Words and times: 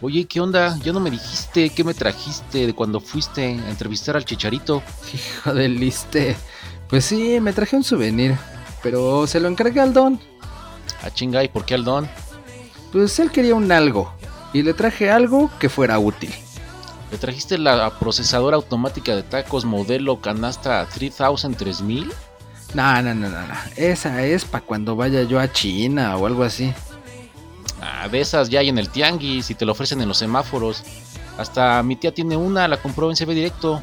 Oye, 0.00 0.24
¿qué 0.24 0.40
onda? 0.40 0.78
Ya 0.78 0.92
no 0.94 1.00
me 1.00 1.10
dijiste 1.10 1.68
qué 1.68 1.84
me 1.84 1.92
trajiste 1.92 2.66
de 2.66 2.74
cuando 2.74 2.98
fuiste 2.98 3.42
a 3.42 3.68
entrevistar 3.68 4.16
al 4.16 4.24
chicharito. 4.24 4.82
Hijo 5.12 5.52
del 5.52 5.78
liste. 5.78 6.34
Pues 6.88 7.04
sí, 7.04 7.40
me 7.40 7.52
traje 7.52 7.76
un 7.76 7.84
souvenir, 7.84 8.36
pero 8.82 9.26
se 9.26 9.38
lo 9.38 9.48
encargué 9.48 9.80
al 9.80 9.92
don. 9.92 10.14
A 11.02 11.08
ah, 11.08 11.10
chinga, 11.12 11.44
¿y 11.44 11.48
por 11.48 11.66
qué 11.66 11.74
al 11.74 11.84
don? 11.84 12.08
Pues 12.90 13.18
él 13.18 13.30
quería 13.30 13.54
un 13.54 13.70
algo, 13.70 14.14
y 14.54 14.62
le 14.62 14.72
traje 14.72 15.10
algo 15.10 15.50
que 15.58 15.68
fuera 15.68 15.98
útil. 15.98 16.32
¿Le 17.10 17.18
trajiste 17.18 17.58
la 17.58 17.98
procesadora 17.98 18.56
automática 18.56 19.14
de 19.14 19.24
tacos 19.24 19.66
modelo 19.66 20.22
canasta 20.22 20.88
3000 20.88 21.54
3000? 21.54 22.12
No, 22.74 23.02
no, 23.02 23.14
no, 23.14 23.28
no, 23.28 23.46
no. 23.46 23.54
Esa 23.76 24.24
es 24.24 24.44
para 24.44 24.64
cuando 24.64 24.96
vaya 24.96 25.22
yo 25.22 25.40
a 25.40 25.50
China 25.50 26.16
o 26.16 26.26
algo 26.26 26.42
así. 26.42 26.72
Ah, 27.80 28.08
de 28.08 28.20
esas 28.20 28.48
ya 28.48 28.60
hay 28.60 28.68
en 28.68 28.78
el 28.78 28.88
tianguis 28.88 29.50
y 29.50 29.54
te 29.54 29.64
lo 29.64 29.72
ofrecen 29.72 30.00
en 30.00 30.08
los 30.08 30.18
semáforos. 30.18 30.82
Hasta 31.38 31.82
mi 31.82 31.96
tía 31.96 32.12
tiene 32.12 32.36
una, 32.36 32.68
la 32.68 32.78
compró 32.78 33.10
en 33.10 33.16
CB 33.16 33.34
Directo. 33.34 33.82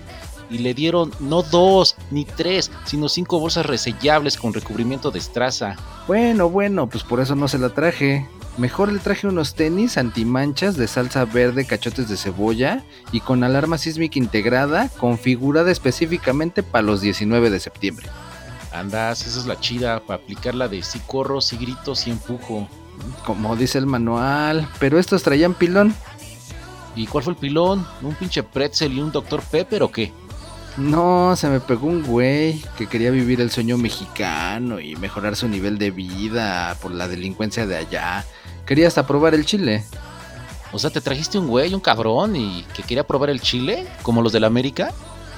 Y 0.50 0.59
le 0.59 0.73
dieron 0.73 1.12
no 1.20 1.42
dos 1.42 1.96
ni 2.12 2.26
tres, 2.26 2.70
sino 2.86 3.09
cinco 3.09 3.40
bolsas 3.40 3.66
resellables 3.66 4.38
con 4.38 4.54
recubrimiento 4.54 5.09
de 5.09 5.18
estraza. 5.18 5.76
Bueno, 6.06 6.50
bueno, 6.50 6.88
pues 6.88 7.04
por 7.04 7.22
eso 7.22 7.34
no 7.34 7.48
se 7.48 7.58
la 7.58 7.70
traje. 7.70 8.28
Mejor 8.58 8.92
le 8.92 9.00
traje 9.00 9.26
unos 9.26 9.56
tenis 9.56 9.98
antimanchas 9.98 10.78
de 10.78 10.88
salsa 10.88 11.26
verde, 11.26 11.66
cachotes 11.66 12.08
de 12.08 12.18
cebolla 12.18 12.84
y 13.12 13.22
con 13.22 13.44
alarma 13.44 13.80
sísmica 13.80 14.20
integrada, 14.20 14.90
configurada 14.90 15.72
específicamente 15.72 16.62
para 16.62 16.84
los 16.84 17.02
19 17.02 17.50
de 17.50 17.59
septiembre. 17.59 18.08
Andas, 18.73 19.26
esa 19.26 19.40
es 19.40 19.45
la 19.45 19.59
chida, 19.59 20.00
para 20.00 20.22
aplicarla 20.22 20.68
de 20.68 20.81
sí 20.84 21.00
corro, 21.05 21.41
sí 21.41 21.58
grito, 21.58 21.95
sí 21.95 22.09
empujo. 22.09 22.68
Como 23.26 23.55
dice 23.55 23.77
el 23.77 23.86
manual, 23.86 24.68
pero 24.80 25.00
estos 25.00 25.23
traían 25.23 25.54
pilón. 25.54 25.95
¿Y 26.95 27.08
cuál 27.08 27.23
fue 27.23 27.33
el 27.33 27.39
pilón? 27.39 27.86
¿Un 28.02 28.16
pinche 28.16 28.44
pretzel 28.44 28.94
y 28.94 29.02
un 29.02 29.11
Dr. 29.11 29.42
Pepper 29.42 29.83
o 29.83 29.92
qué? 29.92 30.11
No, 30.78 31.36
se 31.36 31.50
me 31.50 31.59
pegó 31.59 31.88
un 31.88 32.03
güey 32.03 32.64
que 32.78 32.88
quería 32.88 33.11
vivir 33.11 33.42
el 33.42 33.52
sueño 33.52 33.78
mexicano 33.78 34.80
y 34.80 34.95
mejorar 34.95 35.36
su 35.36 35.48
nivel 35.48 35.78
de 35.78 35.92
vida 35.92 36.76
por 36.81 36.92
la 36.92 37.08
delincuencia 37.08 37.67
de 37.67 37.78
allá. 37.78 38.26
Quería 38.66 38.88
hasta 38.88 39.05
probar 39.05 39.36
el 39.36 39.45
chile. 39.45 39.83
O 40.72 40.80
sea, 40.80 40.89
¿te 40.89 41.02
trajiste 41.02 41.38
un 41.38 41.48
güey, 41.48 41.73
un 41.76 41.80
cabrón, 41.80 42.36
y 42.36 42.66
que 42.73 42.81
quería 42.81 43.05
probar 43.05 43.30
el 43.30 43.39
chile? 43.39 43.88
¿Como 44.02 44.23
los 44.23 44.31
de 44.31 44.39
la 44.39 44.48
América? 44.48 44.92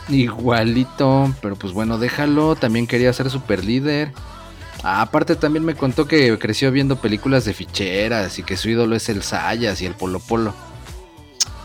Igualito, 0.09 1.33
pero 1.41 1.55
pues 1.55 1.73
bueno, 1.73 1.97
déjalo. 1.97 2.55
También 2.55 2.87
quería 2.87 3.11
ser 3.13 3.29
super 3.29 3.63
líder. 3.63 4.11
Ah, 4.83 5.01
aparte 5.01 5.35
también 5.35 5.65
me 5.65 5.75
contó 5.75 6.07
que 6.07 6.37
creció 6.37 6.71
viendo 6.71 6.97
películas 6.97 7.45
de 7.45 7.53
ficheras 7.53 8.37
y 8.37 8.43
que 8.43 8.57
su 8.57 8.69
ídolo 8.69 8.95
es 8.95 9.09
el 9.09 9.23
Sayas 9.23 9.81
y 9.81 9.85
el 9.85 9.95
Polo 9.95 10.19
Polo. 10.19 10.53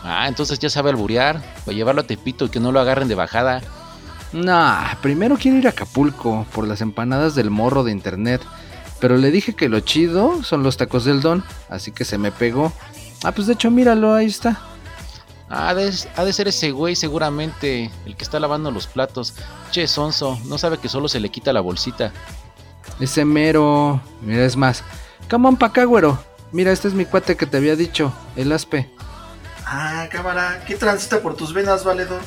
Ah, 0.03 0.27
entonces 0.27 0.57
ya 0.57 0.69
sabe 0.69 0.89
alburear, 0.89 1.41
para 1.63 1.77
llevarlo 1.77 2.01
a 2.01 2.07
Tepito 2.07 2.45
y 2.45 2.49
que 2.49 2.59
no 2.59 2.71
lo 2.71 2.79
agarren 2.79 3.07
de 3.07 3.15
bajada. 3.15 3.61
Nah, 4.33 4.95
primero 5.01 5.37
quiero 5.37 5.57
ir 5.57 5.67
a 5.67 5.71
Acapulco 5.71 6.47
por 6.53 6.67
las 6.67 6.81
empanadas 6.81 7.35
del 7.35 7.51
morro 7.51 7.83
de 7.83 7.91
internet. 7.91 8.41
Pero 8.99 9.17
le 9.17 9.31
dije 9.31 9.53
que 9.53 9.69
lo 9.69 9.79
chido 9.81 10.43
son 10.43 10.63
los 10.63 10.77
tacos 10.77 11.05
del 11.05 11.21
don, 11.21 11.43
así 11.69 11.91
que 11.91 12.05
se 12.05 12.17
me 12.17 12.31
pegó. 12.31 12.71
Ah, 13.23 13.31
pues 13.31 13.47
de 13.47 13.53
hecho, 13.53 13.69
míralo, 13.69 14.13
ahí 14.13 14.27
está. 14.27 14.59
Ah, 15.53 15.69
ha 15.69 15.73
de 16.23 16.33
ser 16.33 16.47
ese 16.47 16.71
güey 16.71 16.95
seguramente, 16.95 17.91
el 18.05 18.15
que 18.15 18.23
está 18.23 18.39
lavando 18.39 18.71
los 18.71 18.87
platos. 18.87 19.33
Che, 19.71 19.85
sonso, 19.85 20.39
no 20.45 20.57
sabe 20.57 20.77
que 20.77 20.87
solo 20.87 21.09
se 21.09 21.19
le 21.19 21.29
quita 21.29 21.51
la 21.51 21.59
bolsita. 21.59 22.13
Ese 23.01 23.25
mero. 23.25 24.01
Mira, 24.21 24.45
es 24.45 24.55
más. 24.55 24.81
Come 25.29 25.49
on 25.49 25.57
pa' 25.57 25.67
acá, 25.67 25.83
güero. 25.83 26.23
Mira, 26.53 26.71
este 26.71 26.87
es 26.87 26.93
mi 26.93 27.05
cuate 27.05 27.35
que 27.35 27.45
te 27.45 27.57
había 27.57 27.75
dicho, 27.75 28.13
el 28.35 28.51
aspe. 28.51 28.89
Ah, 29.65 30.07
cámara, 30.09 30.63
¿qué 30.65 30.75
transita 30.75 31.21
por 31.21 31.35
tus 31.35 31.53
venas, 31.53 31.83
valedor? 31.83 32.21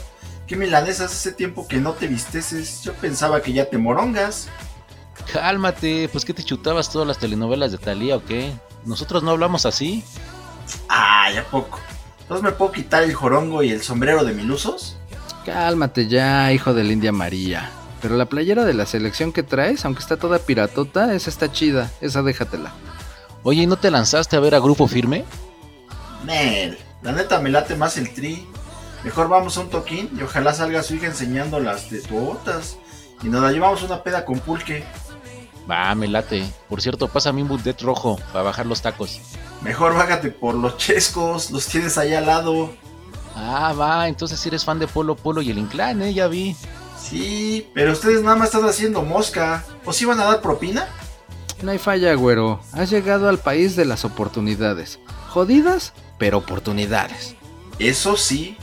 ¿Qué 0.47 0.57
milanesas 0.57 1.13
hace 1.13 1.33
tiempo 1.33 1.67
que 1.67 1.79
no 1.79 1.93
te 1.93 2.07
visteces? 2.07 2.83
Yo 2.83 2.93
pensaba 2.95 3.41
que 3.41 3.53
ya 3.53 3.71
te 3.71 3.79
morongas. 3.79 4.49
Cálmate, 5.33 6.09
pues 6.11 6.25
que 6.25 6.35
te 6.35 6.43
chutabas 6.43 6.91
todas 6.91 7.09
las 7.09 7.19
telenovelas 7.19 7.73
de 7.73 7.79
Talía 7.79 8.17
o 8.17 8.25
qué? 8.25 8.53
¿Nosotros 8.85 9.23
no 9.23 9.31
hablamos 9.31 9.65
así? 9.65 10.05
Ah, 10.89 11.31
ya 11.33 11.45
poco. 11.45 11.81
¿Entonces 12.25 12.43
me 12.43 12.53
puedo 12.53 12.73
quitar 12.73 13.03
el 13.03 13.13
jorongo 13.13 13.63
y 13.63 13.71
el 13.71 13.83
sombrero 13.83 14.25
de 14.25 14.33
milusos? 14.33 14.97
Cálmate 15.45 16.09
ya, 16.09 16.51
hijo 16.53 16.73
de 16.73 16.83
la 16.83 16.93
India 16.95 17.13
María. 17.13 17.71
Pero 18.01 18.17
la 18.17 18.25
playera 18.25 18.65
de 18.65 18.73
la 18.73 18.87
selección 18.87 19.31
que 19.31 19.43
traes, 19.43 19.85
aunque 19.85 20.01
está 20.01 20.17
toda 20.17 20.39
piratota, 20.39 21.15
esa 21.15 21.29
está 21.29 21.53
chida, 21.53 21.91
esa 22.01 22.23
déjatela. 22.23 22.73
Oye, 23.43 23.65
¿y 23.65 23.67
no 23.67 23.77
te 23.77 23.91
lanzaste 23.91 24.37
a 24.37 24.41
ver 24.41 24.55
a 24.55 24.59
Grupo 24.59 24.89
Firme? 24.89 25.27
Nel, 26.25 26.79
la 27.03 27.13
neta 27.13 27.41
me 27.41 27.51
late 27.51 27.77
más 27.77 27.99
el 27.99 28.15
tri. 28.15 28.47
Mejor 29.05 29.29
vamos 29.29 29.59
a 29.59 29.61
un 29.61 29.69
toquín 29.69 30.09
y 30.19 30.23
ojalá 30.23 30.55
salga 30.55 30.83
su 30.83 30.95
hija 30.95 31.09
enseñando 31.09 31.61
las 31.61 31.91
tetuotas. 31.91 32.79
Y 33.23 33.29
nos 33.29 33.43
la 33.43 33.53
llevamos 33.53 33.83
una 33.83 34.03
peda 34.03 34.25
con 34.25 34.39
pulque. 34.39 34.83
Va, 35.71 35.95
me 35.95 36.09
late. 36.09 36.45
Por 36.69 36.83
cierto, 36.83 37.09
pásame 37.09 37.43
un 37.43 37.49
budet 37.49 37.81
rojo 37.81 38.19
para 38.33 38.45
bajar 38.45 38.67
los 38.67 38.83
tacos. 38.83 39.21
Mejor 39.63 39.95
bájate 39.95 40.31
por 40.31 40.55
los 40.55 40.77
chescos, 40.77 41.51
los 41.51 41.67
tienes 41.67 41.97
ahí 41.97 42.13
al 42.15 42.27
lado. 42.27 42.71
Ah, 43.35 43.73
va, 43.79 44.09
entonces 44.09 44.39
si 44.39 44.49
eres 44.49 44.65
fan 44.65 44.79
de 44.79 44.87
Polo 44.87 45.17
Polo 45.17 45.43
y 45.43 45.51
el 45.51 45.59
Inclán, 45.59 46.03
¿eh? 46.03 46.13
Ya 46.13 46.29
vi. 46.29 46.55
Sí, 47.01 47.69
pero 47.75 47.93
ustedes 47.93 48.23
nada 48.23 48.37
más 48.37 48.49
están 48.49 48.69
haciendo 48.69 49.03
mosca. 49.03 49.65
¿Os 49.85 50.01
iban 50.01 50.21
a 50.21 50.25
dar 50.25 50.41
propina? 50.41 50.87
No 51.63 51.71
hay 51.71 51.79
falla, 51.79 52.15
güero. 52.15 52.61
Has 52.73 52.91
llegado 52.91 53.29
al 53.29 53.39
país 53.39 53.75
de 53.77 53.85
las 53.85 54.05
oportunidades. 54.05 54.99
Jodidas, 55.31 55.93
pero 56.19 56.39
oportunidades. 56.39 57.35
Eso 57.79 58.17
sí, 58.17 58.57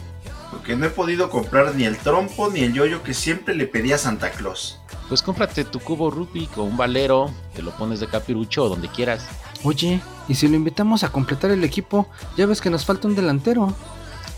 porque 0.51 0.75
no 0.75 0.85
he 0.85 0.89
podido 0.89 1.29
comprar 1.29 1.73
ni 1.75 1.85
el 1.85 1.97
trompo 1.97 2.49
ni 2.49 2.59
el 2.59 2.73
yoyo 2.73 3.01
que 3.01 3.13
siempre 3.13 3.55
le 3.55 3.65
pedía 3.65 3.95
a 3.95 3.97
Santa 3.97 4.29
Claus. 4.31 4.79
Pues 5.07 5.21
cómprate 5.21 5.63
tu 5.63 5.79
cubo 5.79 6.11
Rubik 6.11 6.57
o 6.57 6.63
un 6.63 6.77
valero, 6.77 7.31
te 7.55 7.61
lo 7.61 7.71
pones 7.71 7.99
de 7.99 8.07
capirucho 8.07 8.65
o 8.65 8.69
donde 8.69 8.89
quieras. 8.89 9.25
Oye, 9.63 10.01
¿y 10.27 10.35
si 10.35 10.47
lo 10.47 10.55
invitamos 10.55 11.03
a 11.03 11.11
completar 11.11 11.51
el 11.51 11.63
equipo? 11.63 12.07
Ya 12.37 12.45
ves 12.45 12.61
que 12.61 12.69
nos 12.69 12.85
falta 12.85 13.07
un 13.07 13.15
delantero. 13.15 13.73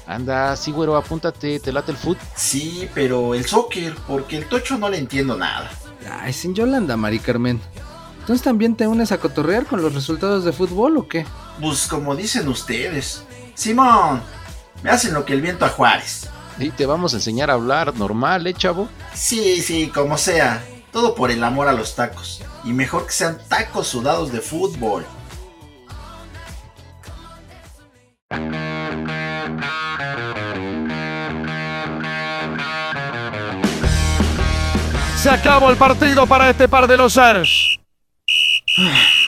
Anda, 0.06 0.56
sí, 0.56 0.72
güero, 0.72 0.98
apúntate, 0.98 1.60
¿te 1.60 1.72
late 1.72 1.92
el 1.92 1.98
foot? 1.98 2.18
Sí, 2.36 2.90
pero 2.94 3.34
el 3.34 3.46
soccer, 3.46 3.96
porque 4.08 4.38
el 4.38 4.48
tocho 4.48 4.78
no 4.78 4.90
le 4.90 4.98
entiendo 4.98 5.38
nada. 5.38 5.72
Ay, 6.20 6.34
sin 6.34 6.54
Yolanda, 6.54 6.98
Mari 6.98 7.20
Carmen. 7.20 7.62
Entonces 8.20 8.44
también 8.44 8.76
te 8.76 8.88
unes 8.88 9.12
a 9.12 9.18
cotorrear 9.18 9.66
con 9.66 9.82
los 9.82 9.94
resultados 9.94 10.44
de 10.46 10.54
fútbol 10.54 10.98
o 10.98 11.08
qué? 11.08 11.26
Pues 11.62 11.88
como 11.88 12.16
dicen 12.16 12.48
ustedes. 12.48 13.24
Simón, 13.54 14.22
me 14.84 14.90
hacen 14.90 15.14
lo 15.14 15.26
que 15.26 15.34
el 15.34 15.42
viento 15.42 15.66
a 15.66 15.70
Juárez. 15.70 16.30
Y 16.60 16.70
te 16.70 16.86
vamos 16.86 17.14
a 17.14 17.16
enseñar 17.18 17.50
a 17.50 17.54
hablar 17.54 17.96
normal, 17.96 18.46
¿eh, 18.46 18.54
chavo? 18.54 18.90
Sí, 19.14 19.62
sí, 19.62 19.88
como 19.88 20.18
sea. 20.18 20.64
Todo 20.92 21.16
por 21.16 21.32
el 21.32 21.44
amor 21.44 21.68
a 21.68 21.74
los 21.74 21.96
tacos. 21.96 22.44
Y 22.64 22.74
mejor 22.74 23.08
que 23.08 23.14
sean 23.14 23.40
tacos 23.48 23.88
sudados 23.88 24.32
de 24.32 24.42
fútbol. 24.42 25.06
Se 35.18 35.30
acabó 35.30 35.72
el 35.72 35.78
partido 35.78 36.28
para 36.28 36.50
este 36.50 36.68
par 36.68 36.86
de 36.86 36.98
los 36.98 37.18
Ars. 37.18 37.80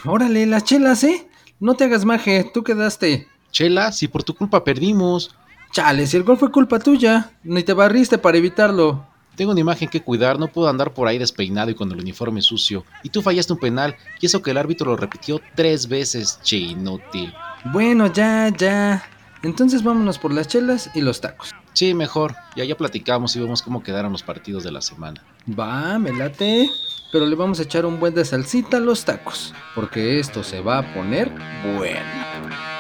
Órale, 0.04 0.46
las 0.46 0.66
chelas, 0.66 1.04
¿eh? 1.06 1.28
No 1.60 1.74
te 1.74 1.86
hagas 1.86 2.04
maje, 2.04 2.52
tú 2.54 2.64
quedaste. 2.64 3.28
Chela, 3.52 3.94
si 3.94 4.10
por 4.10 4.22
tu 4.22 4.36
culpa 4.36 4.64
perdimos. 4.64 5.34
Chale, 5.76 6.08
si 6.08 6.16
el 6.16 6.24
gol 6.24 6.38
fue 6.38 6.54
culpa 6.54 6.80
tuya, 6.80 7.32
ni 7.44 7.62
te 7.62 7.74
barriste 7.74 8.18
para 8.18 8.38
evitarlo. 8.38 9.06
Tengo 9.36 9.52
una 9.52 9.60
imagen 9.60 9.90
que 9.90 10.02
cuidar, 10.02 10.40
no 10.40 10.48
puedo 10.48 10.70
andar 10.70 10.94
por 10.94 11.06
ahí 11.06 11.18
despeinado 11.18 11.70
y 11.70 11.76
con 11.76 11.92
el 11.92 12.00
uniforme 12.00 12.42
sucio. 12.42 12.86
Y 13.04 13.10
tú 13.10 13.22
fallaste 13.22 13.52
un 13.52 13.60
penal, 13.60 13.98
y 14.22 14.28
eso 14.28 14.42
que 14.42 14.52
el 14.52 14.58
árbitro 14.58 14.92
lo 14.92 14.96
repitió 14.96 15.42
tres 15.54 15.90
veces, 15.90 16.40
che 16.44 16.56
inútil. 16.56 17.34
Bueno, 17.74 18.08
ya, 18.08 18.48
ya. 18.58 19.04
Entonces 19.44 19.84
vámonos 19.84 20.18
por 20.18 20.34
las 20.34 20.48
chelas 20.48 20.90
y 20.96 21.02
los 21.02 21.20
tacos. 21.20 21.52
Sí, 21.74 21.94
mejor. 21.94 22.36
Ya 22.56 22.64
ya 22.64 22.78
platicamos 22.78 23.36
y 23.36 23.42
vemos 23.42 23.62
cómo 23.62 23.84
quedaron 23.84 24.14
los 24.14 24.24
partidos 24.24 24.64
de 24.64 24.72
la 24.72 24.80
semana. 24.80 25.26
Va, 25.60 26.00
me 26.00 26.14
late. 26.14 26.70
Pero 27.12 27.26
le 27.26 27.36
vamos 27.36 27.60
a 27.60 27.64
echar 27.64 27.86
un 27.86 28.00
buen 28.00 28.16
de 28.16 28.24
salsita 28.24 28.78
a 28.78 28.80
los 28.80 29.04
tacos, 29.04 29.54
porque 29.76 30.22
esto 30.22 30.42
se 30.42 30.62
va 30.62 30.78
a 30.78 30.94
poner 30.94 31.34
bueno. 31.76 32.75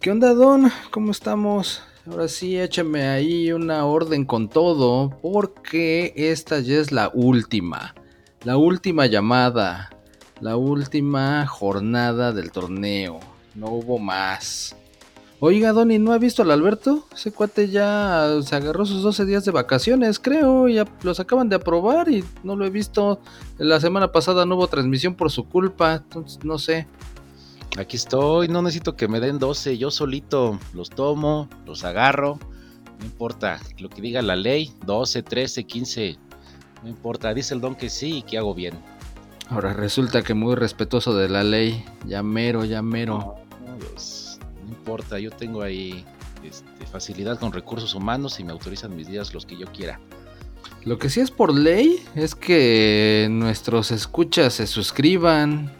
¿Qué 0.00 0.10
onda, 0.10 0.32
Don? 0.32 0.70
¿Cómo 0.90 1.10
estamos? 1.10 1.82
Ahora 2.10 2.26
sí, 2.26 2.58
échame 2.58 3.06
ahí 3.06 3.52
una 3.52 3.84
orden 3.84 4.24
con 4.24 4.48
todo, 4.48 5.10
porque 5.20 6.14
esta 6.16 6.60
ya 6.60 6.78
es 6.78 6.90
la 6.90 7.10
última. 7.12 7.94
La 8.42 8.56
última 8.56 9.04
llamada. 9.04 9.90
La 10.40 10.56
última 10.56 11.46
jornada 11.46 12.32
del 12.32 12.50
torneo. 12.50 13.20
No 13.54 13.66
hubo 13.66 13.98
más. 13.98 14.74
Oiga, 15.38 15.72
Donny, 15.72 15.98
¿no 15.98 16.12
ha 16.12 16.18
visto 16.18 16.40
al 16.40 16.50
Alberto? 16.50 17.06
Ese 17.12 17.30
cuate 17.30 17.68
ya 17.68 18.26
se 18.42 18.56
agarró 18.56 18.86
sus 18.86 19.02
12 19.02 19.26
días 19.26 19.44
de 19.44 19.50
vacaciones, 19.50 20.18
creo. 20.18 20.66
Ya 20.68 20.86
los 21.02 21.20
acaban 21.20 21.50
de 21.50 21.56
aprobar 21.56 22.08
y 22.08 22.24
no 22.42 22.56
lo 22.56 22.64
he 22.64 22.70
visto. 22.70 23.20
La 23.58 23.78
semana 23.80 24.12
pasada 24.12 24.46
no 24.46 24.56
hubo 24.56 24.68
transmisión 24.68 25.14
por 25.14 25.30
su 25.30 25.46
culpa, 25.46 25.96
entonces 25.96 26.42
no 26.42 26.58
sé. 26.58 26.88
Aquí 27.78 27.96
estoy, 27.96 28.48
no 28.48 28.62
necesito 28.62 28.96
que 28.96 29.08
me 29.08 29.20
den 29.20 29.38
12, 29.38 29.78
yo 29.78 29.90
solito 29.90 30.58
los 30.74 30.90
tomo, 30.90 31.48
los 31.66 31.84
agarro, 31.84 32.38
no 32.98 33.04
importa 33.04 33.60
lo 33.78 33.88
que 33.88 34.02
diga 34.02 34.22
la 34.22 34.36
ley, 34.36 34.72
12, 34.84 35.22
13, 35.22 35.64
15, 35.64 36.18
no 36.82 36.88
importa, 36.88 37.32
dice 37.32 37.54
el 37.54 37.60
don 37.60 37.76
que 37.76 37.88
sí 37.88 38.18
y 38.18 38.22
que 38.22 38.38
hago 38.38 38.54
bien. 38.54 38.74
Ahora 39.48 39.72
resulta 39.72 40.22
que 40.22 40.34
muy 40.34 40.54
respetuoso 40.56 41.14
de 41.14 41.28
la 41.28 41.44
ley, 41.44 41.84
ya 42.06 42.22
mero, 42.22 42.64
ya 42.64 42.82
mero. 42.82 43.36
No, 43.64 43.76
Dios, 43.76 44.38
no 44.64 44.70
importa, 44.70 45.18
yo 45.18 45.30
tengo 45.30 45.62
ahí 45.62 46.04
este, 46.44 46.86
facilidad 46.86 47.38
con 47.38 47.52
recursos 47.52 47.94
humanos 47.94 48.40
y 48.40 48.44
me 48.44 48.52
autorizan 48.52 48.94
mis 48.96 49.08
días 49.08 49.32
los 49.32 49.46
que 49.46 49.56
yo 49.56 49.66
quiera. 49.66 50.00
Lo 50.84 50.98
que 50.98 51.08
sí 51.08 51.20
es 51.20 51.30
por 51.30 51.54
ley 51.54 52.02
es 52.14 52.34
que 52.34 53.28
nuestros 53.30 53.90
escuchas 53.90 54.54
se 54.54 54.66
suscriban 54.66 55.72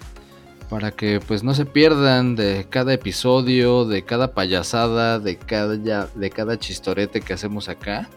para 0.70 0.92
que 0.92 1.18
pues 1.18 1.42
no 1.42 1.52
se 1.52 1.66
pierdan 1.66 2.36
de 2.36 2.64
cada 2.70 2.94
episodio, 2.94 3.84
de 3.84 4.04
cada 4.04 4.32
payasada, 4.32 5.18
de 5.18 5.36
cada, 5.36 6.06
de 6.06 6.30
cada 6.30 6.58
chistorete 6.60 7.20
que 7.20 7.32
hacemos 7.32 7.68
acá. 7.68 8.08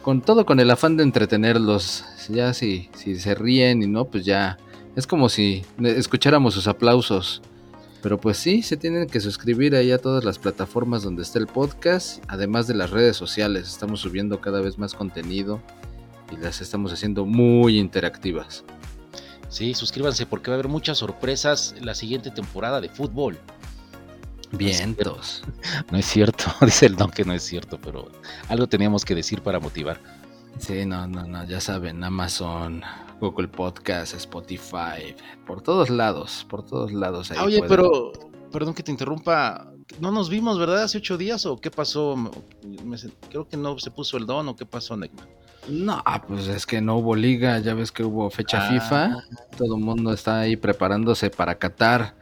Con 0.00 0.22
todo 0.22 0.46
con 0.46 0.58
el 0.58 0.70
afán 0.70 0.96
de 0.96 1.02
entretenerlos. 1.02 2.06
Ya 2.30 2.54
si, 2.54 2.88
si 2.94 3.16
se 3.16 3.34
ríen 3.34 3.82
y 3.82 3.86
no, 3.88 4.06
pues 4.06 4.24
ya 4.24 4.56
es 4.96 5.06
como 5.06 5.28
si 5.28 5.64
escucháramos 5.84 6.54
sus 6.54 6.66
aplausos. 6.66 7.42
Pero 8.02 8.18
pues 8.18 8.38
sí, 8.38 8.62
se 8.62 8.78
tienen 8.78 9.06
que 9.06 9.20
suscribir 9.20 9.76
ahí 9.76 9.92
a 9.92 9.98
todas 9.98 10.24
las 10.24 10.38
plataformas 10.38 11.02
donde 11.02 11.22
está 11.22 11.38
el 11.38 11.46
podcast, 11.46 12.24
además 12.26 12.66
de 12.66 12.74
las 12.74 12.90
redes 12.90 13.16
sociales. 13.16 13.68
Estamos 13.68 14.00
subiendo 14.00 14.40
cada 14.40 14.62
vez 14.62 14.78
más 14.78 14.94
contenido 14.94 15.60
y 16.32 16.42
las 16.42 16.62
estamos 16.62 16.90
haciendo 16.90 17.26
muy 17.26 17.78
interactivas. 17.78 18.64
Sí, 19.52 19.74
suscríbanse 19.74 20.24
porque 20.24 20.50
va 20.50 20.54
a 20.54 20.58
haber 20.58 20.68
muchas 20.68 20.96
sorpresas 20.96 21.74
la 21.78 21.94
siguiente 21.94 22.30
temporada 22.30 22.80
de 22.80 22.88
fútbol. 22.88 23.38
Vientos. 24.50 25.42
No 25.90 25.98
es 25.98 26.06
cierto, 26.06 26.46
dice 26.62 26.86
el 26.86 26.96
don 26.96 27.10
que 27.10 27.22
no 27.22 27.34
es 27.34 27.42
cierto, 27.42 27.78
pero 27.78 28.10
algo 28.48 28.66
teníamos 28.66 29.04
que 29.04 29.14
decir 29.14 29.42
para 29.42 29.60
motivar. 29.60 30.00
Sí, 30.58 30.86
no, 30.86 31.06
no, 31.06 31.26
no, 31.26 31.44
ya 31.44 31.60
saben, 31.60 32.02
Amazon, 32.02 32.82
Google 33.20 33.48
Podcast, 33.48 34.14
Spotify, 34.14 35.14
por 35.46 35.60
todos 35.60 35.90
lados, 35.90 36.46
por 36.48 36.64
todos 36.64 36.90
lados. 36.90 37.30
Ahí 37.30 37.38
Oye, 37.44 37.58
pueden- 37.58 37.68
pero, 37.68 38.12
perdón 38.50 38.72
que 38.72 38.82
te 38.82 38.90
interrumpa, 38.90 39.70
no 40.00 40.10
nos 40.12 40.30
vimos, 40.30 40.58
¿verdad? 40.58 40.84
Hace 40.84 40.96
ocho 40.96 41.18
días 41.18 41.44
o 41.44 41.58
qué 41.58 41.70
pasó? 41.70 42.16
Creo 43.28 43.46
que 43.46 43.58
no 43.58 43.78
se 43.78 43.90
puso 43.90 44.16
el 44.16 44.24
don 44.24 44.48
o 44.48 44.56
qué 44.56 44.64
pasó, 44.64 44.96
Neckman. 44.96 45.28
No, 45.68 46.02
pues 46.26 46.48
es 46.48 46.66
que 46.66 46.80
no 46.80 46.96
hubo 46.96 47.14
liga, 47.14 47.58
ya 47.60 47.74
ves 47.74 47.92
que 47.92 48.02
hubo 48.02 48.28
fecha 48.30 48.66
Ah. 48.66 48.68
FIFA, 48.68 49.24
todo 49.56 49.76
el 49.76 49.82
mundo 49.82 50.12
está 50.12 50.40
ahí 50.40 50.56
preparándose 50.56 51.30
para 51.30 51.54
Qatar. 51.56 52.14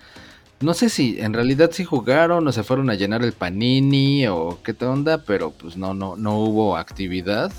No 0.60 0.74
sé 0.74 0.90
si 0.90 1.18
en 1.18 1.32
realidad 1.32 1.70
sí 1.72 1.84
jugaron 1.84 2.46
o 2.46 2.52
se 2.52 2.62
fueron 2.62 2.90
a 2.90 2.94
llenar 2.94 3.24
el 3.24 3.32
panini 3.32 4.26
o 4.26 4.58
qué 4.62 4.76
onda, 4.84 5.24
pero 5.24 5.52
pues 5.52 5.78
no, 5.78 5.94
no, 5.94 6.16
no 6.16 6.38
hubo 6.38 6.76
actividad. 6.76 7.50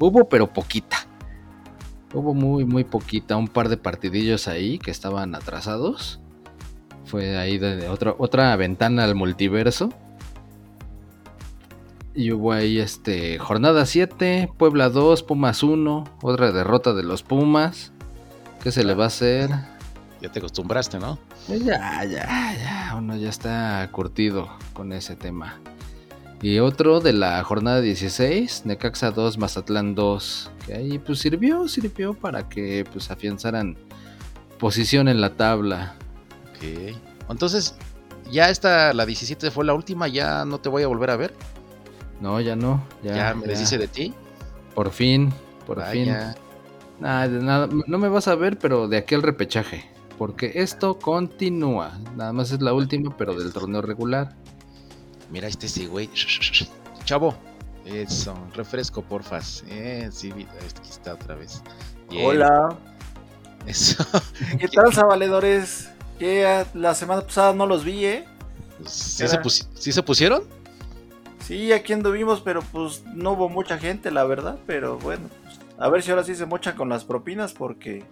Hubo, 0.00 0.28
pero 0.28 0.52
poquita. 0.52 0.96
Hubo 2.12 2.34
muy, 2.34 2.64
muy 2.64 2.82
poquita, 2.82 3.36
un 3.36 3.46
par 3.46 3.68
de 3.68 3.76
partidillos 3.76 4.48
ahí 4.48 4.80
que 4.80 4.90
estaban 4.90 5.36
atrasados. 5.36 6.18
Fue 7.04 7.38
ahí 7.38 7.56
de, 7.58 7.76
de 7.76 7.88
otra, 7.88 8.16
otra 8.18 8.56
ventana 8.56 9.04
al 9.04 9.14
multiverso. 9.14 9.90
Y 12.14 12.32
hubo 12.32 12.52
ahí 12.52 12.78
este 12.80 13.38
jornada 13.38 13.86
7, 13.86 14.52
Puebla 14.58 14.88
2, 14.88 15.22
Pumas 15.22 15.62
1, 15.62 16.04
otra 16.22 16.50
derrota 16.50 16.92
de 16.92 17.04
los 17.04 17.22
Pumas. 17.22 17.92
¿Qué 18.62 18.72
se 18.72 18.84
le 18.84 18.94
va 18.94 19.04
a 19.04 19.06
hacer? 19.08 19.50
Ya 20.20 20.30
te 20.30 20.40
acostumbraste, 20.40 20.98
¿no? 20.98 21.18
Pues 21.46 21.64
ya, 21.64 22.04
ya, 22.04 22.54
ya, 22.54 22.94
uno 22.96 23.16
ya 23.16 23.28
está 23.28 23.88
curtido 23.92 24.50
con 24.72 24.92
ese 24.92 25.16
tema. 25.16 25.60
Y 26.42 26.58
otro 26.58 27.00
de 27.00 27.12
la 27.12 27.42
jornada 27.44 27.80
16, 27.80 28.62
Necaxa 28.64 29.12
2, 29.12 29.38
Mazatlán 29.38 29.94
2, 29.94 30.50
que 30.66 30.74
ahí 30.74 30.98
pues 30.98 31.20
sirvió, 31.20 31.68
sirvió 31.68 32.14
para 32.14 32.48
que 32.48 32.84
pues 32.92 33.10
afianzaran 33.10 33.76
posición 34.58 35.08
en 35.08 35.20
la 35.20 35.36
tabla. 35.36 35.94
Ok. 36.50 36.96
Entonces, 37.28 37.76
ya 38.30 38.48
esta, 38.48 38.92
la 38.94 39.06
17 39.06 39.50
fue 39.50 39.64
la 39.64 39.74
última, 39.74 40.08
ya 40.08 40.44
no 40.44 40.58
te 40.58 40.68
voy 40.68 40.82
a 40.82 40.86
volver 40.86 41.10
a 41.10 41.16
ver. 41.16 41.34
No, 42.20 42.40
ya 42.40 42.54
no, 42.54 42.82
Ya, 43.02 43.14
ya, 43.14 43.34
me 43.34 43.42
ya. 43.42 43.48
deshice 43.52 43.78
de 43.78 43.88
ti. 43.88 44.14
Por 44.74 44.90
fin, 44.90 45.32
por 45.66 45.82
fin. 45.86 46.14
Nada, 47.00 47.28
de 47.28 47.42
nada, 47.42 47.68
no 47.86 47.98
me 47.98 48.08
vas 48.08 48.28
a 48.28 48.34
ver, 48.34 48.58
pero 48.58 48.86
de 48.88 48.98
aquí 48.98 49.14
al 49.14 49.22
repechaje. 49.22 49.90
Porque 50.18 50.52
esto 50.56 50.98
continúa. 50.98 51.98
Nada 52.14 52.34
más 52.34 52.50
es 52.52 52.60
la 52.60 52.74
última, 52.74 53.16
pero 53.16 53.34
del 53.34 53.52
torneo 53.54 53.80
regular. 53.80 54.36
Mira 55.30 55.48
este 55.48 55.66
sí, 55.66 55.86
güey. 55.86 56.10
Chavo. 57.04 57.34
Eso, 57.86 58.34
refresco, 58.54 59.00
porfas. 59.02 59.64
Eh, 59.68 60.10
sí, 60.12 60.30
aquí 60.30 60.90
está 60.90 61.14
otra 61.14 61.34
vez. 61.36 61.62
Bien. 62.10 62.26
Hola, 62.26 62.76
Eso. 63.66 64.04
¿qué 64.58 64.68
tal, 64.68 64.92
valedores? 65.08 65.88
Que 66.18 66.66
la 66.74 66.94
semana 66.94 67.22
pasada 67.22 67.54
no 67.54 67.64
los 67.64 67.82
vi, 67.82 68.04
¿eh? 68.04 68.24
¿Sí 68.86 69.26
se, 69.26 69.38
sí 69.74 69.92
se 69.92 70.02
pusieron? 70.02 70.42
Sí, 71.40 71.72
aquí 71.72 71.92
anduvimos, 71.92 72.40
pero 72.40 72.62
pues 72.62 73.04
no 73.14 73.32
hubo 73.32 73.48
mucha 73.48 73.78
gente, 73.78 74.10
la 74.10 74.24
verdad. 74.24 74.58
Pero 74.66 74.98
bueno, 74.98 75.28
pues, 75.44 75.58
a 75.78 75.88
ver 75.88 76.02
si 76.02 76.10
ahora 76.10 76.24
sí 76.24 76.34
se 76.34 76.46
mochan 76.46 76.76
con 76.76 76.88
las 76.88 77.04
propinas 77.04 77.52
porque 77.52 78.04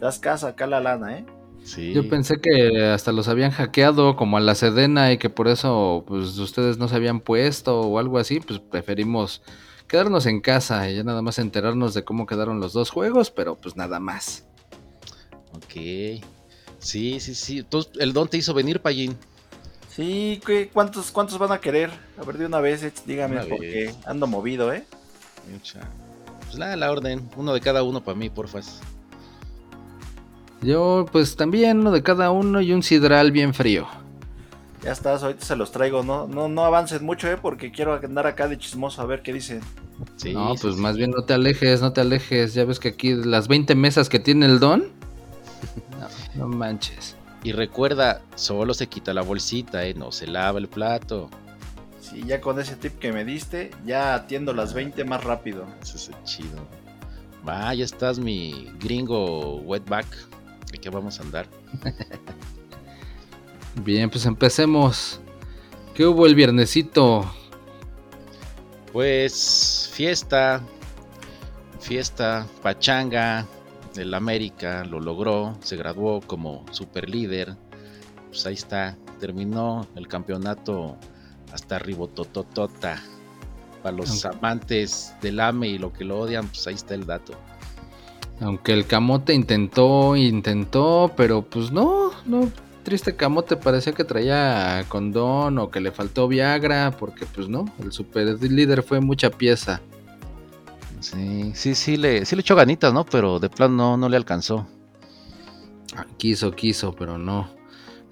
das 0.00 0.18
casa 0.18 0.48
acá 0.48 0.66
la 0.66 0.80
lana, 0.80 1.18
¿eh? 1.18 1.26
Sí. 1.62 1.92
Yo 1.92 2.08
pensé 2.08 2.40
que 2.40 2.86
hasta 2.86 3.12
los 3.12 3.28
habían 3.28 3.52
hackeado 3.52 4.16
como 4.16 4.36
a 4.36 4.40
la 4.40 4.56
Sedena 4.56 5.12
y 5.12 5.18
que 5.18 5.30
por 5.30 5.46
eso 5.46 6.02
pues 6.08 6.36
ustedes 6.38 6.76
no 6.78 6.88
se 6.88 6.96
habían 6.96 7.20
puesto 7.20 7.82
o 7.82 7.98
algo 8.00 8.18
así. 8.18 8.40
Pues 8.40 8.58
preferimos 8.58 9.42
quedarnos 9.86 10.26
en 10.26 10.40
casa 10.40 10.90
y 10.90 10.96
ya 10.96 11.04
nada 11.04 11.22
más 11.22 11.38
enterarnos 11.38 11.94
de 11.94 12.02
cómo 12.02 12.26
quedaron 12.26 12.58
los 12.58 12.72
dos 12.72 12.90
juegos, 12.90 13.30
pero 13.30 13.54
pues 13.56 13.76
nada 13.76 14.00
más. 14.00 14.46
Ok. 15.52 16.24
Sí, 16.78 17.20
sí, 17.20 17.34
sí. 17.34 17.58
Entonces, 17.58 17.92
el 18.00 18.12
don 18.12 18.26
te 18.26 18.38
hizo 18.38 18.54
venir, 18.54 18.80
Payín. 18.80 19.16
Sí, 19.94 20.40
¿qué- 20.46 20.70
¿cuántos, 20.72 21.10
¿cuántos 21.10 21.38
van 21.38 21.52
a 21.52 21.58
querer? 21.60 21.90
A 22.18 22.24
ver, 22.24 22.38
de 22.38 22.46
una 22.46 22.60
vez, 22.60 22.82
eh, 22.82 22.92
dígame, 23.06 23.36
Una 23.36 23.44
porque 23.44 23.84
vez. 23.86 23.98
ando 24.06 24.26
movido, 24.26 24.72
¿eh? 24.72 24.84
Mucha. 25.52 25.80
Pues 26.44 26.54
la, 26.58 26.74
la 26.76 26.90
orden. 26.90 27.28
Uno 27.36 27.52
de 27.52 27.60
cada 27.60 27.82
uno 27.82 28.02
para 28.02 28.16
mí, 28.16 28.30
porfas. 28.30 28.80
Yo 30.62 31.06
pues 31.10 31.36
también 31.36 31.80
uno 31.80 31.90
de 31.90 32.02
cada 32.02 32.30
uno 32.30 32.60
y 32.60 32.72
un 32.72 32.82
sidral 32.82 33.32
bien 33.32 33.52
frío. 33.52 33.86
Ya 34.82 34.92
estás, 34.92 35.22
ahorita 35.22 35.44
se 35.44 35.56
los 35.56 35.70
traigo, 35.72 36.02
no, 36.02 36.26
no, 36.26 36.48
no 36.48 36.64
avancen 36.64 37.04
mucho, 37.04 37.28
¿eh? 37.28 37.36
Porque 37.40 37.70
quiero 37.70 37.94
andar 37.94 38.26
acá 38.26 38.48
de 38.48 38.58
chismoso 38.58 39.02
a 39.02 39.06
ver 39.06 39.22
qué 39.22 39.32
dicen. 39.32 39.60
Sí, 40.16 40.32
no, 40.32 40.54
sí, 40.56 40.58
pues 40.62 40.74
sí. 40.76 40.80
más 40.80 40.96
bien 40.96 41.10
no 41.10 41.24
te 41.24 41.34
alejes, 41.34 41.80
no 41.82 41.92
te 41.92 42.00
alejes. 42.00 42.54
Ya 42.54 42.64
ves 42.64 42.80
que 42.80 42.88
aquí 42.88 43.14
las 43.14 43.46
20 43.46 43.74
mesas 43.74 44.08
que 44.08 44.18
tiene 44.18 44.46
el 44.46 44.58
don. 44.58 44.84
No, 46.36 46.48
no 46.48 46.56
manches. 46.56 47.11
Y 47.44 47.52
recuerda, 47.52 48.22
solo 48.36 48.72
se 48.72 48.86
quita 48.86 49.12
la 49.12 49.22
bolsita, 49.22 49.84
¿eh? 49.84 49.94
No 49.94 50.12
se 50.12 50.26
lava 50.26 50.58
el 50.58 50.68
plato. 50.68 51.28
Sí, 52.00 52.22
ya 52.26 52.40
con 52.40 52.60
ese 52.60 52.76
tip 52.76 52.98
que 52.98 53.12
me 53.12 53.24
diste, 53.24 53.70
ya 53.84 54.14
atiendo 54.14 54.52
las 54.52 54.74
20 54.74 55.04
más 55.04 55.24
rápido. 55.24 55.66
Eso 55.82 55.96
es 55.96 56.10
chido. 56.24 56.66
Va, 57.46 57.74
ya 57.74 57.84
estás 57.84 58.18
mi 58.18 58.70
gringo 58.78 59.56
wetback. 59.62 60.06
¿De 60.70 60.78
qué 60.78 60.90
vamos 60.90 61.18
a 61.18 61.22
andar? 61.22 61.46
Bien, 63.84 64.08
pues 64.08 64.26
empecemos. 64.26 65.20
¿Qué 65.94 66.06
hubo 66.06 66.26
el 66.26 66.34
viernesito? 66.34 67.30
Pues 68.92 69.90
fiesta, 69.92 70.62
fiesta, 71.80 72.46
pachanga, 72.62 73.46
el 73.96 74.14
América 74.14 74.84
lo 74.84 75.00
logró, 75.00 75.56
se 75.62 75.76
graduó 75.76 76.20
como 76.20 76.64
super 76.70 77.08
líder. 77.08 77.56
Pues 78.28 78.46
ahí 78.46 78.54
está, 78.54 78.96
terminó 79.20 79.86
el 79.96 80.08
campeonato 80.08 80.96
hasta 81.52 81.78
ribotototota. 81.78 83.02
Para 83.82 83.96
los 83.96 84.24
amantes 84.24 85.14
del 85.20 85.40
AME 85.40 85.68
y 85.68 85.78
lo 85.78 85.92
que 85.92 86.04
lo 86.04 86.20
odian, 86.20 86.46
pues 86.46 86.66
ahí 86.66 86.74
está 86.74 86.94
el 86.94 87.04
dato. 87.04 87.34
Aunque 88.40 88.72
el 88.72 88.86
camote 88.86 89.34
intentó, 89.34 90.16
intentó, 90.16 91.12
pero 91.16 91.42
pues 91.42 91.72
no, 91.72 92.12
no. 92.24 92.50
Triste 92.84 93.14
camote 93.14 93.56
parecía 93.56 93.92
que 93.92 94.02
traía 94.02 94.84
condón 94.88 95.58
o 95.58 95.70
que 95.70 95.80
le 95.80 95.92
faltó 95.92 96.26
Viagra, 96.26 96.90
porque 96.98 97.26
pues 97.26 97.48
no, 97.48 97.64
el 97.80 97.92
super 97.92 98.26
líder 98.42 98.82
fue 98.82 99.00
mucha 99.00 99.30
pieza. 99.30 99.80
Sí, 101.02 101.52
sí, 101.54 101.74
sí 101.74 101.96
le, 101.96 102.24
sí 102.24 102.36
le 102.36 102.40
echó 102.42 102.54
ganitas, 102.56 102.92
¿no? 102.94 103.04
Pero 103.04 103.38
de 103.38 103.50
plano 103.50 103.74
no, 103.76 103.96
no 103.96 104.08
le 104.08 104.16
alcanzó. 104.16 104.66
Ah, 105.96 106.06
Quiso, 106.16 106.52
quiso, 106.52 106.94
pero 106.94 107.18
no. 107.18 107.50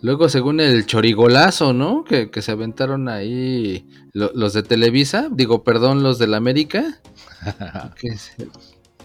Luego, 0.02 0.28
según 0.28 0.60
el 0.60 0.86
chorigolazo, 0.86 1.72
¿no? 1.72 2.04
Que, 2.04 2.30
que 2.30 2.42
se 2.42 2.52
aventaron 2.52 3.08
ahí 3.08 3.86
lo- 4.12 4.32
los 4.34 4.52
de 4.54 4.62
Televisa, 4.62 5.28
digo, 5.30 5.62
perdón, 5.62 6.02
los 6.02 6.18
del 6.18 6.34
América. 6.34 7.00
que 7.96 8.16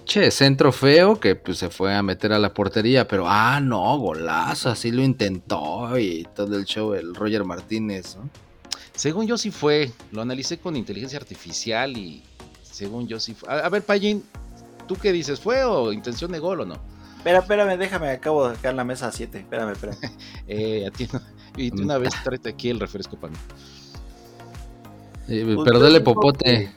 che, 0.05 0.29
centro 0.31 0.71
feo 0.71 1.19
que 1.19 1.35
pues 1.35 1.57
se 1.57 1.69
fue 1.69 1.95
a 1.95 2.03
meter 2.03 2.31
a 2.33 2.39
la 2.39 2.53
portería, 2.53 3.07
pero 3.07 3.25
ah, 3.27 3.59
no, 3.59 3.97
golazo, 3.97 4.69
así 4.69 4.91
lo 4.91 5.01
intentó 5.03 5.97
y 5.97 6.27
todo 6.35 6.55
el 6.57 6.65
show, 6.65 6.93
el 6.93 7.15
Roger 7.15 7.43
Martínez, 7.43 8.15
¿no? 8.17 8.29
Según 8.95 9.27
yo 9.27 9.37
sí 9.37 9.51
fue, 9.51 9.91
lo 10.11 10.21
analicé 10.21 10.57
con 10.59 10.75
inteligencia 10.75 11.17
artificial 11.19 11.97
y 11.97 12.23
según 12.75 13.07
yo 13.07 13.21
sí 13.21 13.33
fue. 13.33 13.49
A, 13.49 13.59
a 13.65 13.69
ver, 13.69 13.83
Payín, 13.83 14.23
¿tú 14.85 14.95
qué 14.95 15.13
dices? 15.13 15.39
¿Fue 15.39 15.63
o 15.63 15.93
intención 15.93 16.31
de 16.31 16.39
gol 16.39 16.59
o 16.59 16.65
no? 16.65 16.75
Espera, 17.17 17.39
espérame, 17.39 17.77
déjame, 17.77 18.09
acabo 18.09 18.49
de 18.49 18.69
en 18.69 18.75
la 18.75 18.83
mesa 18.83 19.11
7. 19.11 19.39
Espérame, 19.39 19.71
espérame. 19.71 19.97
Eh, 20.47 20.85
a 20.85 20.91
ti 20.91 21.07
no. 21.11 21.21
Y 21.57 21.71
de 21.71 21.81
una 21.81 21.97
vez 21.97 22.13
tráete 22.21 22.49
aquí 22.49 22.69
el 22.69 22.79
refresco 22.79 23.17
para 23.17 23.31
mí. 23.31 23.39
Eh, 25.29 25.43
Pues 25.55 25.65
pero 25.65 25.79
dale 25.79 26.01
popote. 26.01 26.73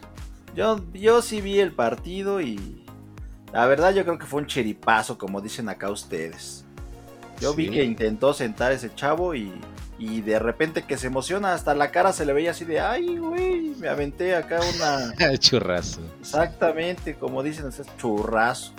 Yo, 0.54 0.80
yo 0.94 1.20
sí 1.20 1.40
vi 1.40 1.58
el 1.58 1.72
partido 1.72 2.40
y 2.40 2.84
la 3.52 3.66
verdad 3.66 3.92
yo 3.92 4.04
creo 4.04 4.18
que 4.18 4.26
fue 4.26 4.40
un 4.40 4.46
chiripazo, 4.46 5.18
como 5.18 5.40
dicen 5.40 5.68
acá 5.68 5.90
ustedes. 5.90 6.64
Yo 7.40 7.54
vi 7.54 7.70
que 7.70 7.82
intentó 7.82 8.32
sentar 8.32 8.70
ese 8.72 8.94
chavo 8.94 9.34
y, 9.34 9.52
y 9.98 10.20
de 10.20 10.38
repente 10.38 10.82
que 10.82 10.96
se 10.96 11.08
emociona, 11.08 11.52
hasta 11.54 11.74
la 11.74 11.90
cara 11.90 12.12
se 12.12 12.24
le 12.24 12.32
veía 12.32 12.52
así 12.52 12.64
de, 12.64 12.80
ay, 12.80 13.18
güey, 13.18 13.74
me 13.80 13.88
aventé 13.88 14.36
acá 14.36 14.60
una... 14.76 15.12
Churrazo. 15.38 16.00
Exactamente, 16.20 17.14
como 17.16 17.42
dicen, 17.42 17.66
ese 17.68 17.82
churrazo. 17.98 18.72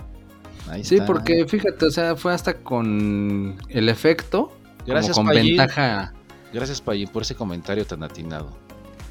Ahí 0.68 0.84
Sí, 0.84 0.94
está. 0.96 1.06
porque 1.06 1.46
fíjate, 1.46 1.86
o 1.86 1.90
sea, 1.90 2.16
fue 2.16 2.32
hasta 2.32 2.54
con 2.54 3.58
el 3.68 3.88
efecto, 3.88 4.52
Gracias, 4.86 5.14
como 5.16 5.28
con 5.28 5.36
Payín. 5.36 5.56
ventaja. 5.56 6.12
Gracias, 6.52 6.80
Payín, 6.80 7.08
por 7.08 7.22
ese 7.22 7.34
comentario 7.34 7.84
tan 7.86 8.02
atinado. 8.02 8.56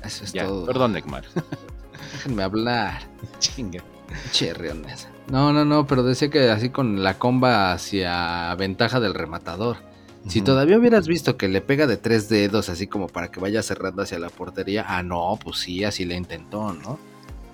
Eso 0.04 0.24
es 0.24 0.34
Ya, 0.34 0.46
todo. 0.46 0.66
perdón, 0.66 0.94
Neymar. 0.94 1.26
Déjenme 2.14 2.44
hablar. 2.44 3.02
Chinga. 3.40 3.84
Chirriones. 4.32 5.08
No, 5.30 5.54
no, 5.54 5.64
no, 5.66 5.86
pero 5.86 6.02
decía 6.04 6.30
que 6.30 6.50
así 6.50 6.70
con 6.70 7.04
la 7.04 7.20
comba 7.20 7.72
hacia 7.72 8.54
ventaja 8.56 9.00
del 9.00 9.14
rematador. 9.14 9.78
Si 10.28 10.42
todavía 10.42 10.78
hubieras 10.78 11.08
visto 11.08 11.38
que 11.38 11.48
le 11.48 11.62
pega 11.62 11.88
de 11.88 11.98
tres 11.98 12.30
dedos, 12.30 12.70
así 12.70 12.88
como 12.88 13.08
para 13.08 13.32
que 13.32 13.40
vaya 13.40 13.64
cerrando 13.64 14.04
hacia 14.04 14.20
la 14.20 14.30
portería, 14.30 14.86
ah, 14.88 15.02
no, 15.02 15.40
pues 15.44 15.58
sí, 15.58 15.84
así 15.84 16.06
le 16.06 16.16
intentó, 16.16 16.74
¿no? 16.74 17.00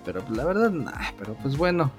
Pero 0.03 0.23
pues, 0.25 0.37
la 0.37 0.45
verdad, 0.45 0.71
nah, 0.71 1.11
pero 1.17 1.35
pues 1.35 1.57
bueno. 1.57 1.91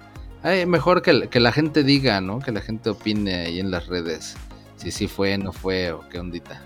Ay, 0.43 0.67
mejor 0.67 1.03
que, 1.03 1.29
que 1.29 1.41
la 1.41 1.53
gente 1.53 1.83
diga, 1.83 2.21
¿no? 2.21 2.41
Que 2.41 2.53
la 2.53 2.61
gente 2.61 2.91
opine 2.91 3.47
ahí 3.47 3.61
en 3.61 3.71
las 3.71 3.87
redes. 3.87 4.37
Si 4.77 4.91
sí 4.91 5.09
fue, 5.09 5.39
no 5.39 5.53
fue 5.53 5.93
o 5.93 6.07
qué 6.09 6.19
ondita. 6.19 6.61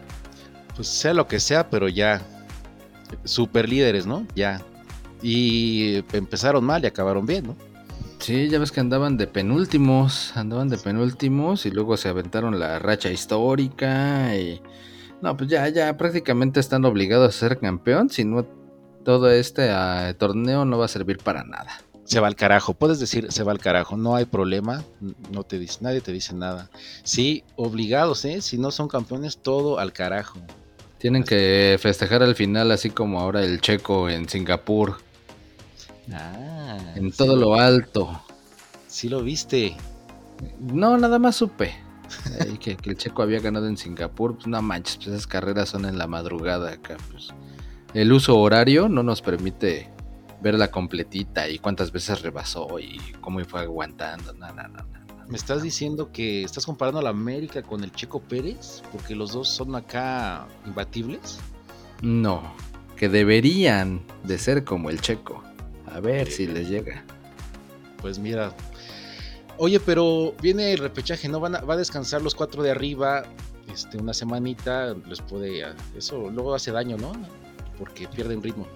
Pues 0.74 0.88
sea 0.88 1.14
lo 1.14 1.26
que 1.26 1.40
sea, 1.40 1.70
pero 1.70 1.88
ya. 1.88 2.20
Super 3.24 3.68
líderes, 3.68 4.06
¿no? 4.06 4.26
Ya. 4.34 4.60
Y 5.22 6.04
empezaron 6.12 6.64
mal 6.64 6.82
y 6.84 6.86
acabaron 6.86 7.26
bien, 7.26 7.46
¿no? 7.46 7.56
Sí, 8.20 8.48
ya 8.48 8.58
ves 8.58 8.70
que 8.70 8.80
andaban 8.80 9.16
de 9.16 9.26
penúltimos, 9.26 10.36
andaban 10.36 10.68
de 10.68 10.76
penúltimos 10.76 11.64
y 11.64 11.70
luego 11.70 11.96
se 11.96 12.10
aventaron 12.10 12.58
la 12.60 12.78
racha 12.78 13.10
histórica 13.10 14.36
y... 14.36 14.60
No, 15.22 15.36
pues 15.36 15.50
ya, 15.50 15.68
ya 15.68 15.96
prácticamente 15.96 16.60
están 16.60 16.84
obligados 16.84 17.34
a 17.34 17.38
ser 17.38 17.58
campeón, 17.58 18.10
si 18.10 18.24
no 18.24 18.46
todo 19.04 19.30
este 19.30 19.70
ah, 19.70 20.14
torneo 20.18 20.64
no 20.64 20.78
va 20.78 20.84
a 20.84 20.88
servir 20.88 21.18
para 21.18 21.44
nada. 21.44 21.82
Se 22.04 22.20
va 22.20 22.26
al 22.26 22.36
carajo. 22.36 22.74
Puedes 22.74 23.00
decir 23.00 23.30
se 23.32 23.42
va 23.42 23.52
al 23.52 23.58
carajo. 23.58 23.96
No 23.96 24.16
hay 24.16 24.24
problema. 24.24 24.84
No 25.30 25.44
te 25.44 25.58
dice, 25.58 25.78
nadie 25.80 26.00
te 26.00 26.12
dice 26.12 26.34
nada. 26.34 26.68
Sí, 27.02 27.44
obligados, 27.56 28.24
¿eh? 28.24 28.42
Si 28.42 28.58
no 28.58 28.70
son 28.70 28.88
campeones, 28.88 29.38
todo 29.38 29.78
al 29.78 29.92
carajo. 29.92 30.40
Tienen 30.98 31.24
que 31.24 31.78
festejar 31.80 32.22
al 32.22 32.34
final 32.34 32.72
así 32.72 32.90
como 32.90 33.20
ahora 33.20 33.42
el 33.42 33.60
checo 33.60 34.10
en 34.10 34.28
Singapur, 34.28 34.96
Ah. 36.12 36.59
En 36.94 37.10
sí 37.10 37.18
todo 37.18 37.36
lo 37.36 37.54
alto. 37.54 38.20
Sí 38.86 39.08
lo 39.08 39.22
viste. 39.22 39.76
No, 40.58 40.96
nada 40.98 41.18
más 41.18 41.36
supe. 41.36 41.74
Ahí 42.40 42.58
que, 42.58 42.76
que 42.76 42.90
el 42.90 42.96
checo 42.96 43.22
había 43.22 43.40
ganado 43.40 43.68
en 43.68 43.76
Singapur, 43.76 44.34
pues 44.34 44.46
no 44.46 44.60
manches, 44.62 44.96
pues 44.96 45.08
esas 45.08 45.26
carreras 45.26 45.68
son 45.68 45.84
en 45.84 45.98
la 45.98 46.06
madrugada 46.06 46.72
acá, 46.72 46.96
pues. 47.10 47.28
El 47.94 48.12
uso 48.12 48.38
horario 48.38 48.88
no 48.88 49.02
nos 49.02 49.20
permite 49.20 49.90
verla 50.40 50.70
completita 50.70 51.48
y 51.48 51.58
cuántas 51.58 51.92
veces 51.92 52.22
rebasó 52.22 52.78
y 52.78 52.98
cómo 53.20 53.44
fue 53.44 53.60
aguantando. 53.60 54.32
No, 54.34 54.48
no, 54.52 54.62
no, 54.68 54.78
no. 54.84 55.00
¿Me 55.28 55.36
estás 55.36 55.62
diciendo 55.62 56.10
que 56.10 56.42
estás 56.42 56.66
comparando 56.66 56.98
a 56.98 57.02
la 57.02 57.10
América 57.10 57.62
con 57.62 57.84
el 57.84 57.92
Checo 57.92 58.20
Pérez? 58.20 58.82
Porque 58.90 59.14
los 59.14 59.32
dos 59.32 59.48
son 59.48 59.76
acá 59.76 60.46
imbatibles. 60.66 61.38
No, 62.02 62.42
que 62.96 63.08
deberían 63.08 64.02
de 64.24 64.38
ser 64.38 64.64
como 64.64 64.90
el 64.90 65.00
checo. 65.00 65.42
A 65.94 66.00
ver 66.00 66.30
si 66.30 66.46
les 66.46 66.68
llega. 66.68 67.04
Pues 68.00 68.18
mira. 68.18 68.54
Oye, 69.58 69.78
pero 69.80 70.34
viene 70.40 70.72
el 70.72 70.78
repechaje, 70.78 71.28
¿no? 71.28 71.40
Van 71.40 71.56
a, 71.56 71.60
va 71.60 71.74
a 71.74 71.76
descansar 71.76 72.22
los 72.22 72.34
cuatro 72.34 72.62
de 72.62 72.70
arriba. 72.70 73.24
Este, 73.72 73.98
una 73.98 74.14
semanita 74.14 74.94
les 75.06 75.20
puede. 75.20 75.64
Eso 75.96 76.30
luego 76.30 76.54
hace 76.54 76.72
daño, 76.72 76.96
¿no? 76.96 77.12
Porque 77.78 78.08
pierden 78.08 78.42
ritmo. 78.42 78.66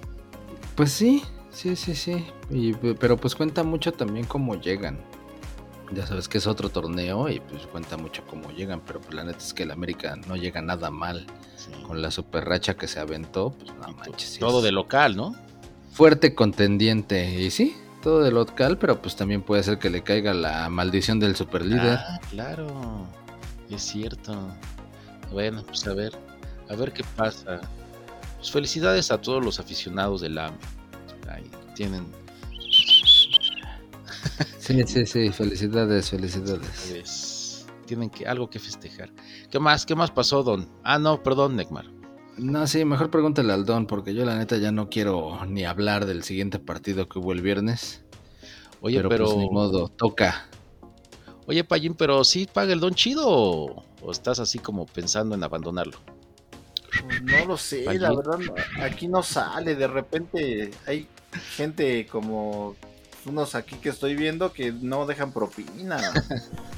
Pues 0.74 0.92
sí, 0.92 1.22
sí, 1.50 1.74
sí, 1.76 1.94
sí. 1.94 2.26
Y, 2.50 2.74
pero 2.74 3.16
pues 3.16 3.34
cuenta 3.34 3.62
mucho 3.62 3.92
también 3.92 4.26
cómo 4.26 4.60
llegan. 4.60 4.98
Ya 5.92 6.06
sabes 6.06 6.28
que 6.28 6.38
es 6.38 6.46
otro 6.46 6.70
torneo 6.70 7.28
y 7.28 7.40
pues 7.40 7.66
cuenta 7.66 7.96
mucho 7.96 8.24
cómo 8.26 8.50
llegan, 8.50 8.80
pero 8.86 9.00
pues 9.00 9.14
la 9.14 9.22
neta 9.22 9.38
es 9.38 9.52
que 9.52 9.64
el 9.64 9.70
América 9.70 10.16
no 10.26 10.34
llega 10.34 10.60
nada 10.62 10.90
mal 10.90 11.26
Sí. 11.56 11.70
con 11.86 12.02
la 12.02 12.10
super 12.10 12.44
racha 12.44 12.74
que 12.74 12.88
se 12.88 12.98
aventó, 13.00 13.52
pues 13.52 13.72
no 13.76 13.92
manches. 13.94 14.38
todo 14.38 14.58
es 14.58 14.64
de 14.64 14.72
local, 14.72 15.14
¿no? 15.16 15.34
Fuerte 15.94 16.34
contendiente 16.34 17.40
y 17.40 17.50
sí, 17.50 17.76
todo 18.02 18.20
de 18.22 18.32
local, 18.32 18.78
pero 18.78 19.00
pues 19.00 19.14
también 19.14 19.42
puede 19.42 19.62
ser 19.62 19.78
que 19.78 19.88
le 19.88 20.02
caiga 20.02 20.34
la 20.34 20.68
maldición 20.68 21.20
del 21.20 21.36
super 21.36 21.64
líder. 21.64 21.98
Ah, 22.00 22.20
claro. 22.30 23.06
Es 23.70 23.82
cierto. 23.82 24.36
Bueno, 25.32 25.62
pues 25.64 25.86
a 25.86 25.94
ver. 25.94 26.12
A 26.68 26.74
ver 26.74 26.92
qué 26.92 27.04
pasa. 27.16 27.60
Pues 28.36 28.50
felicidades 28.50 29.10
a 29.10 29.20
todos 29.20 29.42
los 29.42 29.60
aficionados 29.60 30.20
del 30.20 30.36
AME. 30.36 30.58
Ahí 31.30 31.50
tienen. 31.74 32.06
Sí, 34.58 34.82
sí, 34.86 35.06
sí, 35.06 35.30
felicidades, 35.30 36.10
felicidades. 36.10 36.88
pues, 36.90 37.66
tienen 37.86 38.10
que 38.10 38.26
algo 38.26 38.48
que 38.50 38.58
festejar. 38.58 39.10
¿Qué 39.50 39.58
más? 39.60 39.86
¿Qué 39.86 39.94
más 39.94 40.10
pasó, 40.10 40.42
Don? 40.42 40.68
Ah, 40.82 40.98
no, 40.98 41.22
perdón, 41.22 41.54
Necmar. 41.54 41.93
No, 42.36 42.66
sí, 42.66 42.84
mejor 42.84 43.10
pregúntale 43.10 43.52
al 43.52 43.64
Don, 43.64 43.86
porque 43.86 44.14
yo 44.14 44.24
la 44.24 44.36
neta 44.36 44.56
ya 44.56 44.72
no 44.72 44.88
quiero 44.88 45.44
ni 45.46 45.64
hablar 45.64 46.06
del 46.06 46.24
siguiente 46.24 46.58
partido 46.58 47.08
que 47.08 47.18
hubo 47.18 47.32
el 47.32 47.42
viernes. 47.42 48.02
Oye, 48.80 48.96
pero, 48.96 49.08
pero. 49.08 49.24
pues 49.26 49.36
ni 49.36 49.50
modo, 49.50 49.88
toca. 49.88 50.48
Oye, 51.46 51.62
Payín, 51.64 51.94
pero 51.94 52.24
sí 52.24 52.48
paga 52.52 52.72
el 52.72 52.80
Don 52.80 52.94
chido 52.94 53.24
o, 53.26 53.84
o 54.02 54.10
estás 54.10 54.38
así 54.40 54.58
como 54.58 54.86
pensando 54.86 55.34
en 55.34 55.42
abandonarlo? 55.42 55.98
Pues 57.06 57.22
no 57.22 57.44
lo 57.46 57.56
sé, 57.56 57.84
la 57.98 58.14
verdad, 58.14 58.38
aquí 58.80 59.08
no 59.08 59.22
sale. 59.22 59.74
De 59.74 59.86
repente 59.86 60.70
hay 60.86 61.08
gente 61.56 62.06
como 62.06 62.76
unos 63.26 63.54
aquí 63.54 63.76
que 63.76 63.88
estoy 63.88 64.14
viendo 64.14 64.52
que 64.52 64.72
no 64.72 65.06
dejan 65.06 65.32
propina. 65.32 65.98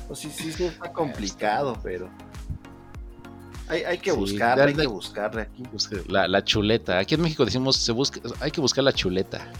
Pues 0.06 0.20
sí, 0.20 0.30
sí, 0.30 0.52
sí, 0.52 0.66
está 0.66 0.92
complicado, 0.92 1.76
pero. 1.82 2.08
Hay, 3.68 3.82
hay 3.82 3.98
que 3.98 4.12
Sí, 4.12 4.16
buscarle, 4.16 4.64
hay 4.64 4.74
que 4.74 4.86
buscarle 4.86 5.48
La, 6.08 6.28
la 6.28 6.44
chuleta. 6.44 6.98
Aquí 6.98 7.14
en 7.14 7.22
México 7.22 7.44
decimos, 7.44 7.76
se 7.76 7.92
busca, 7.92 8.20
hay 8.40 8.50
que 8.50 8.60
buscar 8.60 8.84
la 8.84 8.92
chuleta. 8.92 9.50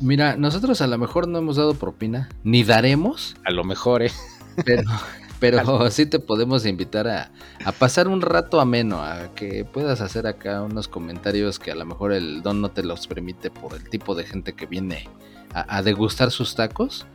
Mira, 0.00 0.36
nosotros 0.36 0.80
a 0.80 0.86
lo 0.86 0.98
mejor 0.98 1.28
no 1.28 1.38
hemos 1.38 1.56
dado 1.56 1.74
propina, 1.74 2.28
ni 2.42 2.64
daremos, 2.64 3.36
A 3.44 3.52
lo 3.52 3.62
mejor, 3.64 4.02
¿eh? 4.02 4.10
pero, 4.64 4.82
pero 5.40 5.90
sí 5.90 6.06
te 6.06 6.18
podemos 6.18 6.66
invitar 6.66 7.06
a, 7.06 7.30
a 7.64 7.72
pasar 7.72 8.08
un 8.08 8.20
rato 8.20 8.60
ameno, 8.60 9.00
a 9.02 9.32
que 9.34 9.64
puedas 9.64 10.00
hacer 10.00 10.26
acá 10.26 10.62
unos 10.62 10.88
comentarios 10.88 11.58
que 11.58 11.70
a 11.70 11.76
lo 11.76 11.84
mejor 11.84 12.12
el 12.12 12.42
don 12.42 12.60
no 12.60 12.70
te 12.70 12.82
los 12.82 13.06
permite 13.06 13.50
por 13.50 13.74
el 13.74 13.88
tipo 13.88 14.14
de 14.14 14.24
gente 14.24 14.54
que 14.54 14.66
viene 14.66 15.08
a, 15.54 15.76
a 15.78 15.82
degustar 15.82 16.30
sus 16.32 16.54
tacos. 16.56 17.06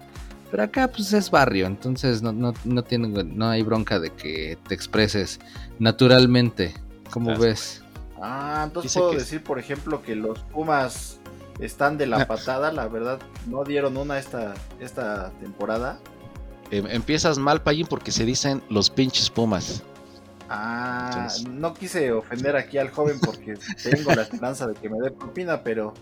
Pero 0.50 0.64
acá 0.64 0.88
pues 0.88 1.12
es 1.12 1.30
barrio, 1.30 1.68
entonces 1.68 2.22
no, 2.22 2.32
no, 2.32 2.54
no, 2.64 2.82
tiene, 2.82 3.10
no 3.10 3.50
hay 3.50 3.64
bronca 3.64 4.00
de 4.00 4.12
que 4.12 4.58
te 4.68 4.76
expreses 4.76 5.40
naturalmente. 5.80 6.74
¿Cómo 7.12 7.32
Estás- 7.32 7.46
ves? 7.46 7.84
Ah, 8.22 8.62
entonces 8.66 8.92
Dice 8.92 9.00
puedo 9.00 9.12
que- 9.12 9.18
decir, 9.20 9.44
por 9.44 9.60
ejemplo, 9.60 10.02
que 10.02 10.16
los 10.16 10.40
Pumas 10.40 11.20
están 11.60 11.98
de 11.98 12.06
Ah. 12.06 12.08
la 12.08 12.28
patada. 12.28 12.72
La 12.72 12.88
verdad, 12.88 13.20
no 13.48 13.64
dieron 13.64 13.96
una 13.98 14.18
esta, 14.20 14.54
esta 14.80 15.30
temporada. 15.40 16.00
Em- 16.72 16.88
empiezas 16.88 17.38
mal, 17.38 17.62
Payín, 17.62 17.88
porque 17.88 18.12
se 18.12 18.26
dicen 18.26 18.62
los 18.70 18.90
pinches 18.90 19.30
pumas. 19.30 19.84
Ah, 20.50 21.10
Entonces- 21.14 21.48
no 21.48 21.74
quise 21.74 22.12
ofender 22.12 22.56
aquí 22.56 22.78
al 22.78 22.90
joven 22.90 23.20
porque 23.20 23.56
tengo 23.84 24.14
la 24.16 24.24
esperanza 24.24 24.66
de 24.68 24.74
que 24.76 24.90
me 24.90 24.98
dé 25.00 25.12
propina, 25.12 25.62
pero 25.64 25.94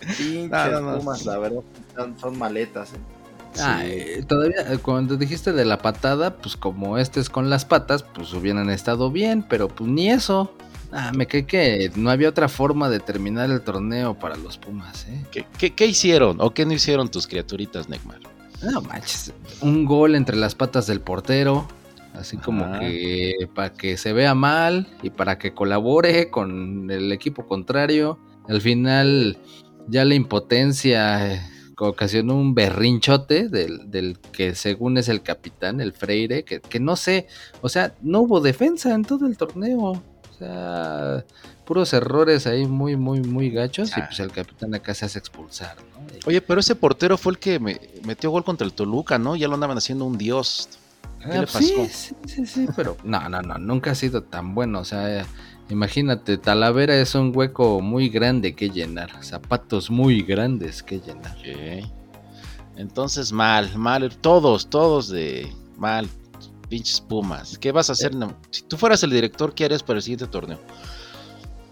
pinches 0.00 0.50
No, 0.50 0.80
no, 0.80 0.92
no. 0.92 0.98
Pumas, 0.98 1.24
la 1.24 1.38
verdad, 1.38 1.60
son, 1.96 2.18
son 2.18 2.38
maletas. 2.38 2.92
eh. 2.92 2.96
Ah, 3.60 3.82
eh, 3.84 4.24
todavía 4.26 4.72
eh, 4.72 4.78
cuando 4.78 5.16
dijiste 5.16 5.52
de 5.52 5.64
la 5.64 5.78
patada, 5.78 6.36
pues 6.36 6.56
como 6.56 6.98
este 6.98 7.20
es 7.20 7.30
con 7.30 7.50
las 7.50 7.64
patas, 7.64 8.02
pues 8.02 8.32
hubieran 8.32 8.70
estado 8.70 9.10
bien, 9.10 9.44
pero 9.48 9.68
pues 9.68 9.90
ni 9.90 10.10
eso. 10.10 10.52
Ah, 10.92 11.12
me 11.14 11.26
cae 11.26 11.46
que 11.46 11.90
no 11.96 12.10
había 12.10 12.28
otra 12.28 12.48
forma 12.48 12.88
de 12.88 13.00
terminar 13.00 13.50
el 13.50 13.60
torneo 13.60 14.18
para 14.18 14.36
los 14.36 14.56
Pumas, 14.56 15.06
¿eh? 15.08 15.24
¿Qué, 15.32 15.44
qué, 15.58 15.74
qué 15.74 15.86
hicieron 15.86 16.40
o 16.40 16.54
qué 16.54 16.64
no 16.64 16.72
hicieron 16.72 17.10
tus 17.10 17.26
criaturitas, 17.26 17.88
Neymar? 17.88 18.20
No 18.62 18.80
manches, 18.80 19.32
un 19.60 19.84
gol 19.84 20.14
entre 20.14 20.36
las 20.36 20.54
patas 20.54 20.86
del 20.86 21.00
portero, 21.00 21.66
así 22.14 22.36
como 22.36 22.64
Ajá. 22.64 22.80
que 22.80 23.48
para 23.54 23.72
que 23.72 23.96
se 23.96 24.12
vea 24.12 24.34
mal 24.34 24.88
y 25.02 25.10
para 25.10 25.38
que 25.38 25.52
colabore 25.52 26.30
con 26.30 26.90
el 26.90 27.12
equipo 27.12 27.46
contrario. 27.46 28.18
Al 28.48 28.60
final 28.60 29.38
ya 29.88 30.04
la 30.04 30.14
impotencia 30.14 31.34
eh, 31.34 31.42
ocasionó 31.78 32.36
un 32.36 32.54
berrinchote 32.54 33.48
del, 33.48 33.90
del 33.90 34.18
que 34.32 34.54
según 34.54 34.98
es 34.98 35.08
el 35.08 35.22
capitán, 35.22 35.80
el 35.80 35.92
Freire, 35.92 36.44
que, 36.44 36.60
que 36.60 36.80
no 36.80 36.96
sé, 36.96 37.26
o 37.60 37.68
sea, 37.68 37.94
no 38.02 38.20
hubo 38.20 38.40
defensa 38.40 38.94
en 38.94 39.04
todo 39.04 39.26
el 39.26 39.36
torneo. 39.36 39.92
O 39.92 40.38
sea, 40.38 41.24
puros 41.64 41.92
errores 41.94 42.46
ahí 42.46 42.66
muy, 42.66 42.96
muy, 42.96 43.20
muy 43.20 43.50
gachos 43.50 43.90
y 43.96 44.00
pues 44.02 44.20
el 44.20 44.30
capitán 44.30 44.74
acá 44.74 44.94
se 44.94 45.06
hace 45.06 45.18
expulsar, 45.18 45.76
¿no? 45.92 46.06
Oye, 46.26 46.40
pero 46.40 46.60
ese 46.60 46.74
portero 46.74 47.16
fue 47.16 47.32
el 47.32 47.38
que 47.38 47.58
me 47.58 47.80
metió 48.04 48.30
gol 48.30 48.44
contra 48.44 48.66
el 48.66 48.72
Toluca, 48.72 49.18
¿no? 49.18 49.34
Ya 49.36 49.48
lo 49.48 49.54
andaban 49.54 49.78
haciendo 49.78 50.04
un 50.04 50.18
dios. 50.18 50.68
¿Qué 51.20 51.26
Ah, 51.32 51.40
le 51.40 51.46
pues 51.46 51.52
sí, 51.66 51.74
pasó? 51.76 51.90
Sí, 51.92 52.14
sí, 52.26 52.46
sí, 52.46 52.66
pero 52.76 52.96
no, 53.02 53.28
no, 53.28 53.40
no, 53.42 53.58
nunca 53.58 53.92
ha 53.92 53.94
sido 53.94 54.22
tan 54.22 54.54
bueno. 54.54 54.80
O 54.80 54.84
sea, 54.84 55.24
imagínate, 55.70 56.38
Talavera 56.38 56.96
es 56.96 57.14
un 57.14 57.32
hueco 57.34 57.80
muy 57.80 58.08
grande 58.08 58.54
que 58.54 58.70
llenar, 58.70 59.22
zapatos 59.24 59.90
muy 59.90 60.22
grandes 60.22 60.82
que 60.82 61.00
llenar. 61.00 61.36
Ok. 61.38 61.90
Entonces, 62.76 63.32
mal, 63.32 63.76
mal. 63.76 64.16
Todos, 64.18 64.68
todos 64.68 65.08
de 65.08 65.50
mal. 65.76 66.08
Pinches 66.68 67.00
Pumas. 67.00 67.58
¿Qué 67.58 67.70
vas 67.72 67.88
a 67.90 67.92
hacer? 67.92 68.14
No, 68.14 68.34
Si 68.50 68.62
tú 68.62 68.76
fueras 68.76 69.02
el 69.04 69.10
director, 69.10 69.54
¿qué 69.54 69.64
harías 69.64 69.82
para 69.82 69.98
el 69.98 70.02
siguiente 70.02 70.26
torneo? 70.26 70.58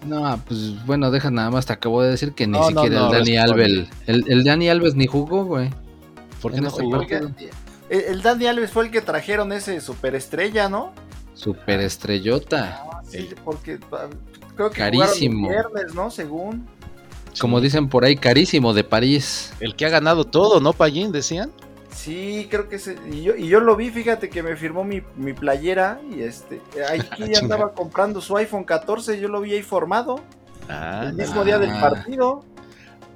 No, 0.07 0.41
pues 0.47 0.85
bueno, 0.87 1.11
deja 1.11 1.31
nada 1.31 1.51
más, 1.51 1.67
te 1.67 1.73
acabo 1.73 2.03
de 2.03 2.11
decir 2.11 2.33
que 2.33 2.47
ni 2.47 2.59
No, 2.59 2.67
siquiera 2.69 2.97
no, 3.01 3.07
el 3.07 3.13
Dani. 3.25 3.37
Alves, 3.39 3.89
el, 4.07 4.25
el 4.29 4.45
Dani 4.45 4.69
Alves 4.69 4.95
ni 4.95 5.07
jugó, 5.07 5.45
güey. 5.45 5.71
¿Por 6.41 6.53
qué 6.53 6.61
no 6.61 6.69
este 6.69 6.83
jugó? 6.83 7.01
el, 7.01 7.35
el 7.91 8.23
Dani 8.23 8.47
Alves 8.47 8.71
fue 8.71 8.85
el 8.85 8.91
que 8.91 9.01
trajeron 9.01 9.51
ese 9.53 9.81
superestrella, 9.81 10.69
¿no? 10.69 10.93
Super 11.35 11.81
estrellota. 11.81 12.94
Sí, 13.19 13.35
porque 13.45 13.79
ah, 13.93 14.09
creo 14.57 14.71
que 14.71 14.79
Carísimo. 14.79 15.49
jugaron 15.49 15.67
el 15.71 15.73
viernes, 15.75 15.95
¿no? 15.95 16.11
Según. 16.11 16.67
Como 17.41 17.59
Sí. 17.59 17.65
dicen 17.65 17.89
por 17.89 18.05
ahí, 18.05 18.17
carísimo 18.17 18.73
de 18.75 18.85
París. 18.85 19.53
El 19.61 19.75
que 19.75 19.87
ha 19.87 19.89
ganado 19.89 20.25
todo, 20.25 20.61
¿no, 20.61 20.73
Payín? 20.73 21.11
Decían. 21.13 21.51
Sí, 21.91 22.47
creo 22.51 22.69
que. 22.69 22.79
Y 23.11 23.23
yo, 23.23 23.35
y 23.37 23.49
yo 23.49 23.61
lo 23.61 23.77
vi, 23.77 23.91
fíjate 23.91 24.29
que 24.29 24.43
me 24.43 24.57
firmó 24.57 24.85
mi, 24.85 25.03
mi 25.17 25.33
playera 25.33 26.01
y 26.11 26.23
este. 26.23 26.61
Aquí 26.91 27.09
Chinga. 27.25 27.39
andaba 27.41 27.73
comprando 27.73 28.21
su 28.21 28.37
iPhone 28.37 28.65
14, 28.65 29.21
yo 29.21 29.29
lo 29.29 29.41
vi 29.41 29.55
ahí 29.55 29.63
formado. 29.63 30.21
Ah, 30.69 31.05
el 31.09 31.15
mismo 31.15 31.45
día 31.45 31.59
del 31.59 31.71
ah. 31.71 31.81
partido. 31.81 32.45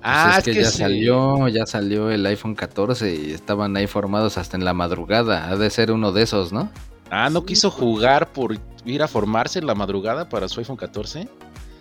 ah, 0.02 0.40
Pues 0.44 0.48
es 0.48 0.54
que, 0.54 0.62
ya 0.62 0.70
sí. 0.70 0.78
salió, 0.78 1.48
ya 1.48 1.66
salió 1.66 2.10
el 2.10 2.24
iPhone 2.26 2.54
14 2.54 3.14
y 3.14 3.32
estaban 3.32 3.76
ahí 3.76 3.86
formados 3.86 4.38
hasta 4.38 4.56
en 4.56 4.64
la 4.64 4.74
madrugada. 4.74 5.48
Ha 5.48 5.56
de 5.56 5.70
ser 5.70 5.90
uno 5.92 6.12
de 6.12 6.22
esos, 6.22 6.52
¿no? 6.52 6.70
Ah, 7.10 7.30
¿no 7.30 7.42
Sí, 7.42 7.46
quiso 7.46 7.70
pues. 7.70 7.80
jugar 7.80 8.32
por 8.32 8.58
ir 8.84 9.02
a 9.02 9.08
formarse 9.08 9.58
en 9.58 9.66
la 9.66 9.74
madrugada 9.74 10.28
para 10.28 10.48
su 10.48 10.60
iPhone 10.60 10.76
14? 10.76 11.28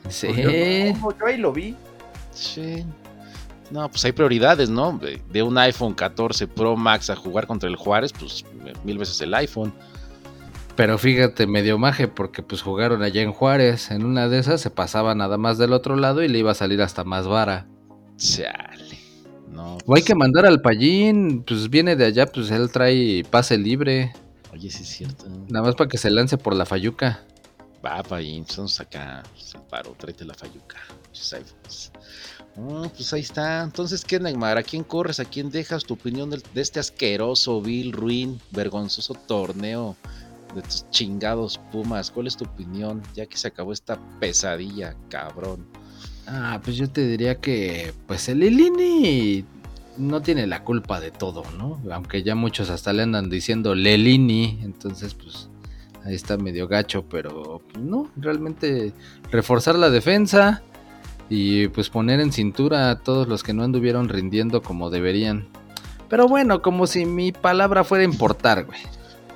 Sí. 0.09 0.27
Yo, 0.27 0.49
yo 1.19 1.25
ahí 1.25 1.37
lo 1.37 1.51
vi. 1.51 1.75
Sí. 2.31 2.85
No, 3.69 3.89
pues 3.89 4.05
hay 4.05 4.13
prioridades, 4.13 4.69
¿no? 4.69 4.97
De, 4.97 5.21
de 5.29 5.43
un 5.43 5.57
iPhone 5.57 5.93
14 5.93 6.47
Pro 6.47 6.77
Max 6.77 7.09
a 7.09 7.15
jugar 7.15 7.47
contra 7.47 7.67
el 7.67 7.75
Juárez, 7.75 8.13
pues 8.13 8.45
mil 8.83 8.97
veces 8.97 9.19
el 9.21 9.33
iPhone. 9.33 9.73
Pero 10.77 10.99
fíjate, 10.99 11.47
medio 11.47 11.79
maje, 11.79 12.07
porque 12.07 12.43
pues 12.43 12.61
jugaron 12.61 13.01
allá 13.01 13.23
en 13.23 13.33
Juárez. 13.33 13.89
En 13.89 14.05
una 14.05 14.29
de 14.29 14.37
esas 14.37 14.61
se 14.61 14.69
pasaba 14.69 15.15
nada 15.15 15.37
más 15.37 15.57
del 15.57 15.73
otro 15.73 15.95
lado 15.95 16.21
y 16.21 16.27
le 16.27 16.37
iba 16.37 16.51
a 16.51 16.55
salir 16.55 16.83
hasta 16.83 17.03
más 17.03 17.27
vara. 17.27 17.65
Chale. 18.15 18.99
No. 19.49 19.73
O 19.73 19.73
hay 19.73 19.83
pues, 19.85 20.05
que 20.05 20.13
mandar 20.13 20.45
al 20.45 20.61
Pallín, 20.61 21.43
pues 21.43 21.67
viene 21.69 21.95
de 21.95 22.05
allá, 22.05 22.27
pues 22.27 22.51
él 22.51 22.69
trae 22.71 23.23
pase 23.29 23.57
libre. 23.57 24.13
Oye, 24.53 24.69
sí 24.69 24.83
es 24.83 24.89
cierto. 24.89 25.25
Nada 25.49 25.65
más 25.65 25.75
para 25.75 25.89
que 25.89 25.97
se 25.97 26.09
lance 26.09 26.37
por 26.37 26.55
la 26.55 26.65
Fayuca. 26.65 27.23
Va, 27.85 28.01
Payín, 28.03 28.45
vamos 28.55 28.79
acá. 28.79 29.23
Se 29.35 29.57
paro, 29.59 29.95
tráete 29.97 30.25
la 30.25 30.33
Fayuca. 30.33 30.77
Mm, 32.55 32.87
pues 32.89 33.13
ahí 33.13 33.21
está. 33.21 33.63
Entonces, 33.63 34.03
¿qué, 34.03 34.19
Neymar? 34.19 34.57
¿A 34.57 34.63
quién 34.63 34.83
corres? 34.83 35.19
¿A 35.19 35.25
quién 35.25 35.51
dejas 35.51 35.83
tu 35.83 35.93
opinión 35.93 36.29
de, 36.29 36.41
este 36.55 36.79
asqueroso, 36.79 37.61
vil, 37.61 37.91
ruin, 37.91 38.39
vergonzoso 38.51 39.13
torneo 39.13 39.95
de 40.55 40.61
tus 40.63 40.89
chingados 40.89 41.59
Pumas? 41.71 42.09
¿Cuál 42.09 42.27
es 42.27 42.35
tu 42.35 42.45
opinión? 42.45 43.01
Ya 43.13 43.25
que 43.25 43.37
se 43.37 43.47
acabó 43.47 43.73
esta 43.73 43.99
pesadilla, 44.19 44.95
cabrón. 45.09 45.67
Ah, 46.25 46.59
pues 46.63 46.75
yo 46.75 46.89
te 46.89 47.07
diría 47.07 47.39
que 47.39 47.93
pues 48.05 48.27
el 48.27 48.39
Lilini 48.39 49.45
no 49.97 50.21
tiene 50.21 50.47
la 50.47 50.63
culpa 50.63 50.99
de 50.99 51.11
todo, 51.11 51.43
¿no? 51.57 51.79
Aunque 51.91 52.23
ya 52.23 52.35
muchos 52.35 52.69
hasta 52.69 52.93
le 52.93 53.03
andan 53.03 53.29
diciendo 53.29 53.75
Lelini, 53.75 54.59
entonces 54.63 55.13
pues 55.13 55.49
ahí 56.05 56.15
está 56.15 56.37
medio 56.37 56.67
gacho, 56.67 57.05
pero 57.09 57.61
pues, 57.71 57.83
no, 57.83 58.09
realmente 58.15 58.93
reforzar 59.31 59.75
la 59.75 59.89
defensa 59.89 60.63
y 61.29 61.67
pues 61.69 61.89
poner 61.89 62.19
en 62.19 62.31
cintura 62.31 62.89
a 62.89 62.99
todos 62.99 63.27
los 63.27 63.43
que 63.43 63.53
no 63.53 63.63
anduvieron 63.63 64.09
rindiendo 64.09 64.61
como 64.61 64.89
deberían. 64.89 65.47
Pero 66.09 66.27
bueno, 66.27 66.61
como 66.61 66.87
si 66.87 67.05
mi 67.05 67.31
palabra 67.31 67.83
fuera 67.83 68.03
importar, 68.03 68.65
güey. 68.65 68.79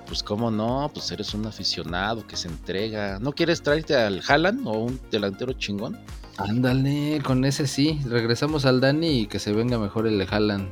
Pues 0.08 0.24
cómo 0.24 0.52
no, 0.52 0.89
pues 0.93 1.12
eres 1.12 1.34
un 1.34 1.45
aficionado 1.45 2.26
que 2.28 2.36
se 2.36 2.47
entrega. 2.47 3.19
¿No 3.19 3.34
quieres 3.34 3.62
traerte 3.62 3.95
al 3.95 4.21
Haaland 4.28 4.67
o 4.67 4.71
un 4.71 5.00
delantero 5.10 5.54
chingón? 5.54 5.97
Ándale, 6.38 7.22
con 7.24 7.46
ese 7.46 7.67
sí. 7.67 8.00
Regresamos 8.06 8.65
al 8.65 8.82
Dani 8.82 9.22
y 9.22 9.28
que 9.28 9.39
se 9.39 9.54
venga 9.54 9.78
mejor 9.78 10.08
el 10.08 10.22
Haaland 10.30 10.70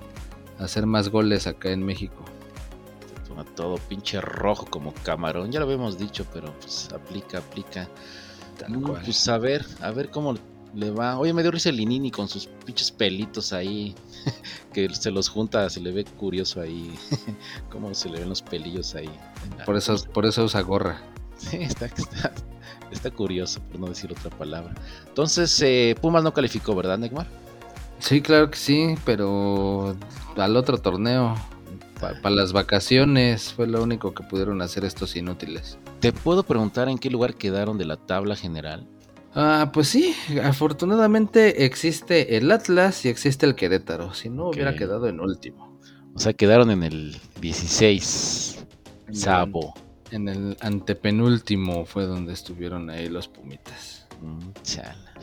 a 0.60 0.64
hacer 0.64 0.86
más 0.86 1.10
goles 1.10 1.48
acá 1.48 1.70
en 1.72 1.84
México. 1.84 2.26
Te 3.00 3.28
toma 3.30 3.46
todo 3.56 3.76
pinche 3.78 4.20
rojo 4.22 4.66
como 4.70 4.94
camarón. 5.04 5.52
Ya 5.52 5.60
lo 5.60 5.66
habíamos 5.66 5.98
dicho, 5.98 6.26
pero 6.34 6.54
pues 6.60 6.90
aplica, 6.94 7.40
aplica. 7.40 7.88
Tal 8.58 8.78
Mm, 8.78 8.82
cual. 8.84 9.02
Pues 9.04 9.28
a 9.28 9.38
ver, 9.38 9.66
a 9.82 9.92
ver 9.92 10.10
cómo 10.10 10.36
le 10.74 10.92
va. 10.92 11.18
Oye, 11.20 11.34
me 11.34 11.42
dio 11.44 11.52
risa 11.52 11.70
el 11.70 11.78
Linini 11.78 12.12
con 12.12 12.28
sus 12.28 12.48
pinches 12.48 12.92
pelitos 12.92 13.54
ahí. 13.54 13.96
que 14.74 14.90
se 14.94 15.12
los 15.12 15.30
junta, 15.30 15.70
se 15.70 15.80
le 15.82 15.92
ve 15.92 16.04
curioso 16.06 16.62
ahí. 16.62 16.94
cómo 17.72 17.94
se 17.94 18.10
le 18.10 18.20
ven 18.20 18.30
los 18.30 18.42
pelillos 18.42 18.96
ahí. 18.96 19.10
Por 19.66 19.78
eso, 19.78 19.96
por 20.14 20.26
eso 20.26 20.44
usa 20.44 20.62
gorra. 20.62 21.02
Sí, 21.40 21.56
está, 21.62 21.86
está, 21.86 22.34
está 22.92 23.12
curioso, 23.12 23.60
por 23.72 23.80
no 23.80 23.88
decir 23.88 24.12
otra 24.12 24.30
palabra. 24.30 24.74
Entonces, 25.08 25.62
eh, 25.62 25.96
Pumas 26.02 26.24
no 26.24 26.34
calificó, 26.34 26.76
¿verdad, 26.76 26.98
Neymar? 26.98 27.28
Sí, 28.00 28.22
claro 28.22 28.50
que 28.50 28.58
sí, 28.58 28.96
pero 29.06 29.96
al 30.38 30.56
otro 30.56 30.78
torneo, 30.78 31.36
para 32.00 32.30
las 32.30 32.54
vacaciones, 32.54 33.54
fue 33.54 33.68
lo 33.68 33.84
único 33.84 34.14
que 34.14 34.24
pudieron 34.24 34.62
hacer 34.62 34.86
estos 34.86 35.16
inútiles. 35.18 35.78
¿Te 36.00 36.14
puedo 36.14 36.44
preguntar 36.44 36.88
en 36.88 36.98
qué 36.98 37.10
lugar 37.10 37.36
quedaron 37.36 37.78
de 37.78 37.84
la 37.86 37.98
tabla 37.98 38.36
general? 38.38 38.88
Ah, 39.36 39.70
pues 39.74 39.90
sí, 39.90 40.16
afortunadamente 40.44 41.66
existe 41.66 42.38
el 42.38 42.50
Atlas 42.52 43.04
y 43.06 43.10
existe 43.10 43.46
el 43.46 43.56
Querétaro, 43.56 44.14
si 44.14 44.30
no 44.30 44.50
hubiera 44.50 44.76
quedado 44.76 45.08
en 45.08 45.20
último. 45.20 45.78
O 46.16 46.20
sea, 46.20 46.34
quedaron 46.34 46.72
en 46.72 46.84
el 46.84 47.18
16. 47.42 48.66
En 49.08 49.14
el- 49.14 49.20
Sabo. 49.20 49.74
En 50.12 50.28
el 50.28 50.58
antepenúltimo 50.62 51.86
fue 51.86 52.06
donde 52.06 52.34
estuvieron 52.34 52.90
ahí 52.90 53.10
los 53.10 53.28
Pumitas. 53.28 54.06
Mm, 54.22 54.52
chala. 54.64 55.14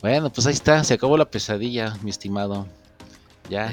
Bueno, 0.00 0.30
pues 0.30 0.46
ahí 0.46 0.52
está, 0.52 0.82
se 0.84 0.94
acabó 0.94 1.16
la 1.16 1.30
pesadilla, 1.30 1.96
mi 2.02 2.10
estimado. 2.10 2.66
Ya, 3.48 3.72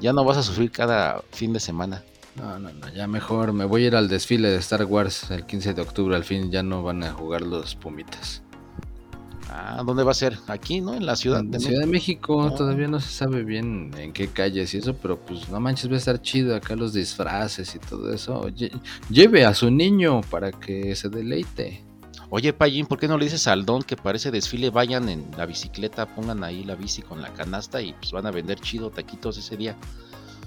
ya 0.00 0.12
no 0.12 0.24
vas 0.24 0.36
a 0.38 0.42
sufrir 0.42 0.70
cada 0.70 1.22
fin 1.30 1.52
de 1.52 1.60
semana. 1.60 2.02
No, 2.36 2.58
no, 2.58 2.72
no, 2.72 2.88
ya 2.92 3.06
mejor 3.06 3.52
me 3.52 3.64
voy 3.64 3.84
a 3.84 3.86
ir 3.86 3.96
al 3.96 4.08
desfile 4.08 4.50
de 4.50 4.58
Star 4.58 4.84
Wars 4.84 5.30
el 5.30 5.46
15 5.46 5.72
de 5.72 5.82
octubre, 5.82 6.14
al 6.14 6.24
fin 6.24 6.50
ya 6.50 6.62
no 6.62 6.82
van 6.82 7.02
a 7.02 7.12
jugar 7.12 7.42
los 7.42 7.74
Pumitas. 7.74 8.42
Ah, 9.48 9.82
¿dónde 9.86 10.02
va 10.02 10.10
a 10.10 10.14
ser? 10.14 10.36
Aquí, 10.48 10.80
¿no? 10.80 10.94
En 10.94 11.06
la 11.06 11.14
ciudad 11.14 11.40
En 11.40 11.50
de 11.52 11.60
Ciudad 11.60 11.80
de 11.80 11.86
México. 11.86 12.36
México 12.42 12.56
todavía 12.56 12.88
no 12.88 12.98
se 13.00 13.10
sabe 13.10 13.44
bien 13.44 13.92
en 13.96 14.12
qué 14.12 14.28
calles 14.28 14.74
y 14.74 14.78
eso, 14.78 14.94
pero 14.94 15.18
pues 15.20 15.48
no 15.48 15.60
manches, 15.60 15.88
va 15.90 15.94
a 15.94 15.98
estar 15.98 16.20
chido 16.20 16.56
acá 16.56 16.74
los 16.74 16.92
disfraces 16.92 17.74
y 17.74 17.78
todo 17.78 18.12
eso. 18.12 18.48
Lle- 18.48 18.72
Lleve 19.08 19.44
a 19.44 19.54
su 19.54 19.70
niño 19.70 20.20
para 20.30 20.50
que 20.50 20.96
se 20.96 21.08
deleite. 21.08 21.82
Oye, 22.28 22.52
Payín, 22.52 22.86
¿por 22.86 22.98
qué 22.98 23.06
no 23.06 23.16
le 23.18 23.26
dices 23.26 23.46
al 23.46 23.64
Don 23.64 23.82
que 23.84 23.96
para 23.96 24.16
ese 24.16 24.32
desfile 24.32 24.70
vayan 24.70 25.08
en 25.08 25.24
la 25.38 25.46
bicicleta, 25.46 26.06
pongan 26.12 26.42
ahí 26.42 26.64
la 26.64 26.74
bici 26.74 27.02
con 27.02 27.22
la 27.22 27.32
canasta 27.32 27.80
y 27.80 27.92
pues 27.92 28.10
van 28.10 28.26
a 28.26 28.32
vender 28.32 28.58
chido 28.58 28.90
taquitos 28.90 29.38
ese 29.38 29.56
día? 29.56 29.76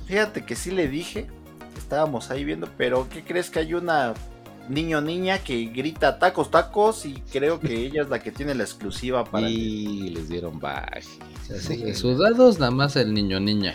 Fíjate 0.07 0.43
que 0.43 0.57
sí 0.57 0.71
le 0.71 0.89
dije, 0.89 1.27
estábamos 1.77 2.31
ahí 2.31 2.43
viendo, 2.43 2.67
pero 2.77 3.07
¿qué 3.09 3.23
crees 3.23 3.49
que 3.49 3.59
hay 3.59 3.73
una 3.75 4.13
niño 4.69 5.01
niña 5.01 5.39
que 5.39 5.65
grita 5.65 6.17
tacos, 6.19 6.49
tacos 6.51 7.05
y 7.05 7.15
creo 7.31 7.59
que 7.59 7.73
ella 7.85 8.03
es 8.03 8.09
la 8.09 8.19
que 8.19 8.31
tiene 8.31 8.55
la 8.55 8.63
exclusiva 8.63 9.23
para 9.25 9.47
el- 9.47 9.53
Y 9.53 10.09
les 10.09 10.29
dieron 10.29 10.59
baje. 10.59 11.01
Así, 11.53 11.93
Sudados 11.95 12.59
nada 12.59 12.71
más 12.71 12.95
el 12.95 13.13
niño 13.13 13.39
niña. 13.39 13.73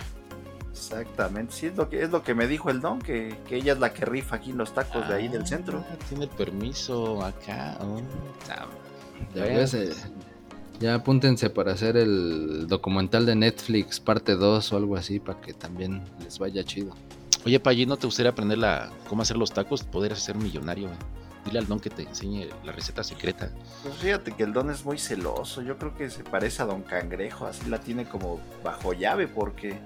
Exactamente, 0.71 1.53
sí, 1.53 1.67
es 1.67 1.77
lo 1.77 1.89
que, 1.89 2.03
es 2.03 2.11
lo 2.11 2.23
que 2.23 2.35
me 2.35 2.47
dijo 2.47 2.69
el 2.69 2.81
don, 2.81 3.01
que, 3.01 3.37
que 3.49 3.57
ella 3.57 3.73
es 3.75 3.79
la 3.79 3.93
que 3.93 4.05
rifa 4.05 4.37
aquí 4.37 4.53
los 4.53 4.75
tacos 4.75 5.09
de 5.09 5.15
ahí 5.15 5.29
del 5.29 5.47
centro. 5.47 5.85
Ah, 5.89 5.97
Tiene 6.09 6.27
permiso 6.27 7.23
acá. 7.25 7.79
oh, 7.81 8.01
Ya, 9.35 9.47
eh, 9.47 9.93
ya 10.81 10.95
apúntense 10.97 11.49
para 11.49 11.73
hacer 11.73 11.97
el 11.97 12.67
documental 12.67 13.25
de 13.25 13.35
Netflix, 13.37 14.01
parte 14.01 14.35
2 14.35 14.73
o 14.73 14.77
algo 14.77 14.97
así, 14.97 15.21
para 15.21 15.41
que 15.41 15.55
también 15.55 16.03
les 16.23 16.39
vaya 16.39 16.65
chido. 16.65 16.95
Oye, 17.47 17.61
Pallín, 17.61 17.91
¿no 17.91 17.97
te 17.97 18.07
gustaría 18.07 18.31
aprender 18.31 18.59
la, 18.59 18.91
cómo 19.09 19.23
hacer 19.23 19.37
los 19.37 19.53
tacos? 19.53 19.83
Podrías 19.85 20.19
ser 20.19 20.37
millonario. 20.37 20.89
Dile 21.45 21.59
al 21.59 21.67
don 21.67 21.79
que 21.79 21.91
te 21.91 22.03
enseñe 22.03 22.49
la 22.65 22.73
receta 22.73 23.05
secreta. 23.05 23.51
Pues 23.83 23.95
fíjate 23.97 24.33
que 24.33 24.45
el 24.45 24.55
don 24.55 24.71
es 24.71 24.83
muy 24.87 24.99
celoso, 24.99 25.61
yo 25.61 25.77
creo 25.77 25.95
que 25.95 26.09
se 26.09 26.25
parece 26.25 26.63
a 26.63 26.65
don 26.65 26.83
Cangrejo, 26.83 27.47
así 27.47 27.69
la 27.69 27.81
tiene 27.81 28.07
como 28.07 28.41
bajo 28.63 28.95
llave, 28.95 29.29
porque 29.29 29.79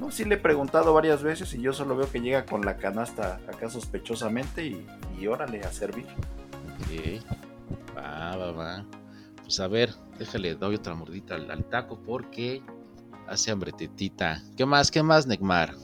no, 0.00 0.10
sí 0.10 0.24
le 0.24 0.34
he 0.34 0.38
preguntado 0.38 0.92
varias 0.92 1.22
veces 1.22 1.54
y 1.54 1.60
yo 1.60 1.72
solo 1.72 1.96
veo 1.96 2.10
que 2.10 2.20
llega 2.20 2.44
con 2.44 2.64
la 2.64 2.76
canasta 2.76 3.38
acá 3.46 3.70
sospechosamente 3.70 4.66
y, 4.66 4.84
y 5.16 5.28
órale 5.28 5.60
a 5.60 5.70
servir. 5.70 6.06
Ok. 6.80 7.22
Va, 7.96 8.36
va, 8.36 8.50
va. 8.50 8.84
Pues 9.44 9.60
a 9.60 9.68
ver, 9.68 9.94
déjale, 10.18 10.56
doy 10.56 10.74
otra 10.74 10.96
mordita 10.96 11.36
al, 11.36 11.48
al 11.52 11.64
taco 11.66 12.00
porque 12.04 12.62
hace 13.28 13.52
hambre 13.52 13.70
tetita. 13.70 14.42
¿Qué 14.56 14.66
más, 14.66 14.90
qué 14.90 15.04
más, 15.04 15.28
Necmar? 15.28 15.76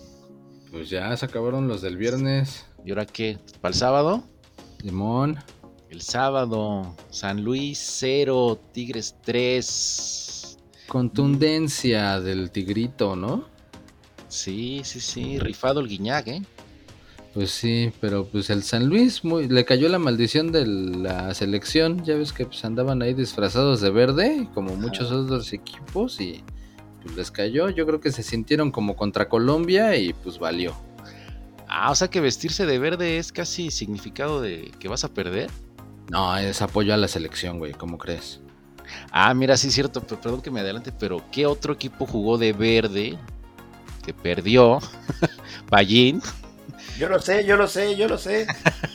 Pues 0.73 0.89
ya 0.89 1.15
se 1.19 1.27
acabaron 1.27 1.69
los 1.69 1.83
del 1.83 1.99
viernes. 1.99 2.65
¿Y 2.83 2.91
ahora 2.91 3.05
qué? 3.05 3.39
¿Para 3.61 3.73
el 3.73 3.79
sábado? 3.79 4.25
Limón. 4.83 5.39
El 5.91 6.01
sábado, 6.01 6.97
San 7.11 7.45
Luis 7.45 7.79
0, 7.99 8.59
Tigres 8.73 9.15
3. 9.23 10.57
Contundencia 10.89 12.19
del 12.21 12.51
tigrito, 12.51 13.15
¿no? 13.15 13.45
Sí, 14.29 14.81
sí, 14.83 15.01
sí, 15.01 15.39
rifado 15.39 15.81
el 15.81 15.89
guiñac, 15.89 16.29
¿eh? 16.29 16.43
Pues 17.35 17.51
sí, 17.51 17.93
pero 18.01 18.27
pues 18.27 18.49
el 18.49 18.63
San 18.63 18.87
Luis 18.87 19.25
muy, 19.25 19.49
le 19.49 19.67
cayó 19.67 19.91
la 19.91 19.99
maldición 19.99 20.53
de 20.53 20.67
la 20.67 21.35
selección. 21.35 22.03
Ya 22.03 22.15
ves 22.15 22.33
que 22.33 22.47
pues 22.47 22.65
andaban 22.65 23.03
ahí 23.03 23.13
disfrazados 23.13 23.83
de 23.83 23.91
verde, 23.91 24.49
como 24.55 24.75
muchos 24.77 25.13
otros 25.13 25.53
equipos, 25.53 26.19
y 26.19 26.43
pues 27.03 27.17
les 27.17 27.31
cayó. 27.31 27.69
Yo 27.71 27.87
creo 27.87 28.01
que 28.01 28.13
se 28.13 28.23
sintieron 28.23 28.71
como 28.71 28.97
contra 28.97 29.29
Colombia 29.29 29.97
y 29.97 30.13
pues 30.13 30.39
valió. 30.39 30.75
Ah, 31.69 31.91
o 31.91 31.95
sea 31.95 32.09
que 32.09 32.21
vestirse 32.21 32.67
de 32.67 32.79
verde 32.79 33.19
es 33.19 33.33
casi 33.33 33.71
significado 33.71 34.41
de 34.41 34.71
que 34.79 34.89
vas 34.89 35.05
a 35.05 35.09
perder. 35.09 35.51
No, 36.11 36.37
es 36.37 36.61
apoyo 36.61 36.93
a 36.93 36.97
la 36.97 37.09
selección, 37.09 37.59
güey, 37.59 37.73
¿cómo 37.73 37.97
crees? 37.97 38.41
Ah, 39.11 39.33
mira, 39.33 39.57
sí 39.57 39.69
es 39.69 39.75
cierto, 39.75 40.03
pero 40.03 40.21
perdón 40.21 40.43
que 40.43 40.51
me 40.51 40.61
adelante, 40.61 40.93
pero 40.93 41.25
¿qué 41.31 41.47
otro 41.47 41.73
equipo 41.73 42.07
jugó 42.07 42.37
de 42.37 42.53
verde 42.53 43.19
que 44.05 44.13
perdió? 44.13 44.81
Pallín. 45.71 46.21
Yo 46.99 47.09
lo 47.09 47.19
sé, 47.21 47.45
yo 47.47 47.57
lo 47.57 47.67
sé, 47.69 47.97
yo 47.97 48.09
lo 48.09 48.19
sé. 48.19 48.47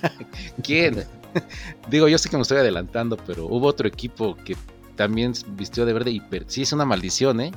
¿Quién? 0.63 1.05
Digo, 1.89 2.07
yo 2.07 2.17
sé 2.17 2.29
que 2.29 2.37
me 2.37 2.41
estoy 2.43 2.57
adelantando, 2.57 3.17
pero 3.17 3.45
hubo 3.45 3.67
otro 3.67 3.87
equipo 3.87 4.35
que 4.35 4.55
también 4.97 5.31
vistió 5.49 5.85
de 5.85 5.93
verde 5.93 6.11
y 6.11 6.21
sí 6.47 6.63
es 6.63 6.73
una 6.73 6.83
maldición, 6.83 7.39
¿eh? 7.39 7.51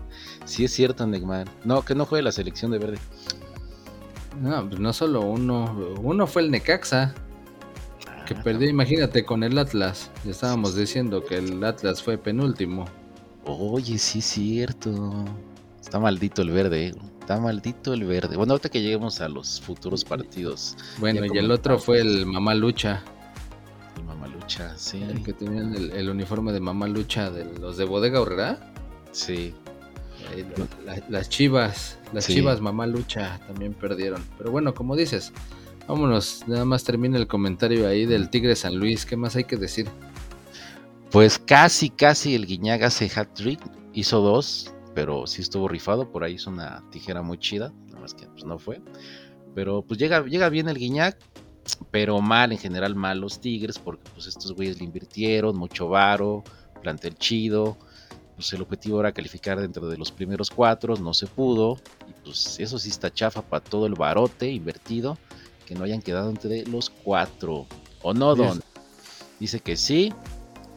Sí 0.45 0.65
es 0.65 0.73
cierto, 0.73 1.07
Neymar. 1.07 1.49
No, 1.65 1.83
que 1.83 1.97
no 1.97 2.07
juegue 2.07 2.23
la 2.23 2.31
selección 2.31 2.71
de 2.71 2.79
verde. 2.79 2.99
No, 4.41 4.69
pues 4.69 4.79
no 4.79 4.93
solo 4.93 5.23
uno. 5.23 5.95
Uno 6.01 6.27
fue 6.29 6.43
el 6.43 6.51
Necaxa, 6.53 7.15
que 8.27 8.35
Ah, 8.35 8.43
perdió, 8.45 8.69
imagínate, 8.69 9.25
con 9.25 9.43
el 9.43 9.59
Atlas. 9.59 10.11
Ya 10.25 10.31
estábamos 10.31 10.77
diciendo 10.77 11.25
que 11.25 11.37
el 11.39 11.65
Atlas 11.65 12.03
fue 12.03 12.17
penúltimo. 12.17 12.85
Oye, 13.45 13.99
sí 13.99 14.21
es 14.21 14.25
cierto. 14.27 15.25
Está 15.81 15.99
maldito 15.99 16.43
el 16.43 16.51
verde, 16.51 16.89
¿eh? 16.89 16.95
Está 17.21 17.41
maldito 17.41 17.93
el 17.93 18.05
verde. 18.05 18.37
Bueno, 18.37 18.53
ahorita 18.53 18.69
que 18.69 18.83
lleguemos 18.83 19.21
a 19.21 19.29
los 19.29 19.61
futuros 19.61 20.05
partidos. 20.05 20.77
Bueno, 20.99 21.23
y 21.25 21.39
el 21.39 21.51
otro 21.51 21.79
fue 21.79 22.01
el 22.01 22.27
Mamá 22.27 22.55
Lucha. 22.55 23.03
Mamalucha, 24.03 24.77
sí. 24.77 25.03
El 25.03 25.23
que 25.23 25.33
tenían 25.33 25.75
el, 25.75 25.91
el 25.93 26.09
uniforme 26.11 26.53
de 26.53 26.61
Mamá 26.61 26.87
Lucha 26.89 27.31
de 27.31 27.45
los 27.59 27.77
de 27.77 27.85
Bodega 27.85 28.21
Horrera. 28.21 28.73
Sí. 29.13 29.55
La- 30.85 30.95
la- 30.97 31.05
las 31.09 31.29
chivas, 31.29 31.99
las 32.13 32.25
Sí. 32.25 32.35
chivas 32.35 32.61
Mamá 32.61 32.87
Lucha 32.87 33.41
también 33.47 33.73
perdieron. 33.75 34.23
Pero 34.39 34.51
bueno, 34.51 34.75
como 34.75 34.95
dices, 34.97 35.33
vámonos, 35.89 36.45
nada 36.47 36.65
más 36.65 36.85
termina 36.85 37.17
el 37.19 37.27
comentario 37.27 37.89
ahí 37.89 38.07
del 38.07 38.29
Tigre 38.31 38.55
San 38.57 38.77
Luis. 38.77 39.07
¿Qué 39.07 39.17
más 39.17 39.35
hay 39.37 39.45
que 39.45 39.57
decir? 39.57 39.89
Pues 41.11 41.39
casi, 41.39 41.91
casi 41.91 42.35
el 42.35 42.47
Guiñaga 42.47 42.87
hace 42.89 43.11
hat-trick. 43.15 43.61
Hizo 43.93 44.21
dos, 44.21 44.73
pero 44.95 45.27
sí 45.27 45.43
estuvo 45.43 45.67
rifado. 45.69 46.11
Por 46.13 46.23
ahí 46.23 46.35
hizo 46.35 46.51
una 46.51 46.85
tijera 46.91 47.23
muy 47.23 47.39
chida. 47.39 47.73
Nada 47.89 48.01
más 48.01 48.15
que 48.15 48.27
pues, 48.27 48.45
no 48.45 48.59
fue. 48.59 48.81
Pero 49.55 49.83
pues 49.83 49.99
llega, 49.99 50.25
llega 50.27 50.49
bien 50.49 50.69
el 50.69 50.77
Guiñac. 50.79 51.19
Pero 51.91 52.21
mal, 52.21 52.53
en 52.53 52.59
general 52.59 52.95
mal 52.95 53.19
los 53.21 53.41
Tigres. 53.41 53.79
Porque 53.79 54.09
pues 54.15 54.27
estos 54.27 54.53
güeyes 54.53 54.79
le 54.79 54.85
invirtieron 54.85 55.57
mucho 55.57 55.89
varo. 55.89 56.45
Plantel 56.83 57.15
chido. 57.17 57.77
Pues 58.37 58.53
el 58.55 58.63
objetivo 58.63 59.01
era 59.01 59.13
calificar 59.13 59.61
dentro 59.61 59.89
de 59.89 59.99
los 59.99 60.11
primeros 60.13 60.51
cuatro. 60.51 60.97
No 60.97 61.13
se 61.15 61.27
pudo. 61.27 61.79
Y 62.09 62.13
pues 62.25 62.59
eso 62.61 62.79
sí 62.79 62.89
está 62.89 63.13
chafa 63.13 63.43
para 63.43 63.63
todo 63.63 63.87
el 63.87 63.95
barote 63.95 64.51
invertido. 64.51 65.19
Que 65.67 65.75
no 65.75 65.85
hayan 65.85 66.03
quedado 66.03 66.31
entre 66.31 66.65
los 66.67 66.91
cuatro. 66.91 67.67
¿O 68.03 68.15
no, 68.15 68.35
Don? 68.35 68.63
Dice 69.39 69.61
que 69.61 69.77
sí. 69.77 70.13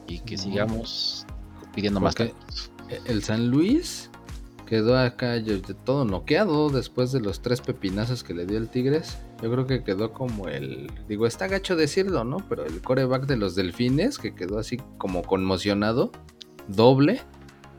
Y 0.08 0.20
que 0.20 0.36
No. 0.36 0.42
sigamos 0.44 1.26
pidiendo 1.74 2.00
más 2.00 2.14
Porque 2.16 2.34
tacos. 2.34 2.72
el 3.06 3.24
San 3.24 3.48
Luis 3.48 4.10
quedó 4.65 4.97
acá 4.97 5.38
yo- 5.38 5.62
todo 5.62 6.06
noqueado 6.06 6.69
después 6.69 7.12
de 7.12 7.19
los 7.19 7.41
tres 7.41 7.62
pepinazos 7.62 8.23
que 8.23 8.34
le 8.34 8.45
dio 8.45 8.58
el 8.58 8.69
Tigres. 8.69 9.17
Yo 9.41 9.52
creo 9.52 9.65
que 9.67 9.84
quedó 9.84 10.13
como 10.13 10.47
el, 10.47 10.91
digo, 11.08 11.28
está 11.28 11.47
gacho 11.47 11.76
decirlo, 11.76 12.23
¿no? 12.23 12.38
Pero 12.49 12.65
el 12.65 12.82
coreback 12.82 13.26
de 13.26 13.38
los 13.38 13.56
Delfines, 13.56 14.17
que 14.17 14.34
quedó 14.36 14.60
así 14.60 14.78
como 14.97 15.21
conmocionado, 15.23 16.12
doble. 16.67 17.21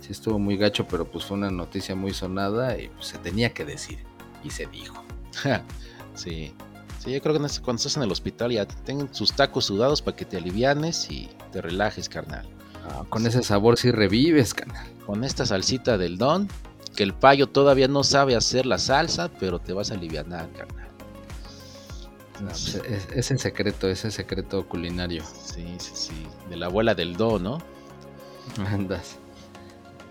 Sí 0.00 0.12
estuvo 0.12 0.38
muy 0.38 0.56
gacho, 0.56 0.86
pero 0.86 1.06
pues 1.10 1.24
fue 1.24 1.36
una 1.38 1.50
noticia 1.50 1.94
muy 1.94 2.12
sonada 2.12 2.78
y 2.78 2.88
pues, 2.88 3.06
se 3.06 3.18
tenía 3.18 3.54
que 3.54 3.64
decir. 3.64 3.98
Y 4.42 4.50
se 4.50 4.66
dijo. 4.66 5.02
sí. 6.14 6.52
Sí, 6.98 7.12
yo 7.12 7.20
creo 7.20 7.34
que 7.34 7.40
cuando 7.62 7.76
estás 7.76 7.96
en 7.98 8.02
el 8.04 8.12
hospital 8.12 8.50
ya 8.52 8.66
tengan 8.66 9.12
sus 9.14 9.32
tacos 9.34 9.66
sudados 9.66 10.00
para 10.00 10.16
que 10.16 10.24
te 10.24 10.38
alivianes 10.38 11.10
y 11.10 11.28
te 11.52 11.60
relajes, 11.60 12.08
carnal. 12.08 12.48
Ah, 12.88 13.04
con 13.10 13.26
ese 13.26 13.42
sabor 13.42 13.76
sí 13.78 13.90
revives, 13.90 14.54
canal. 14.54 14.86
Con 15.04 15.22
esta 15.24 15.44
salsita 15.44 15.98
del 15.98 16.16
don, 16.16 16.48
que 16.94 17.02
el 17.02 17.12
payo 17.14 17.48
todavía 17.48 17.88
no 17.88 18.04
sabe 18.04 18.36
hacer 18.36 18.66
la 18.66 18.78
salsa, 18.78 19.30
pero 19.40 19.58
te 19.58 19.72
vas 19.72 19.90
a 19.90 19.94
alivianar, 19.94 20.48
carnal. 20.52 20.88
No, 22.40 22.48
pues, 22.48 22.74
es- 22.74 23.08
ese 23.14 23.38
secreto, 23.38 23.88
ese 23.88 24.10
secreto 24.10 24.66
culinario. 24.68 25.22
Sí, 25.44 25.66
sí, 25.78 25.92
sí. 25.94 26.26
De 26.50 26.56
la 26.56 26.66
abuela 26.66 26.94
del 26.94 27.16
don, 27.16 27.42
¿no? 27.42 27.58
Andas. 28.66 29.16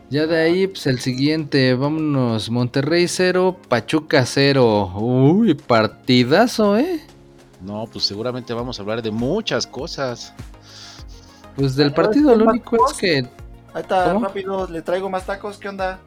Ya 0.09 0.27
de 0.27 0.37
ahí, 0.41 0.67
pues 0.67 0.85
el 0.87 0.99
siguiente, 0.99 1.73
vámonos. 1.73 2.49
Monterrey 2.49 3.07
0, 3.07 3.57
Pachuca 3.67 4.25
0. 4.25 4.93
Uy, 4.95 5.53
partidazo, 5.55 6.77
¿eh? 6.77 7.01
No, 7.61 7.87
pues 7.91 8.05
seguramente 8.05 8.53
vamos 8.53 8.77
a 8.77 8.81
hablar 8.83 9.01
de 9.01 9.09
muchas 9.11 9.65
cosas. 9.65 10.33
Pues 11.55 11.75
del 11.75 11.89
Ah, 11.89 11.95
partido 11.95 12.31
¿es 12.31 12.37
lo 12.37 12.45
único 12.45 12.77
es 12.89 12.93
que, 12.97 13.17
Ahí 13.73 13.81
está, 13.81 14.13
¿Cómo? 14.13 14.25
rápido, 14.25 14.67
le 14.67 14.81
traigo 14.83 15.09
más 15.09 15.25
tacos, 15.25 15.57
¿qué 15.57 15.67
onda? 15.69 15.99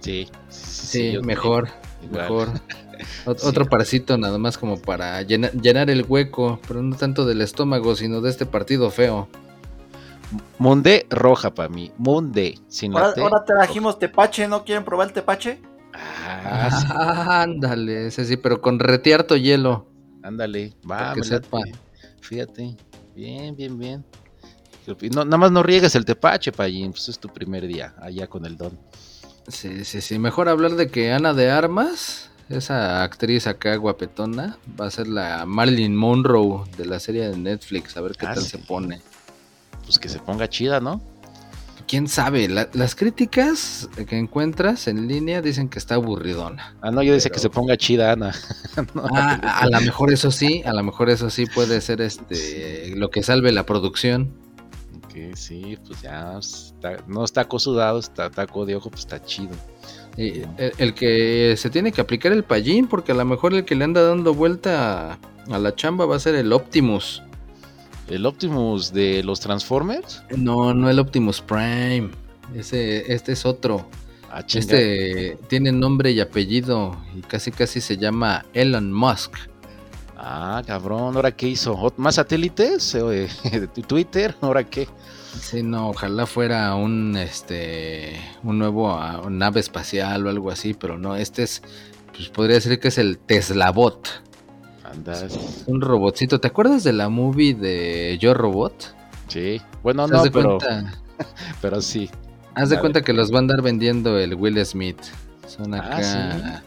Sí, 0.00 0.28
sí, 0.48 1.18
mejor, 1.22 1.68
igual. 2.02 2.22
mejor. 2.22 2.48
Ot- 3.26 3.38
Sí. 3.38 3.46
Otro 3.46 3.66
parcito 3.66 4.18
nada 4.18 4.38
más 4.38 4.58
como 4.58 4.76
para 4.80 5.22
llena- 5.22 5.52
llenar 5.52 5.88
el 5.88 6.04
hueco, 6.08 6.58
pero 6.66 6.82
no 6.82 6.96
tanto 6.96 7.24
del 7.26 7.40
estómago, 7.42 7.94
sino 7.94 8.20
de 8.20 8.30
este 8.30 8.44
partido 8.46 8.90
feo. 8.90 9.28
Munde 10.58 11.06
roja 11.08 11.54
para 11.54 11.68
mí. 11.68 11.92
Munde. 11.96 12.58
Sin 12.68 12.92
Ahora, 12.94 13.14
ahora 13.22 13.44
trajimos 13.44 13.98
tepache, 13.98 14.48
¿no 14.48 14.64
quieren 14.64 14.84
probar 14.84 15.06
el 15.08 15.12
tepache? 15.14 15.58
Ah, 15.94 16.70
sí, 16.70 16.86
ándale, 16.90 18.08
ese 18.08 18.24
sí, 18.24 18.36
pero 18.36 18.60
con 18.60 18.78
retiarto 18.78 19.36
hielo. 19.36 19.86
ándale. 20.22 20.74
Va, 20.90 21.14
que 21.14 21.22
sepa. 21.24 21.58
Fíjate. 22.20 22.76
Bien, 23.14 23.54
bien, 23.56 23.78
bien. 23.78 24.04
No, 25.14 25.24
nada 25.24 25.36
más 25.36 25.50
no 25.52 25.62
riegues 25.62 25.94
el 25.94 26.04
tepache, 26.04 26.50
Payín. 26.52 26.92
Pues 26.92 27.08
es 27.10 27.18
tu 27.18 27.28
primer 27.28 27.66
día 27.66 27.94
allá 28.00 28.26
con 28.26 28.44
el 28.46 28.56
don. 28.56 28.78
Sí, 29.48 29.84
sí, 29.84 30.00
sí. 30.00 30.18
Mejor 30.18 30.48
hablar 30.48 30.72
de 30.76 30.88
que 30.88 31.12
Ana 31.12 31.32
de 31.34 31.50
Armas, 31.50 32.30
esa 32.48 33.02
actriz 33.02 33.46
acá 33.46 33.76
guapetona, 33.76 34.58
va 34.78 34.86
a 34.86 34.90
ser 34.90 35.08
la 35.08 35.46
Marilyn 35.46 35.96
Monroe 35.96 36.64
de 36.76 36.84
la 36.86 37.00
serie 37.00 37.28
de 37.28 37.36
Netflix. 37.36 37.96
A 37.96 38.00
ver 38.02 38.12
qué 38.12 38.26
Ah, 38.26 38.34
tal 38.34 38.42
sí. 38.44 38.50
se 38.50 38.58
pone. 38.58 39.00
Pues 39.84 39.98
que 39.98 40.08
se 40.08 40.18
ponga 40.18 40.48
chida, 40.48 40.80
¿no? 40.80 41.00
Quién 41.86 42.06
sabe, 42.06 42.48
La- 42.48 42.68
las 42.74 42.94
críticas 42.94 43.88
que 44.06 44.18
encuentras 44.18 44.88
en 44.88 45.08
línea 45.08 45.40
dicen 45.40 45.70
que 45.70 45.78
está 45.78 45.94
aburridona. 45.94 46.74
Ah, 46.82 46.90
no, 46.90 47.02
yo 47.02 47.16
Pero- 47.16 47.32
que 47.34 47.40
se 47.40 47.48
ponga 47.48 47.78
chida, 47.78 48.12
Ana. 48.12 48.34
No, 48.94 49.04
Ah, 49.14 49.60
a 49.62 49.66
lo 49.70 49.80
mejor 49.80 50.12
eso 50.12 50.30
sí, 50.30 50.62
a 50.66 50.74
lo 50.74 50.82
mejor 50.82 51.08
eso 51.08 51.30
sí 51.30 51.46
puede 51.46 51.80
ser 51.80 52.02
este 52.02 52.92
lo 52.94 53.10
que 53.10 53.22
salve 53.22 53.50
la 53.52 53.64
producción. 53.64 54.34
Sí, 55.34 55.78
pues 55.86 56.02
ya 56.02 56.38
está- 56.38 57.02
no 57.06 57.24
está 57.24 57.42
taco 57.44 57.58
sudado, 57.58 57.98
está 57.98 58.30
taco 58.30 58.66
de 58.66 58.76
ojo, 58.76 58.90
pues 58.90 59.00
está 59.00 59.22
chido. 59.24 59.54
Eh, 60.16 60.44
el, 60.58 60.72
el 60.78 60.94
que 60.94 61.54
se 61.56 61.70
tiene 61.70 61.92
que 61.92 62.00
aplicar 62.00 62.32
el 62.32 62.42
pallín, 62.42 62.88
porque 62.88 63.12
a 63.12 63.14
lo 63.14 63.24
mejor 63.24 63.54
el 63.54 63.64
que 63.64 63.74
le 63.74 63.84
anda 63.84 64.02
dando 64.02 64.34
vuelta 64.34 65.18
a, 65.48 65.58
la 65.58 65.74
chamba 65.74 66.06
va 66.06 66.16
a 66.16 66.18
ser 66.18 66.34
el 66.34 66.52
Optimus. 66.52 67.22
¿El 68.08 68.26
Optimus 68.26 68.92
de 68.92 69.22
los 69.22 69.40
Transformers? 69.40 70.22
No, 70.36 70.74
no 70.74 70.90
el 70.90 70.98
Optimus 70.98 71.40
Prime. 71.40 72.10
Ese, 72.54 73.12
este 73.12 73.32
es 73.32 73.44
otro. 73.44 73.86
Ah. 74.30 74.42
Este 74.52 75.38
tiene 75.48 75.72
nombre 75.72 76.10
y 76.10 76.20
apellido 76.20 76.96
y 77.16 77.20
casi 77.22 77.50
casi 77.50 77.80
se 77.80 77.96
llama 77.96 78.44
Elon 78.52 78.92
Musk. 78.92 79.34
Ah, 80.18 80.62
cabrón, 80.66 81.14
¿ahora 81.16 81.30
qué 81.32 81.46
hizo? 81.48 81.76
¿Ot- 81.76 81.94
¿Más 81.96 82.16
satélites? 82.16 82.94
Eh, 82.96 83.28
¿De 83.52 83.68
tu 83.68 83.82
Twitter? 83.82 84.34
¿Ahora 84.40 84.64
qué? 84.64 84.88
Sí, 85.40 85.62
no, 85.62 85.90
ojalá 85.90 86.26
fuera 86.26 86.74
un 86.74 87.16
este 87.16 88.18
un 88.42 88.58
nuevo 88.58 88.90
ah, 88.90 89.22
nave 89.30 89.60
espacial 89.60 90.26
o 90.26 90.30
algo 90.30 90.50
así, 90.50 90.74
pero 90.74 90.98
no, 90.98 91.14
este 91.14 91.44
es 91.44 91.62
pues 92.16 92.28
podría 92.30 92.56
decir 92.56 92.80
que 92.80 92.88
es 92.88 92.98
el 92.98 93.18
Tesla 93.18 93.70
Bot. 93.70 94.08
Andas. 94.84 95.62
Un 95.66 95.80
robotcito. 95.82 96.40
¿Te 96.40 96.48
acuerdas 96.48 96.82
de 96.82 96.92
la 96.94 97.08
movie 97.10 97.54
de 97.54 98.16
Yo 98.20 98.32
Robot? 98.34 98.94
Sí. 99.28 99.60
Bueno, 99.82 100.08
no, 100.08 100.22
de 100.24 100.30
pero, 100.30 100.58
cuenta, 100.58 100.94
pero 101.62 101.80
sí. 101.80 102.10
haz 102.54 102.70
de 102.70 102.76
A 102.78 102.80
cuenta 102.80 103.02
que 103.02 103.12
los 103.12 103.30
va 103.30 103.36
a 103.36 103.40
andar 103.40 103.62
vendiendo 103.62 104.18
el 104.18 104.34
Will 104.34 104.64
Smith. 104.64 104.98
Son 105.46 105.74
Ah, 105.74 105.78
acá 105.78 106.62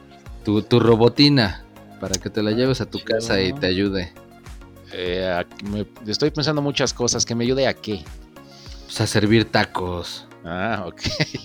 tu, 0.46 0.62
tu 0.62 0.80
robotina 0.80 1.64
para 2.02 2.16
que 2.20 2.30
te 2.30 2.44
la 2.44 2.52
lleves 2.52 2.82
a 2.82 2.86
tu 2.86 2.98
chido. 2.98 3.16
casa 3.18 3.40
y 3.42 3.54
te 3.54 3.68
ayude. 3.68 4.12
Eh, 4.92 5.26
a- 5.26 5.46
me- 5.70 5.88
estoy 6.08 6.32
pensando 6.32 6.62
muchas 6.62 6.94
cosas. 6.94 7.26
¿Que 7.26 7.34
me 7.36 7.46
ayude 7.46 7.68
a 7.68 7.74
qué? 7.74 8.04
Pues 8.86 9.00
a 9.00 9.08
servir 9.08 9.46
tacos. 9.50 10.28
Ah, 10.44 10.86
ok. 10.88 11.00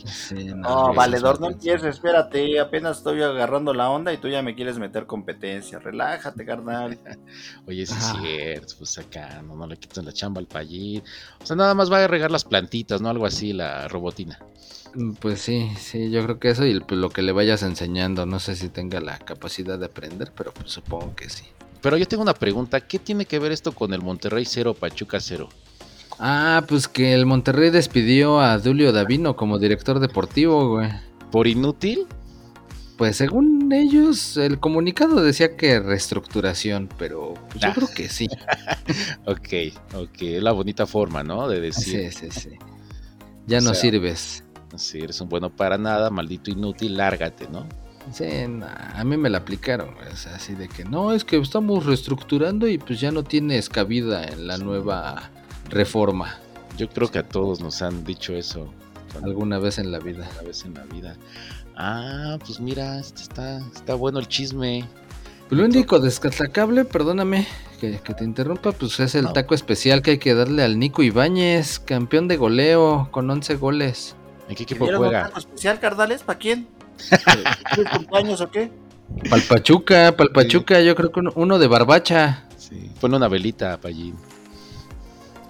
Sí, 0.07 0.35
No, 0.57 0.85
esas 0.85 0.97
valedor, 0.97 1.39
no 1.41 1.49
empieces, 1.49 1.85
espérate, 1.97 2.59
apenas 2.59 2.97
estoy 2.97 3.23
agarrando 3.23 3.75
la 3.75 3.91
onda 3.91 4.11
y 4.13 4.17
tú 4.17 4.27
ya 4.29 4.41
me 4.43 4.55
quieres 4.55 4.79
meter 4.79 5.05
competencia. 5.07 5.79
Relájate, 5.79 6.45
carnal. 6.47 6.99
Oye, 7.69 7.85
sí 7.87 7.95
Ah. 7.97 8.13
es 8.17 8.23
cierto. 8.23 8.75
Pues 8.79 8.99
acá 8.99 9.43
no, 9.47 9.55
no 9.55 9.67
le 9.67 9.77
quitan 9.77 10.07
la 10.07 10.13
chamba 10.13 10.41
al 10.41 10.47
payín. 10.47 11.03
O 11.41 11.47
sea, 11.47 11.55
nada 11.55 11.75
más 11.75 11.93
va 11.93 12.03
a 12.03 12.09
regar 12.09 12.31
las 12.31 12.45
plantitas, 12.45 13.01
¿no? 13.03 13.11
Algo 13.11 13.27
así, 13.27 13.53
la 13.53 13.87
robotina. 13.87 14.39
Mm, 14.97 15.13
Pues 15.21 15.41
sí, 15.41 15.71
sí, 15.79 16.11
yo 16.11 16.23
creo 16.25 16.39
que 16.39 16.51
eso 16.51 16.67
y 16.67 16.81
pues, 16.81 16.99
lo 17.01 17.11
que 17.11 17.23
le 17.23 17.33
vayas 17.33 17.63
enseñando. 17.63 18.27
No 18.27 18.39
sé 18.41 18.57
si 18.57 18.69
tenga 18.69 19.01
la 19.01 19.19
capacidad 19.19 19.79
de 19.79 19.87
aprender, 19.87 20.33
pero 20.37 20.53
pues 20.53 20.71
supongo 20.71 21.15
que 21.15 21.29
sí. 21.29 21.45
Pero 21.83 21.97
yo 21.97 22.07
tengo 22.07 22.23
una 22.23 22.35
pregunta. 22.35 22.81
¿Qué 22.81 22.99
tiene 22.99 23.27
que 23.27 23.39
ver 23.39 23.53
esto 23.53 23.73
con 23.73 23.93
el 23.95 24.01
Monterrey 24.03 24.45
0 24.45 24.75
Pachuca 24.75 25.21
0? 25.21 25.49
Ah, 26.19 26.65
pues 26.67 26.89
que 26.89 27.13
el 27.13 27.27
Monterrey 27.27 27.71
despidió 27.71 28.41
a 28.41 28.59
Dulio 28.59 28.91
Davino 28.93 29.37
como 29.37 29.59
director 29.59 30.01
deportivo, 30.01 30.71
güey. 30.77 30.89
¿Por 31.31 31.47
inútil? 31.47 32.07
Pues 32.97 33.17
según 33.19 33.71
ellos, 33.73 34.39
el 34.39 34.59
comunicado 34.59 35.23
decía 35.23 35.55
que 35.57 35.79
reestructuración, 35.81 36.89
pero 36.99 37.35
pues, 37.51 37.61
yo 37.63 37.69
Ah. 37.69 37.73
creo 37.75 37.89
que 37.95 38.09
sí. 38.09 38.27
Ok, 39.27 39.49
ok. 39.95 40.23
Es 40.23 40.43
la 40.43 40.53
bonita 40.53 40.87
forma, 40.87 41.23
¿no? 41.23 41.47
De 41.49 41.61
decir, 41.61 42.11
Sí, 42.13 42.31
sí, 42.31 42.41
sí. 42.41 42.51
Ya 43.47 43.59
O 43.59 43.61
no 43.61 43.75
sea, 43.75 43.83
sirves. 43.83 44.43
Si 44.77 44.99
eres 44.99 45.21
un 45.21 45.29
bueno 45.29 45.51
para 45.51 45.79
nada, 45.79 46.11
maldito 46.11 46.51
inútil, 46.51 46.97
lárgate, 46.97 47.49
¿no? 47.49 47.67
Sí, 48.13 48.25
nah, 48.49 48.67
a 48.95 49.05
mí 49.05 49.17
me 49.17 49.29
la 49.31 49.39
aplicaron, 49.39 49.95
sea, 50.15 50.37
así 50.37 50.55
de 50.55 50.69
que 50.69 50.85
no, 50.85 51.13
es 51.13 51.25
que 51.25 51.39
estamos 51.39 51.87
reestructurando 51.87 52.69
y 52.69 52.79
pues 52.79 53.01
ya 53.01 53.11
no 53.11 53.25
tienes 53.25 53.69
cabida 53.69 54.25
en 54.25 54.47
la 54.47 54.59
nueva 54.59 55.31
reforma 55.71 56.39
Yo 56.77 56.89
creo 56.89 57.11
que 57.11 57.19
a 57.19 57.25
todos 57.29 57.61
nos 57.61 57.83
han 57.83 58.05
dicho 58.05 58.33
eso 58.35 58.73
alguna 59.25 59.59
vez 59.59 59.79
en 59.79 59.91
la 59.91 59.99
vida. 59.99 60.29
una 60.33 60.43
vez 60.43 60.65
en 60.65 60.75
la 60.75 60.85
vida. 60.85 61.17
Ah, 61.77 62.39
pues 62.45 62.61
mira, 62.61 62.99
este 63.01 63.23
está, 63.23 63.59
está 63.75 63.95
bueno 63.95 64.19
el 64.19 64.29
chisme. 64.29 64.85
Lo 65.51 65.65
único 65.65 66.01
destacable, 66.01 66.85
perdóname 66.85 67.47
que, 67.81 67.99
que 68.01 68.15
te 68.15 68.25
interrumpa, 68.25 68.73
pues 68.73 68.99
es 69.01 69.15
el 69.15 69.27
No. 69.27 69.33
taco 69.33 69.55
especial 69.55 70.03
que 70.03 70.13
hay 70.13 70.19
que 70.19 70.35
darle 70.35 70.63
al 70.65 70.79
Nico 70.79 71.03
Ibáñez, 71.03 71.79
campeón 71.79 72.27
de 72.29 72.37
goleo 72.37 73.09
con 73.13 73.31
11 73.31 73.55
goles. 73.57 74.16
¿En 74.49 74.55
qué 74.55 74.57
¿Te 74.57 74.63
equipo 74.75 74.85
un 74.87 74.97
juega? 74.97 75.25
taco 75.27 75.39
especial, 75.39 75.81
carnales? 75.81 76.23
¿Para 76.23 76.39
quién? 76.39 76.69
¿Tienes 77.75 77.93
cumpleaños 77.93 78.41
o 78.41 78.51
qué? 78.51 78.71
Palpachuca, 79.31 80.17
Palpachuca, 80.17 80.81
yo 80.81 80.95
creo 80.95 81.13
que 81.13 81.21
uno, 81.21 81.33
uno 81.37 81.59
de 81.59 81.67
barbacha. 81.69 82.45
Sí. 82.57 82.91
Ponle 83.01 83.17
una 83.17 83.29
velita, 83.29 83.79
Pallín. 83.81 84.17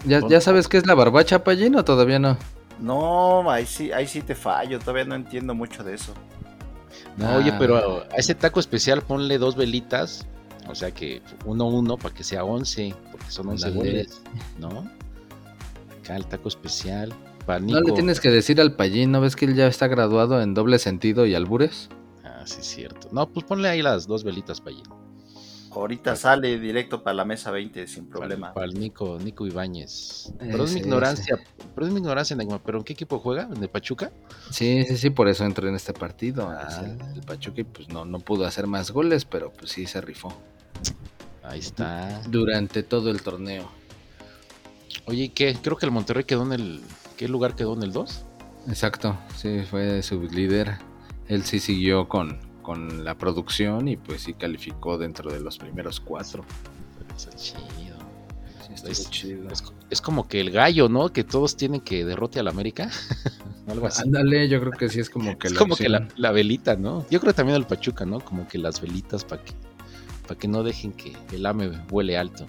¿Ya, 0.05 0.21
¿Ya 0.29 0.41
sabes 0.41 0.69
qué 0.69 0.77
es 0.79 0.87
la 0.87 0.95
barbacha, 0.95 1.43
Pallín, 1.43 1.75
o 1.77 1.85
todavía 1.85 2.19
no? 2.19 2.37
No, 2.81 3.51
ahí 3.51 3.65
sí, 3.67 3.91
ahí 3.93 4.07
sí 4.07 4.21
te 4.21 4.35
fallo, 4.35 4.79
todavía 4.79 5.05
no 5.05 5.15
entiendo 5.15 5.55
mucho 5.55 5.83
de 5.83 5.95
eso. 5.95 6.13
No, 7.17 7.29
Ah. 7.29 7.37
oye, 7.37 7.53
pero 7.59 8.05
a 8.13 8.17
ese 8.17 8.35
taco 8.35 8.61
especial 8.61 9.03
ponle 9.03 9.39
dos 9.39 9.57
velitas. 9.57 10.27
O 10.69 10.75
sea 10.75 10.91
que 10.91 11.23
uno 11.45 11.67
uno 11.67 11.97
para 11.97 12.13
que 12.15 12.25
sea 12.25 12.45
11, 12.45 12.93
porque 13.13 13.31
son 13.31 13.49
11 13.49 13.69
Ándale. 13.69 13.91
goles, 13.91 14.21
¿no? 14.59 14.87
Acá 16.03 16.17
el 16.17 16.27
taco 16.27 16.49
especial. 16.49 17.13
No 17.47 17.81
le 17.81 17.93
tienes 17.93 18.21
que 18.21 18.31
decir 18.31 18.61
al 18.61 18.75
Pallín, 18.75 19.13
¿no 19.13 19.21
ves 19.21 19.37
que 19.37 19.45
él 19.45 19.55
ya 19.55 19.67
está 19.67 19.87
graduado 19.87 20.43
en 20.43 20.55
doble 20.55 20.79
sentido 20.79 21.27
y 21.27 21.35
albures? 21.35 21.89
Ah, 22.25 22.43
sí, 22.45 22.57
es 22.61 22.67
cierto. 22.67 23.09
No, 23.13 23.29
pues 23.29 23.47
ponle 23.47 23.69
ahí 23.69 23.83
las 23.83 24.07
dos 24.07 24.25
velitas, 24.25 24.61
Pallín. 24.61 24.85
Ahorita 25.71 26.17
sale 26.17 26.59
directo 26.59 27.03
para 27.03 27.15
la 27.15 27.25
mesa 27.27 27.51
20 27.51 27.87
sin 27.87 28.07
problema. 28.07 28.55
Para, 28.55 28.67
el 28.67 28.81
Nico, 28.81 29.19
Nico 29.23 29.47
Ibáñez. 29.47 30.33
Pero 30.39 30.65
es 30.65 30.71
Ese, 30.71 30.75
mi 30.75 30.81
ignorancia. 30.81 31.39
Pero 31.75 31.87
es 31.87 31.93
mi 31.93 32.01
ignorancia, 32.01 32.35
Neymar. 32.35 32.63
¿Pero 32.65 32.79
en 32.79 32.85
qué 32.85 32.95
equipo 32.95 33.19
juega? 33.19 33.43
¿En 33.55 33.63
el 33.63 33.69
Pachuca? 33.69 34.11
Sí, 34.51 34.85
sí, 34.89 34.97
sí, 34.97 35.11
por 35.11 35.29
eso 35.29 35.45
entró 35.45 35.69
en 35.69 35.75
este 35.75 35.93
partido. 35.93 36.49
Ah. 36.49 36.67
Es 36.69 36.79
el, 36.79 37.17
el 37.17 37.21
Pachuca 37.21 37.61
y 37.61 37.65
pues 37.65 37.89
no, 37.91 38.07
no 38.07 38.21
pudo 38.21 38.47
hacer 38.47 38.67
más 38.67 38.91
goles, 38.91 39.27
pero 39.27 39.53
pues 39.53 39.71
sí 39.71 39.85
se 39.87 40.01
rifó 40.01 40.33
Ahí 41.43 41.59
está. 41.61 42.23
durante 42.29 42.83
todo 42.83 43.11
el 43.11 43.21
torneo. 43.21 43.69
Oye, 45.05 45.25
¿y 45.25 45.29
¿qué? 45.29 45.57
Creo 45.63 45.77
que 45.77 45.85
el 45.87 45.93
Monterrey 45.93 46.25
quedó 46.25 46.43
en 46.45 46.53
el. 46.53 46.81
¿Qué 47.17 47.29
lugar 47.29 47.55
quedó 47.55 47.75
en 47.75 47.83
el 47.83 47.93
2? 47.93 48.25
Exacto, 48.69 49.17
sí, 49.37 49.61
fue 49.69 50.03
su 50.03 50.23
líder. 50.23 50.77
Él 51.29 51.45
sí 51.45 51.61
siguió 51.61 52.09
con, 52.09 52.39
con 52.63 53.05
la 53.05 53.17
producción 53.17 53.89
y 53.89 53.97
pues 53.97 54.23
sí 54.23 54.35
calificó 54.35 54.99
dentro 54.99 55.31
de 55.33 55.41
los 55.41 55.59
primeros 55.59 56.01
cuatro. 56.01 56.45
Está 57.17 57.35
chido. 57.37 57.97
Sí, 58.67 58.73
estuvo 58.75 58.93
Es, 58.93 59.11
chido. 59.11 59.51
es- 59.51 59.65
es 59.89 60.01
como 60.01 60.27
que 60.27 60.41
el 60.41 60.51
gallo, 60.51 60.89
¿no? 60.89 61.13
Que 61.13 61.23
todos 61.23 61.57
tienen 61.57 61.81
que 61.81 62.05
derrote 62.05 62.41
al 62.41 62.49
América. 62.49 62.91
Algo 63.69 63.87
así. 63.87 64.03
Ándale, 64.03 64.49
yo 64.49 64.61
creo 64.61 64.73
que 64.73 64.89
sí 64.89 64.99
es 65.01 65.09
como 65.09 65.39
que 65.39 65.47
es 65.47 65.53
la 65.55 65.59
como 65.59 65.77
que 65.77 65.89
la, 65.89 66.09
la 66.17 66.33
velita, 66.33 66.77
¿no? 66.77 67.07
Yo 67.09 67.21
creo 67.21 67.33
también 67.35 67.57
al 67.57 67.67
Pachuca, 67.67 68.05
¿no? 68.05 68.21
Como 68.21 68.47
que 68.49 68.59
las 68.59 68.81
velitas 68.81 69.25
para 69.25 69.43
que, 69.43 69.53
para 70.27 70.39
que 70.39 70.49
no 70.49 70.63
dejen 70.65 70.93
que 70.93 71.17
el 71.33 71.47
AME 71.47 71.69
vuele 71.89 72.19
alto. 72.19 72.47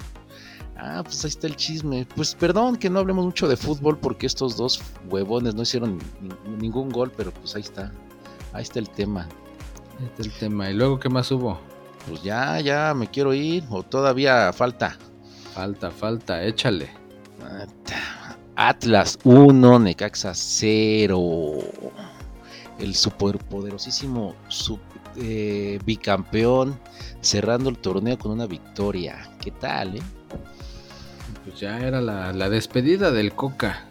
Ah, 0.79 1.01
pues 1.03 1.23
ahí 1.25 1.29
está 1.29 1.47
el 1.47 1.55
chisme. 1.55 2.05
Pues 2.15 2.35
perdón 2.35 2.75
que 2.77 2.89
no 2.89 2.99
hablemos 2.99 3.25
mucho 3.25 3.47
de 3.47 3.57
fútbol 3.57 3.97
porque 3.97 4.27
estos 4.27 4.55
dos 4.57 4.79
huevones 5.09 5.55
no 5.55 5.63
hicieron 5.63 5.97
ni- 6.21 6.57
ningún 6.61 6.89
gol, 6.89 7.11
pero 7.15 7.31
pues 7.31 7.55
ahí 7.55 7.61
está. 7.61 7.91
Ahí 8.53 8.63
está 8.63 8.79
el 8.79 8.89
tema. 8.89 9.27
Este 10.03 10.21
es 10.21 10.27
el 10.27 10.33
tema. 10.33 10.69
¿Y 10.69 10.73
luego 10.75 10.99
qué 10.99 11.09
más 11.09 11.31
hubo? 11.31 11.59
Pues 12.07 12.21
ya, 12.23 12.59
ya 12.61 12.93
me 12.95 13.07
quiero 13.09 13.33
ir 13.33 13.63
o 13.69 13.83
todavía 13.83 14.53
falta. 14.53 14.97
Falta, 15.53 15.89
falta, 15.91 16.43
échale. 16.43 16.89
Atlas 18.55 19.19
1, 19.23 19.79
Necaxa 19.79 20.33
0. 20.33 21.57
El 22.79 22.93
superpoderosísimo 22.95 24.35
sub- 24.47 24.79
eh, 25.15 25.79
bicampeón 25.85 26.79
cerrando 27.21 27.69
el 27.69 27.77
torneo 27.79 28.17
con 28.19 28.31
una 28.31 28.45
victoria. 28.45 29.31
¿Qué 29.41 29.51
tal, 29.51 29.97
eh? 29.97 30.01
Pues 31.47 31.59
ya 31.61 31.79
era 31.79 32.01
la, 32.01 32.33
la 32.33 32.49
despedida 32.49 33.11
del 33.11 33.33
Coca. 33.33 33.85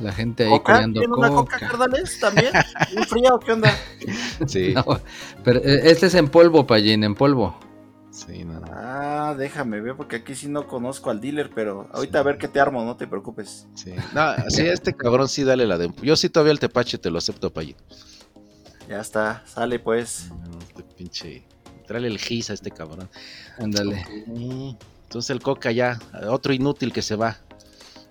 La 0.00 0.12
gente 0.12 0.44
ahí 0.44 0.50
¿Coca? 0.50 0.74
creando 0.74 1.00
¿Tiene 1.00 1.14
una 1.14 1.28
coca, 1.30 1.58
Coca. 1.58 1.68
carnales, 1.72 2.20
también? 2.20 2.52
¿Un 2.96 3.04
frío 3.04 3.34
o 3.34 3.40
qué 3.40 3.52
onda? 3.52 3.76
Sí, 4.46 4.72
No, 4.74 4.84
pero 5.42 5.58
eh, 5.58 5.90
este 5.90 6.06
es 6.06 6.14
en 6.14 6.28
polvo, 6.28 6.64
Pallín, 6.68 7.02
en 7.02 7.16
polvo. 7.16 7.58
sí, 8.12 8.44
no, 8.44 8.60
no. 8.60 8.66
Ah, 8.72 9.34
déjame 9.36 9.80
ver, 9.80 9.96
porque 9.96 10.16
aquí 10.16 10.36
sí 10.36 10.46
no 10.48 10.68
conozco 10.68 11.10
al 11.10 11.20
dealer, 11.20 11.50
pero 11.52 11.88
ahorita 11.92 12.20
a 12.20 12.22
ver 12.22 12.38
qué 12.38 12.46
te 12.46 12.60
armo, 12.60 12.84
no 12.84 12.96
te 12.96 13.08
preocupes. 13.08 13.66
Sí. 13.74 13.92
No, 14.14 14.34
sí, 14.50 14.62
este 14.68 14.94
cabrón 14.94 15.28
sí 15.28 15.42
dale 15.42 15.66
la 15.66 15.78
de. 15.78 15.92
Yo 16.00 16.14
sí 16.14 16.28
todavía 16.28 16.52
el 16.52 16.60
tepache 16.60 16.98
te 16.98 17.10
lo 17.10 17.18
acepto, 17.18 17.52
Payín. 17.52 17.74
Ya 18.88 19.00
está, 19.00 19.42
sale 19.46 19.80
pues. 19.80 20.30
No, 20.48 20.58
Este 20.60 20.82
pinche. 20.96 21.42
Tráele 21.88 22.06
el 22.06 22.18
gis 22.18 22.50
a 22.50 22.52
este 22.54 22.70
cabrón. 22.70 23.08
Ándale. 23.58 24.04
Entonces 25.08 25.30
el 25.30 25.40
coca 25.40 25.72
ya, 25.72 25.98
otro 26.28 26.52
inútil 26.52 26.92
que 26.92 27.00
se 27.00 27.16
va. 27.16 27.38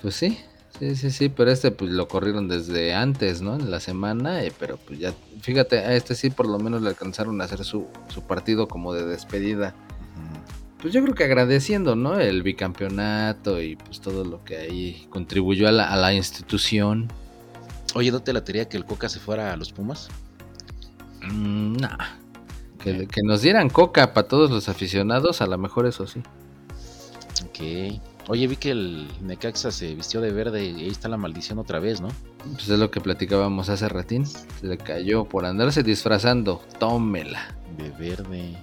Pues 0.01 0.15
sí, 0.15 0.39
sí, 0.79 0.95
sí, 0.95 1.11
sí, 1.11 1.29
pero 1.29 1.51
este 1.51 1.69
pues 1.69 1.91
lo 1.91 2.07
corrieron 2.07 2.47
desde 2.47 2.95
antes, 2.95 3.39
¿no? 3.39 3.53
En 3.53 3.69
la 3.69 3.79
semana, 3.79 4.43
eh, 4.43 4.51
pero 4.57 4.77
pues 4.77 4.97
ya, 4.97 5.13
fíjate, 5.41 5.77
a 5.77 5.93
este 5.93 6.15
sí 6.15 6.31
por 6.31 6.47
lo 6.47 6.57
menos 6.57 6.81
le 6.81 6.89
alcanzaron 6.89 7.39
a 7.39 7.43
hacer 7.43 7.63
su, 7.63 7.85
su 8.07 8.23
partido 8.23 8.67
como 8.67 8.95
de 8.95 9.05
despedida. 9.05 9.75
Pues 10.81 10.91
yo 10.91 11.03
creo 11.03 11.13
que 11.13 11.23
agradeciendo, 11.23 11.95
¿no? 11.95 12.19
El 12.19 12.41
bicampeonato 12.41 13.61
y 13.61 13.75
pues 13.75 14.01
todo 14.01 14.25
lo 14.25 14.43
que 14.43 14.57
ahí 14.57 15.07
contribuyó 15.11 15.67
a 15.67 15.71
la, 15.71 15.91
a 15.91 15.97
la 15.97 16.15
institución. 16.15 17.11
Oye, 17.93 18.11
¿no 18.11 18.21
te 18.21 18.33
latería 18.33 18.67
que 18.67 18.77
el 18.77 18.85
Coca 18.85 19.07
se 19.07 19.19
fuera 19.19 19.53
a 19.53 19.57
los 19.57 19.71
Pumas? 19.71 20.07
Mm, 21.21 21.77
nah. 21.77 21.97
Que, 22.79 23.07
que 23.07 23.21
nos 23.23 23.41
dieran 23.41 23.69
coca 23.69 24.13
para 24.13 24.27
todos 24.27 24.49
los 24.49 24.69
aficionados, 24.69 25.41
a 25.41 25.47
lo 25.47 25.57
mejor 25.57 25.85
eso 25.85 26.07
sí. 26.07 26.23
Ok. 27.57 28.01
Oye, 28.29 28.47
vi 28.47 28.57
que 28.57 28.71
el 28.71 29.07
Necaxa 29.21 29.71
se 29.71 29.95
vistió 29.95 30.19
de 30.19 30.31
verde 30.31 30.65
y 30.65 30.81
ahí 30.81 30.89
está 30.89 31.07
la 31.07 31.17
maldición 31.17 31.59
otra 31.59 31.79
vez, 31.79 32.01
¿no? 32.01 32.09
Pues 32.43 32.67
es 32.67 32.77
lo 32.77 32.91
que 32.91 32.99
platicábamos 32.99 33.69
hace 33.69 33.87
ratín. 33.87 34.25
Se 34.25 34.67
le 34.67 34.77
cayó 34.77 35.25
por 35.25 35.45
andarse 35.45 35.81
disfrazando. 35.81 36.61
Tómela. 36.77 37.55
De 37.77 37.89
verde. 37.91 38.57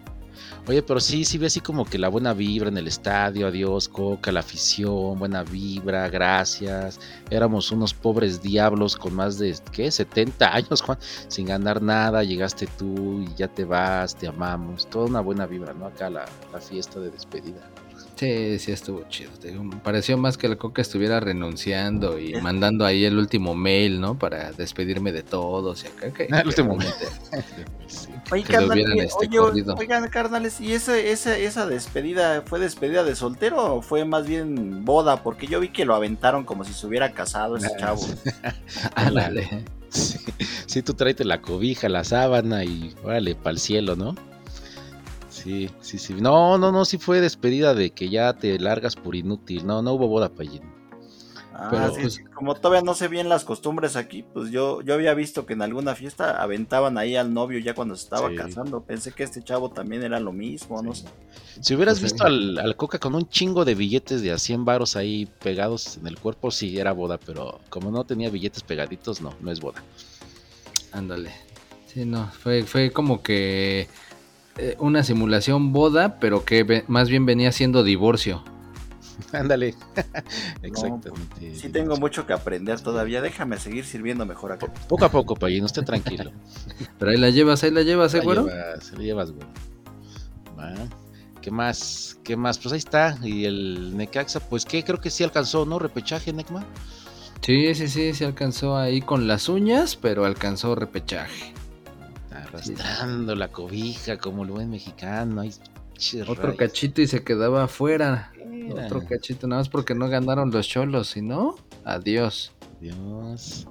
Oye, 0.67 0.83
pero 0.83 1.01
sí, 1.01 1.25
sí 1.25 1.39
ve 1.39 1.47
así 1.47 1.61
como 1.61 1.85
que 1.85 1.99
la 1.99 2.09
buena 2.09 2.33
vibra 2.33 2.69
en 2.69 2.79
el 2.79 2.87
estadio, 2.87 3.47
adiós, 3.47 3.89
Coca, 3.89 4.33
la 4.33 4.41
afición, 4.41 5.19
buena 5.19 5.43
vibra, 5.43 6.09
gracias. 6.09 7.01
Éramos 7.31 7.71
unos 7.71 7.93
pobres 7.93 8.41
diablos 8.41 8.97
con 8.97 9.15
más 9.15 9.39
de, 9.39 9.55
¿qué? 9.73 9.91
70 9.91 10.55
años, 10.55 10.81
Juan, 10.81 10.99
sin 11.29 11.47
ganar 11.47 11.83
nada, 11.83 12.23
llegaste 12.23 12.67
tú 12.79 13.23
y 13.23 13.35
ya 13.35 13.49
te 13.49 13.65
vas, 13.65 14.17
te 14.17 14.27
amamos. 14.27 14.89
Toda 14.89 15.07
una 15.07 15.21
buena 15.21 15.47
vibra, 15.47 15.75
¿no? 15.75 15.87
Acá 15.87 16.09
la, 16.09 16.25
la 16.53 16.61
fiesta 16.61 16.99
de 16.99 17.11
despedida. 17.11 17.71
Sí, 18.17 18.59
sí 18.61 18.71
estuvo 18.71 19.03
chido. 19.09 19.31
te 19.41 19.49
digo, 19.51 19.65
me 19.65 19.77
pareció 19.77 20.17
más 20.17 20.39
que 20.39 20.49
la 20.49 20.55
Coca 20.57 20.81
estuviera 20.83 21.19
renunciando 21.19 22.19
y 22.19 22.35
mandando 22.41 22.87
ahí 22.87 23.05
el 23.05 23.19
último 23.19 23.57
mail, 23.57 24.01
¿no? 24.01 24.17
Para 24.19 24.53
despedirme 24.53 25.11
de 25.11 25.23
todos 25.25 25.83
y 25.85 25.89
acá. 25.89 26.11
Que, 26.13 26.29
Ah, 26.33 26.41
el 26.41 26.47
último 26.47 26.79
este, 28.31 29.29
corrido. 29.37 29.75
oigan, 29.77 30.09
carnales, 30.09 30.61
¿y 30.61 30.73
esa, 30.73 30.97
esa, 30.97 31.37
esa 31.37 31.67
despedida 31.67 32.43
fue 32.47 32.59
despedida 32.61 33.05
de 33.05 33.17
soltero 33.17 33.77
o 33.77 33.83
fue 33.83 34.05
más 34.05 34.27
bien 34.27 34.85
boda? 34.85 35.23
Porque 35.23 35.47
yo 35.47 35.61
vi 35.61 35.69
que 35.69 35.85
lo 35.85 35.95
aventaron 35.95 36.45
como 36.45 36.65
si 36.65 36.73
se 36.73 36.87
hubiera 36.87 37.13
casado 37.13 37.57
ese 37.57 37.67
Ah, 37.67 37.79
chavo. 37.79 38.01
Ándale. 38.95 39.65
Sí, 39.89 40.19
sí, 40.67 40.83
tú 40.83 40.95
tráete 40.95 41.25
la 41.25 41.41
cobija, 41.41 41.89
la 41.89 42.03
sábana 42.05 42.65
y 42.65 42.95
órale, 43.05 43.35
para 43.35 43.51
el 43.53 43.59
cielo, 43.61 43.95
¿no? 43.97 44.15
Sí, 45.45 45.71
sí, 45.83 45.99
sí. 45.99 46.15
No, 46.15 46.57
no, 46.59 46.73
no, 46.73 46.85
sí 46.87 46.97
fue 46.99 47.21
despedida 47.21 47.75
de 47.75 47.91
que 47.91 48.09
ya 48.09 48.33
te 48.33 48.59
largas 48.59 48.97
por 48.97 49.15
inútil. 49.15 49.67
No, 49.67 49.83
no 49.83 49.93
hubo 49.93 50.09
boda, 50.09 50.31
Payín. 50.31 50.63
Ah, 51.57 51.69
Pero, 51.71 51.95
sí, 51.95 52.01
pues- 52.01 52.15
sí, 52.15 52.23
como 52.35 52.55
todavía 52.57 52.83
no 52.83 52.95
sé 52.95 53.07
bien 53.07 53.29
las 53.29 53.45
costumbres 53.45 53.95
aquí, 53.95 54.25
pues 54.25 54.51
yo, 54.51 54.81
yo 54.81 54.93
había 54.95 55.15
visto 55.15 55.47
que 55.47 55.53
en 55.53 55.63
alguna 55.63 55.95
fiesta 55.95 56.43
aventaban 56.43 56.99
ahí 56.99 57.15
al 57.15 57.33
novio 57.33 57.61
ya 57.61 57.75
cuando 57.75 57.95
se 57.95 58.05
estaba 58.05 58.29
Sí. 58.31 58.35
casando. 58.37 58.81
Pensé 58.83 59.13
que 59.13 59.23
este 59.23 59.41
chavo 59.45 59.71
también 59.71 60.03
era 60.03 60.19
lo 60.19 60.33
mismo, 60.33 60.83
no 60.83 60.95
sé. 60.95 61.05
Si 61.61 61.75
hubieras 61.77 62.01
Pues, 62.01 62.13
visto 62.15 62.27
al, 62.27 62.59
al 62.59 62.75
Coca 62.75 62.99
con 62.99 63.15
un 63.15 63.29
chingo 63.29 63.65
de 63.65 63.77
billetes 63.77 64.21
de 64.23 64.33
a 64.33 64.39
100 64.39 64.65
varos 64.65 64.97
ahí 64.97 65.27
pegados 65.45 65.97
en 65.99 66.09
el 66.09 66.19
cuerpo, 66.19 66.51
sí 66.51 66.77
era 66.77 66.91
boda, 66.93 67.19
pero 67.25 67.61
como 67.69 67.93
no 67.93 68.03
tenía 68.05 68.31
billetes 68.31 68.65
pegaditos, 68.65 69.21
no, 69.21 69.33
no 69.41 69.53
es 69.53 69.61
boda. 69.61 69.81
Ándale. 70.91 71.31
Sí, 71.87 72.05
no, 72.05 72.29
fue, 72.43 72.65
fue 72.65 72.91
como 72.91 73.23
que 73.23 73.87
eh, 74.59 74.77
una 74.79 75.03
simulación 75.03 75.73
boda, 75.73 76.19
pero 76.21 76.45
que 76.45 76.85
más 76.89 77.09
bien 77.09 77.27
venía 77.27 77.53
siendo 77.53 77.83
divorcio. 77.83 78.45
Ándale. 79.33 79.75
Exactamente. 80.63 81.55
Sí 81.55 81.69
tengo 81.69 81.97
mucho 81.97 82.27
que 82.27 82.33
aprender 82.33 82.81
todavía. 82.81 83.21
Déjame 83.21 83.59
seguir 83.59 83.85
sirviendo 83.85 84.27
mejor 84.27 84.53
acá. 84.53 84.67
Po- 84.67 84.73
Poco 84.89 85.05
a 85.05 85.09
poco, 85.11 85.35
Payín, 85.37 85.65
usted 85.65 85.85
tranquilo. 85.85 86.33
Pero 86.99 87.11
ahí 87.11 87.17
la 87.17 87.31
llevas, 87.31 87.63
ahí 87.65 87.71
la 87.71 87.83
llevas, 87.83 88.15
¿eh, 88.15 88.19
La 88.19 88.25
güero? 88.25 88.47
llevas, 88.47 88.93
la 88.93 88.99
llevas, 89.03 89.31
güey. 89.33 89.47
Va. 90.59 90.75
¿Qué 91.41 91.51
más? 91.51 92.19
¿Qué 92.25 92.37
más? 92.37 92.59
Pues 92.59 92.73
ahí 92.73 92.79
está. 92.79 93.19
Y 93.23 93.45
el 93.45 93.97
Necaxa, 93.97 94.41
pues 94.41 94.65
que 94.65 94.83
creo 94.83 95.01
que 95.01 95.11
sí 95.11 95.23
alcanzó, 95.25 95.65
¿no? 95.67 95.79
Repechaje, 95.79 96.33
Necma. 96.33 96.65
Sí, 97.41 97.75
sí, 97.75 97.89
sí, 97.89 98.15
se 98.15 98.25
alcanzó 98.25 98.77
ahí 98.77 99.01
con 99.03 99.27
las 99.29 99.49
uñas, 99.49 99.97
pero 99.97 100.25
alcanzó 100.25 100.75
repechaje. 100.75 101.54
Arrastrando 102.55 103.35
la 103.35 103.49
cobija 103.49 104.19
como 104.19 104.45
el 104.45 104.51
buen 104.51 104.71
mexicano. 104.71 105.41
Ay, 105.43 105.53
Otro 106.23 106.35
rayos. 106.35 106.57
cachito 106.57 107.03
y 107.03 107.07
se 107.07 107.23
quedaba 107.25 107.65
afuera. 107.65 108.33
Otro 108.71 109.05
cachito, 109.07 109.47
nada 109.47 109.61
más 109.61 109.69
porque 109.69 109.95
no 109.95 110.09
ganaron 110.09 110.51
los 110.51 110.67
cholos, 110.69 111.09
si 111.09 111.23
no, 111.23 111.57
adiós. 111.85 112.53
Dios. 112.81 113.67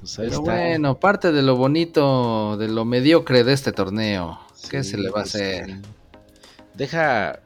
Pues 0.00 0.14
Pero 0.16 0.28
está. 0.28 0.40
bueno, 0.40 0.98
parte 0.98 1.30
de 1.32 1.42
lo 1.42 1.56
bonito, 1.56 2.56
de 2.56 2.68
lo 2.68 2.84
mediocre 2.84 3.44
de 3.44 3.52
este 3.52 3.72
torneo. 3.72 4.40
¿Qué 4.68 4.82
se 4.82 4.98
le 4.98 5.10
va 5.10 5.20
a 5.20 5.22
pues, 5.22 5.34
hacer? 5.36 5.66
sí. 5.66 5.74
Deja, 6.74 7.40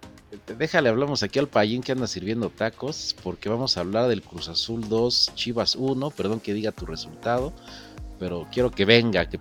déjale, 0.59 0.88
hablamos 0.88 1.23
aquí 1.23 1.38
al 1.38 1.49
Payín 1.49 1.83
que 1.83 1.93
anda 1.93 2.07
sirviendo 2.07 2.49
tacos, 2.49 3.14
porque 3.23 3.49
vamos 3.49 3.77
a 3.77 3.81
hablar 3.81 4.09
del 4.09 4.23
Cruz 4.23 4.49
Azul 4.49 4.88
2, 4.88 5.33
Chivas 5.35 5.77
1, 5.77 6.11
perdón 6.11 6.40
que 6.40 6.55
diga 6.55 6.73
tu 6.73 6.87
resultado, 6.87 7.53
pero 8.19 8.47
quiero 8.51 8.71
que 8.71 8.85
venga, 8.85 9.29
que 9.29 9.38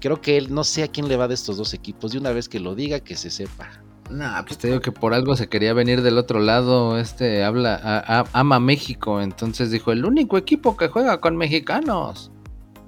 creo 0.00 0.20
que 0.20 0.36
él 0.36 0.52
no 0.54 0.64
sé 0.64 0.82
a 0.82 0.88
quién 0.88 1.08
le 1.08 1.16
va 1.16 1.28
de 1.28 1.34
estos 1.34 1.56
dos 1.56 1.74
equipos, 1.74 2.12
de 2.12 2.18
una 2.18 2.32
vez 2.32 2.48
que 2.48 2.60
lo 2.60 2.74
diga, 2.74 3.00
que 3.00 3.16
se 3.16 3.30
sepa. 3.30 3.84
Nah, 4.10 4.42
pues 4.44 4.58
te 4.58 4.68
digo 4.68 4.80
que 4.80 4.90
por 4.92 5.12
algo 5.12 5.36
se 5.36 5.48
quería 5.48 5.74
venir 5.74 6.00
del 6.02 6.16
otro 6.18 6.40
lado. 6.40 6.98
Este 6.98 7.44
habla, 7.44 7.74
a- 7.82 8.20
a- 8.20 8.30
ama 8.32 8.58
México. 8.58 9.20
Entonces 9.20 9.70
dijo: 9.70 9.92
el 9.92 10.04
único 10.06 10.38
equipo 10.38 10.76
que 10.76 10.88
juega 10.88 11.20
con 11.20 11.36
mexicanos. 11.36 12.32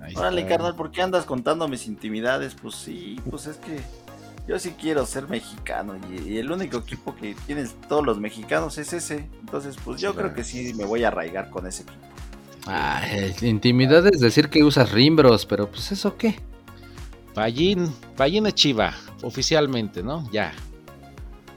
Ahí 0.01 0.15
Órale, 0.15 0.43
está. 0.43 0.47
carnal, 0.47 0.75
¿por 0.77 0.91
qué 0.91 1.03
andas 1.03 1.27
contando 1.27 1.69
mis 1.69 1.87
intimidades? 1.87 2.55
Pues 2.61 2.75
sí, 2.77 3.23
pues 3.31 3.47
es 3.47 3.59
que 3.59 3.89
yo 4.47 4.59
sí 4.59 4.73
quiero 4.73 5.07
ser 5.07 5.29
mexicano 5.29 5.97
y, 5.97 6.31
y 6.35 6.39
el 6.39 6.51
único 6.51 6.79
equipo 6.79 7.15
que 7.15 7.35
tienen 7.47 7.69
todos 7.89 8.05
los 8.05 8.19
mexicanos 8.21 8.79
es 8.79 8.93
ese. 8.93 9.31
Entonces, 9.41 9.79
pues 9.83 10.01
yo 10.01 10.15
Sí, 10.15 10.17
creo 10.17 10.33
que 10.33 10.45
sí 10.45 10.75
me 10.75 10.85
voy 10.87 11.05
a 11.05 11.09
arraigar 11.09 11.51
con 11.51 11.67
ese 11.67 11.83
equipo. 11.85 12.09
Ay, 12.67 13.35
intimidad 13.43 14.07
es 14.07 14.21
decir 14.21 14.49
que 14.51 14.63
usas 14.65 14.93
rimbros, 14.93 15.47
pero 15.47 15.71
pues 15.71 15.93
eso 15.93 16.17
qué. 16.17 16.39
Payín, 17.41 17.91
Payín 18.19 18.45
es 18.49 18.55
Chiva, 18.55 18.93
oficialmente, 19.23 20.03
¿no? 20.03 20.29
Ya, 20.31 20.53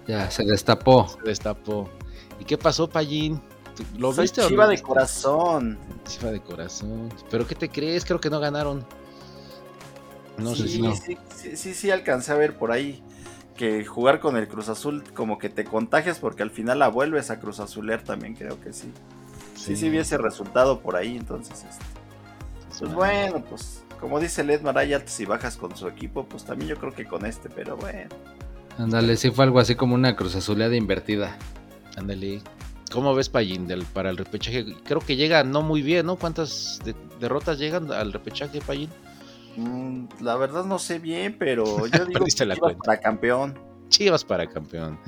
Ya 0.07 0.31
se 0.31 0.45
destapó. 0.45 1.09
se 1.09 1.21
destapó. 1.23 1.89
¿Y 2.39 2.45
qué 2.45 2.57
pasó, 2.57 2.89
Payín? 2.89 3.41
¿Tú- 3.75 3.83
¿Lo 3.97 4.13
Soy 4.13 4.21
viste 4.23 4.39
o 4.39 4.43
no 4.45 4.49
chiva 4.49 4.65
de 4.67 4.81
corazón. 4.81 5.77
Chiva 6.07 6.31
de 6.31 6.39
corazón. 6.39 7.09
¿Pero 7.29 7.45
qué 7.45 7.53
te 7.55 7.67
crees? 7.67 8.05
Creo 8.05 8.21
que 8.21 8.29
no 8.29 8.39
ganaron. 8.39 8.85
No 10.37 10.55
sé 10.55 10.63
sí, 10.63 10.69
si 10.69 10.81
no. 10.81 10.95
sí, 10.95 11.17
sí, 11.35 11.57
sí, 11.57 11.73
sí, 11.73 11.91
alcancé 11.91 12.31
a 12.31 12.35
ver 12.35 12.57
por 12.57 12.71
ahí 12.71 13.03
que 13.57 13.83
jugar 13.83 14.21
con 14.21 14.37
el 14.37 14.47
Cruz 14.47 14.69
Azul 14.69 15.03
como 15.13 15.37
que 15.37 15.49
te 15.49 15.65
contagias 15.65 16.17
porque 16.17 16.43
al 16.43 16.49
final 16.51 16.79
la 16.79 16.87
vuelves 16.87 17.29
a 17.29 17.41
Cruz 17.41 17.59
Azuler 17.59 18.01
también 18.05 18.35
creo 18.35 18.57
que 18.61 18.71
sí. 18.71 18.89
Sí, 19.57 19.75
sí 19.75 19.89
vi 19.89 19.97
ese 19.97 20.17
resultado 20.17 20.79
por 20.79 20.95
ahí, 20.95 21.17
entonces 21.17 21.65
este, 21.69 21.85
pues 22.79 22.93
bueno, 22.93 23.43
pues 23.49 23.82
como 23.99 24.19
dice 24.19 24.43
Ledmar, 24.43 24.77
hay 24.77 24.93
altas 24.93 25.19
y 25.19 25.25
bajas 25.25 25.55
con 25.57 25.75
su 25.75 25.87
equipo, 25.87 26.25
pues 26.25 26.43
también 26.45 26.69
yo 26.69 26.77
creo 26.77 26.93
que 26.93 27.05
con 27.05 27.25
este, 27.25 27.49
pero 27.49 27.77
bueno. 27.77 28.09
Ándale, 28.77 29.15
sí 29.17 29.31
fue 29.31 29.45
algo 29.45 29.59
así 29.59 29.75
como 29.75 29.95
una 29.95 30.15
cruz 30.15 30.35
azuleada 30.35 30.75
invertida. 30.75 31.37
Ándale. 31.97 32.41
¿Cómo 32.91 33.15
ves, 33.15 33.29
Payín, 33.29 33.67
del, 33.67 33.85
para 33.85 34.09
el 34.11 34.17
repechaje? 34.17 34.65
Creo 34.83 34.99
que 34.99 35.15
llega 35.15 35.43
no 35.43 35.61
muy 35.61 35.81
bien, 35.81 36.05
¿no? 36.05 36.15
¿Cuántas 36.15 36.79
de- 36.83 36.95
derrotas 37.19 37.57
llegan 37.57 37.91
al 37.91 38.13
repechaje, 38.13 38.61
Payín? 38.61 38.89
Mm, 39.57 40.05
la 40.21 40.35
verdad 40.35 40.65
no 40.65 40.79
sé 40.79 40.99
bien, 40.99 41.35
pero 41.39 41.87
yo 41.87 42.05
digo 42.05 42.19
Perdiste 42.19 42.43
que 42.43 42.47
la 42.47 42.55
Chivas 42.55 42.59
cuenta. 42.73 42.83
para 42.85 42.99
campeón. 42.99 43.59
Chivas 43.89 44.23
para 44.23 44.47
campeón. 44.47 44.99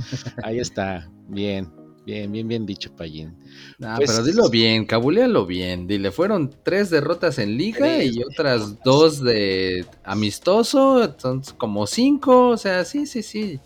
Ahí 0.43 0.59
está. 0.59 1.09
Bien, 1.27 1.71
bien, 2.05 2.31
bien, 2.31 2.47
bien 2.47 2.65
dicho, 2.65 2.91
Payín. 2.95 3.33
Ah, 3.81 3.95
Pues- 3.97 4.11
pero 4.11 4.23
dilo 4.23 4.49
bien, 4.49 4.85
cabulealo 4.85 5.45
bien. 5.45 5.87
Dile, 5.87 6.11
fueron 6.11 6.53
tres 6.63 6.89
derrotas 6.89 7.39
en 7.39 7.57
liga 7.57 8.03
y 8.03 8.21
otras 8.23 8.81
dos 8.83 9.21
de 9.23 9.85
amistoso, 10.03 11.15
son 11.17 11.41
como 11.57 11.87
cinco, 11.87 12.49
o 12.49 12.57
sea, 12.57 12.85
sí, 12.85 13.05
sí, 13.05 13.23
sí. 13.23 13.59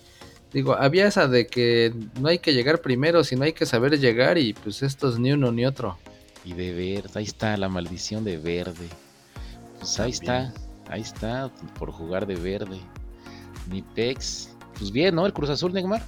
Digo, 0.54 0.74
había 0.74 1.06
esa 1.08 1.28
de 1.28 1.46
que 1.48 1.94
no 2.20 2.28
hay 2.30 2.40
que 2.40 2.54
llegar 2.54 2.82
primero, 2.82 3.24
sino 3.24 3.44
hay 3.44 3.54
que 3.54 3.66
saber 3.68 4.00
llegar 4.00 4.38
y 4.38 4.54
pues 4.54 4.82
estos 4.82 5.20
ni 5.20 5.32
uno 5.32 5.52
ni 5.52 5.66
otro. 5.66 5.98
Y 6.46 6.54
de 6.54 6.74
verde, 6.74 7.10
ahí 7.16 7.26
está 7.26 7.56
la 7.58 7.70
maldición 7.70 8.24
de 8.24 8.38
verde. 8.38 8.88
Pues 9.78 10.00
ahí 10.00 10.12
está, 10.12 10.54
ahí 10.88 11.02
está, 11.02 11.52
por 11.78 11.92
jugar 11.92 12.26
de 12.26 12.36
verde. 12.36 12.80
Ni 13.70 13.82
Pex. 13.84 14.50
Pues 14.78 14.92
bien, 14.92 15.14
¿no? 15.16 15.26
El 15.26 15.34
Cruz 15.34 15.50
Azul, 15.50 15.72
Neymar. 15.74 16.02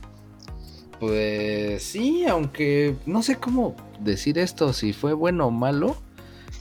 Pues 1.02 1.82
sí, 1.82 2.26
aunque 2.28 2.96
no 3.08 3.24
sé 3.24 3.38
cómo 3.38 3.76
decir 4.00 4.38
esto, 4.38 4.72
si 4.72 4.94
fue 4.94 5.14
bueno 5.14 5.48
o 5.48 5.52
malo, 5.52 5.98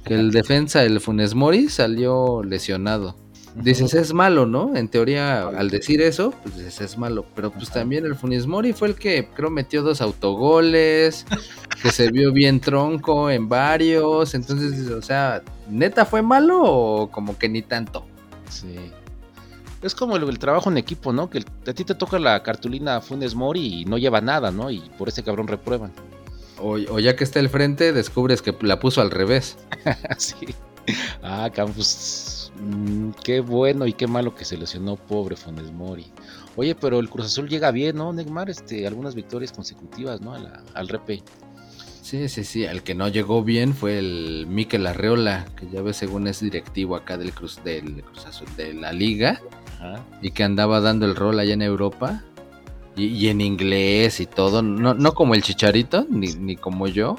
que 0.03 0.15
el 0.15 0.31
defensa, 0.33 0.83
el 0.83 0.99
Funes 1.03 1.35
Mori, 1.35 1.69
salió 1.69 2.43
lesionado. 2.43 3.17
Dices, 3.55 3.93
es 3.93 4.15
malo, 4.15 4.47
¿no? 4.47 4.75
En 4.77 4.89
teoría, 4.89 5.47
al 5.47 5.69
decir 5.69 6.01
eso, 6.01 6.33
pues 6.43 6.57
dices, 6.57 6.81
es 6.81 6.97
malo. 6.97 7.27
Pero 7.35 7.51
pues 7.51 7.69
también 7.69 8.07
el 8.07 8.15
Funes 8.15 8.47
Mori 8.47 8.73
fue 8.73 8.89
el 8.89 8.95
que 8.95 9.29
creo 9.29 9.51
metió 9.51 9.83
dos 9.83 10.01
autogoles, 10.01 11.27
que 11.83 11.91
se 11.91 12.11
vio 12.11 12.33
bien 12.33 12.61
tronco 12.61 13.31
en 13.31 13.47
varios. 13.47 14.33
Entonces, 14.33 14.89
o 14.89 15.03
sea, 15.03 15.43
¿neta 15.69 16.07
fue 16.07 16.23
malo 16.23 16.63
o 16.63 17.11
como 17.11 17.37
que 17.37 17.51
ni 17.51 17.61
tanto? 17.61 18.07
Sí. 18.49 18.75
Es 19.83 19.95
como 19.95 20.17
el, 20.17 20.29
el 20.29 20.39
trabajo 20.39 20.71
en 20.71 20.77
equipo, 20.77 21.13
¿no? 21.13 21.31
Que 21.31 21.39
el- 21.39 21.47
a 21.67 21.73
ti 21.73 21.85
te 21.85 21.95
toca 21.95 22.19
la 22.19 22.43
cartulina 22.43 23.01
Funes 23.01 23.35
Mori 23.35 23.81
y 23.81 23.85
no 23.87 23.97
lleva 23.99 24.21
nada, 24.21 24.51
¿no? 24.51 24.71
Y 24.71 24.81
por 24.99 25.09
ese 25.09 25.23
cabrón 25.23 25.49
reprueban. 25.49 25.93
O, 26.59 26.73
o 26.75 26.99
ya 26.99 27.17
que 27.17 27.25
está 27.25 27.41
al 27.41 27.49
frente, 27.49 27.93
descubres 27.93 28.43
que 28.43 28.55
la 28.61 28.79
puso 28.79 29.01
al 29.01 29.11
revés. 29.11 29.57
sí. 30.19 30.37
Ah, 31.23 31.49
Campos. 31.55 32.53
Mm, 32.61 33.11
qué 33.25 33.41
bueno 33.41 33.87
y 33.87 33.93
qué 33.95 34.07
malo 34.07 34.35
que 34.35 34.45
se 34.45 34.59
lesionó 34.59 34.97
pobre 34.97 35.37
Funes 35.37 35.73
Mori. 35.73 36.07
Oye, 36.57 36.75
pero 36.75 36.99
el 37.01 37.09
Cruz 37.09 37.27
Azul 37.27 37.49
llega 37.49 37.71
bien, 37.71 37.97
¿no, 37.97 38.13
Neymar? 38.13 38.51
Este, 38.51 38.87
algunas 38.87 39.15
victorias 39.15 39.53
consecutivas, 39.53 40.21
¿no? 40.21 40.35
A 40.35 40.39
la- 40.41 40.63
al 40.75 40.89
repe. 40.89 41.23
Sí, 42.03 42.29
sí, 42.29 42.45
sí. 42.45 42.65
El 42.65 42.83
que 42.83 42.95
no 42.95 43.09
llegó 43.09 43.43
bien 43.45 43.73
fue 43.73 43.99
el 43.99 44.47
Mikel 44.49 44.87
Arreola, 44.87 45.47
que 45.57 45.69
ya 45.71 45.81
ves 45.81 45.97
según 45.97 46.27
es 46.27 46.41
directivo 46.41 46.97
acá 46.97 47.17
del 47.17 47.33
Cruz, 47.33 47.63
del 47.65 48.03
Cruz 48.03 48.27
Azul, 48.27 48.49
de 48.57 48.75
la 48.75 48.93
liga, 48.93 49.41
Ajá. 49.81 50.05
y 50.21 50.31
que 50.33 50.45
andaba 50.45 50.81
dando 50.81 51.07
el 51.07 51.17
rol 51.17 51.41
allá 51.41 51.55
en 51.55 51.63
Europa. 51.63 52.23
Y, 52.97 53.05
y 53.07 53.29
en 53.29 53.41
inglés 53.41 54.21
y 54.21 54.27
todo, 54.27 54.63
no, 54.63 54.93
no 54.95 55.15
como 55.15 55.35
el 55.35 55.43
chicharito, 55.43 56.07
ni, 56.11 56.35
ni 56.35 56.57
como 56.57 56.87
yo, 56.89 57.17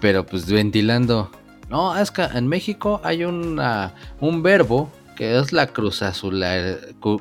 pero 0.00 0.26
pues 0.26 0.50
ventilando. 0.50 1.30
No, 1.70 1.96
es 1.96 2.10
que 2.10 2.22
en 2.24 2.46
México 2.48 3.00
hay 3.04 3.24
una, 3.24 3.94
un 4.20 4.42
verbo 4.42 4.90
que 5.16 5.38
es 5.38 5.52
la 5.52 5.68
cruz, 5.68 6.02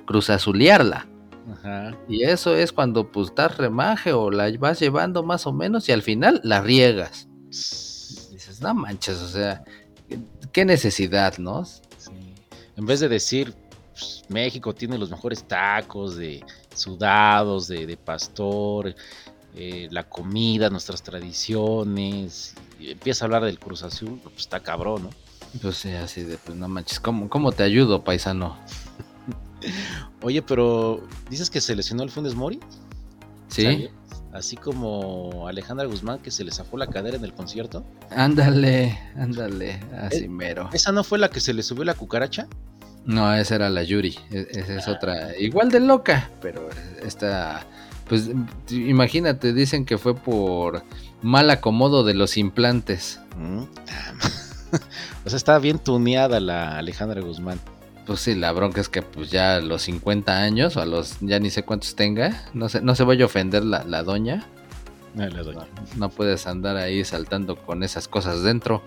cruzazulearla. 0.05 1.07
Ajá. 1.53 1.95
Y 2.09 2.23
eso 2.23 2.55
es 2.55 2.71
cuando 2.73 3.11
pues 3.11 3.27
estás 3.29 3.57
remaje 3.57 4.11
o 4.13 4.31
la 4.31 4.51
vas 4.57 4.79
llevando 4.79 5.23
más 5.23 5.45
o 5.45 5.53
menos 5.53 5.87
y 5.87 5.91
al 5.91 6.01
final 6.01 6.41
la 6.43 6.61
riegas. 6.61 7.27
Dices, 7.47 8.59
no 8.61 8.73
manches, 8.73 9.17
o 9.21 9.27
sea, 9.27 9.63
¿qué- 10.09 10.19
qué 10.51 10.65
necesidad, 10.65 11.37
¿no? 11.37 11.63
Sí. 11.65 11.79
En 12.75 12.85
vez 12.85 12.99
de 12.99 13.07
decir, 13.09 13.53
pues, 13.95 14.23
México 14.29 14.73
tiene 14.75 14.97
los 14.97 15.09
mejores 15.09 15.43
tacos 15.47 16.15
de 16.17 16.43
sudados, 16.75 17.67
de, 17.67 17.85
de 17.85 17.97
pastor, 17.97 18.93
eh, 19.55 19.87
la 19.89 20.03
comida, 20.03 20.69
nuestras 20.69 21.01
tradiciones, 21.01 22.53
y 22.79 22.91
empieza 22.91 23.23
a 23.23 23.27
hablar 23.27 23.45
del 23.45 23.57
Cruz 23.57 23.83
Azul, 23.83 24.19
pues 24.21 24.35
está 24.37 24.59
cabrón, 24.59 25.03
¿no? 25.03 25.09
Pues 25.61 25.77
sí, 25.77 25.91
así 25.91 26.23
de, 26.23 26.37
pues 26.37 26.57
no 26.57 26.67
manches, 26.67 26.99
¿cómo, 26.99 27.29
cómo 27.29 27.51
te 27.53 27.63
ayudo, 27.63 28.03
paisano? 28.03 28.57
Oye, 30.21 30.41
pero 30.41 31.01
dices 31.29 31.49
que 31.49 31.61
se 31.61 31.75
lesionó 31.75 32.03
el 32.03 32.09
Funes 32.11 32.35
Mori, 32.35 32.59
Sí. 33.47 33.87
Así 34.33 34.57
como 34.57 35.47
Alejandra 35.47 35.85
Guzmán 35.85 36.19
que 36.19 36.29
se 36.29 36.43
le 36.43 36.51
zafó 36.51 36.75
la 36.77 36.87
cadera 36.87 37.15
en 37.15 37.23
el 37.23 37.31
concierto. 37.33 37.85
ándale, 38.11 38.99
ándale, 39.15 39.79
así 39.97 40.25
Eh, 40.25 40.27
mero. 40.27 40.69
¿Esa 40.73 40.91
no 40.91 41.05
fue 41.05 41.19
la 41.19 41.29
que 41.29 41.39
se 41.39 41.53
le 41.53 41.63
subió 41.63 41.85
la 41.85 41.93
cucaracha? 41.93 42.47
No, 43.05 43.33
esa 43.35 43.55
era 43.55 43.69
la 43.69 43.83
Yuri, 43.83 44.17
e- 44.31 44.47
esa 44.51 44.75
es 44.77 44.87
otra, 44.87 45.37
igual 45.37 45.69
de 45.69 45.79
loca, 45.79 46.31
pero 46.41 46.67
esta, 47.05 47.65
pues 48.09 48.29
imagínate, 48.71 49.53
dicen 49.53 49.85
que 49.85 49.97
fue 49.99 50.15
por 50.15 50.83
mal 51.21 51.49
acomodo 51.51 52.03
de 52.03 52.15
los 52.15 52.35
implantes. 52.37 53.19
Mm. 53.37 53.63
o 55.25 55.29
sea, 55.29 55.37
estaba 55.37 55.59
bien 55.59 55.77
tuneada 55.79 56.39
la 56.39 56.77
Alejandra 56.79 57.21
Guzmán. 57.21 57.59
Pues 58.07 58.19
sí, 58.19 58.35
la 58.35 58.51
bronca 58.51 58.81
es 58.81 58.89
que 58.89 59.01
pues 59.01 59.31
ya 59.31 59.55
a 59.55 59.59
los 59.61 59.81
50 59.83 60.37
años 60.41 60.77
o 60.77 60.81
a 60.81 60.85
los 60.85 61.17
ya 61.21 61.39
ni 61.39 61.49
sé 61.49 61.63
cuántos 61.63 61.95
tenga, 61.95 62.43
no 62.53 62.69
se, 62.69 62.81
no 62.81 62.93
se 62.95 63.03
vaya 63.03 63.23
a 63.23 63.25
ofender 63.27 63.63
la, 63.63 63.83
la 63.83 64.03
doña, 64.03 64.45
Ah, 65.17 65.27
la 65.31 65.43
doña. 65.43 65.65
no 65.95 66.09
puedes 66.09 66.45
andar 66.45 66.75
ahí 66.77 67.03
saltando 67.05 67.55
con 67.55 67.83
esas 67.83 68.07
cosas 68.07 68.43
dentro. 68.43 68.83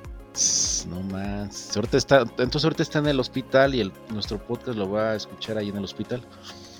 No 0.88 1.02
más. 1.02 1.76
Ahorita 1.76 1.96
está, 1.96 2.20
entonces 2.20 2.64
ahorita 2.64 2.82
está 2.82 2.98
en 3.00 3.06
el 3.06 3.20
hospital 3.20 3.74
y 3.74 3.80
el, 3.80 3.92
nuestro 4.10 4.38
podcast 4.38 4.78
lo 4.78 4.90
va 4.90 5.10
a 5.10 5.14
escuchar 5.16 5.58
ahí 5.58 5.68
en 5.68 5.76
el 5.76 5.84
hospital. 5.84 6.22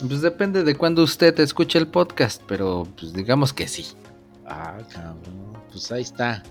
Pues 0.07 0.23
depende 0.23 0.63
de 0.63 0.77
cuándo 0.77 1.03
usted 1.03 1.39
escuche 1.41 1.79
el 1.79 1.89
podcast, 1.89 2.43
pero 2.47 2.87
pues 2.99 3.13
digamos 3.13 3.53
que 3.53 3.67
sí. 3.67 3.87
Ah, 4.47 4.79
cabrón. 4.93 5.59
Pues 5.71 5.91
ahí 5.91 6.03
está. 6.03 6.43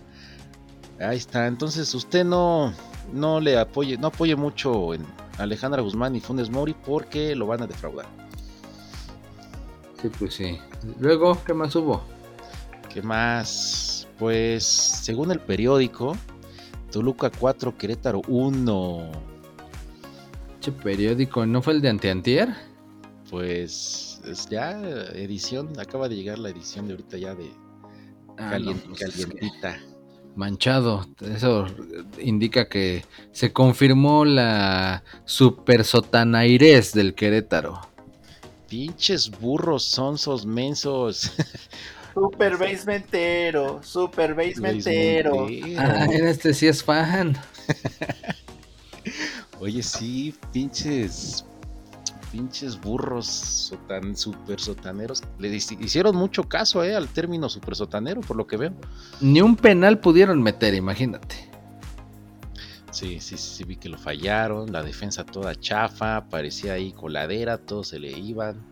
Ahí 0.99 1.17
está. 1.17 1.47
Entonces 1.47 1.93
usted 1.93 2.25
no, 2.25 2.73
no 3.13 3.39
le 3.39 3.57
apoye, 3.57 3.97
no 3.97 4.07
apoye 4.07 4.35
mucho 4.35 4.93
en 4.93 5.05
Alejandra 5.37 5.81
Guzmán 5.81 6.15
y 6.15 6.19
Funes 6.19 6.49
Mori 6.49 6.73
porque 6.73 7.35
lo 7.35 7.47
van 7.47 7.61
a 7.61 7.67
defraudar. 7.67 8.05
Sí, 10.01 10.09
pues 10.19 10.33
sí. 10.35 10.59
Luego, 10.99 11.41
¿qué 11.43 11.53
más 11.53 11.75
hubo? 11.75 12.03
¿Qué 12.93 13.01
más? 13.01 14.07
Pues 14.19 14.63
según 14.65 15.31
el 15.31 15.39
periódico, 15.39 16.15
Toluca 16.91 17.29
4, 17.29 17.77
Querétaro 17.77 18.21
1. 18.27 19.11
Che 20.59 20.71
periódico, 20.71 21.45
¿no 21.45 21.61
fue 21.61 21.73
el 21.73 21.81
de 21.81 21.89
Antiantier? 21.89 22.49
Pues 23.29 24.21
es 24.25 24.47
ya 24.49 24.71
edición, 25.13 25.79
acaba 25.79 26.07
de 26.09 26.15
llegar 26.15 26.39
la 26.39 26.49
edición 26.49 26.87
de 26.87 26.93
ahorita 26.93 27.17
ya 27.17 27.35
de 27.35 27.51
Ah, 28.37 28.59
no, 28.59 28.73
pues 28.73 29.01
es 29.01 29.15
que 29.15 29.23
calientita. 29.23 29.79
manchado. 30.35 31.07
Eso 31.21 31.65
indica 32.19 32.69
que 32.69 33.03
se 33.31 33.51
confirmó 33.51 34.25
la 34.25 35.03
super 35.25 35.83
sotanairés 35.83 36.93
del 36.93 37.15
Querétaro. 37.15 37.81
Pinches 38.69 39.31
burros, 39.31 39.83
sonsos, 39.83 40.45
mensos. 40.45 41.31
Super 42.17 42.57
basementero, 42.57 43.83
super 43.83 44.33
basementero. 44.33 45.43
Basementero. 45.43 45.79
Ah, 45.79 46.05
este 46.05 46.51
sí 46.55 46.65
es 46.65 46.83
fan. 46.83 47.37
Oye, 49.59 49.83
sí, 49.83 50.33
pinches. 50.51 51.45
Pinches 52.31 52.81
burros 52.81 53.27
sotan, 53.27 54.17
super 54.17 54.59
sotaneros. 54.59 55.21
Le 55.37 55.49
hici- 55.49 55.77
hicieron 55.79 56.15
mucho 56.15 56.43
caso 56.43 56.83
eh, 56.83 56.95
al 56.95 57.07
término 57.07 57.49
super 57.49 57.75
sotanero, 57.75 58.21
por 58.21 58.35
lo 58.35 58.47
que 58.47 58.57
veo. 58.57 58.73
Ni 59.21 59.41
un 59.41 59.55
penal 59.55 59.99
pudieron 59.99 60.41
meter, 60.41 60.73
imagínate. 60.73 61.35
Sí, 62.91 63.19
sí, 63.19 63.37
sí, 63.37 63.63
vi 63.63 63.75
que 63.75 63.89
lo 63.89 63.97
fallaron. 63.99 64.71
La 64.71 64.81
defensa 64.81 65.23
toda 65.23 65.53
chafa, 65.55 66.25
parecía 66.29 66.73
ahí 66.73 66.93
coladera, 66.93 67.59
todos 67.59 67.89
se 67.89 67.99
le 67.99 68.09
iban. 68.11 68.65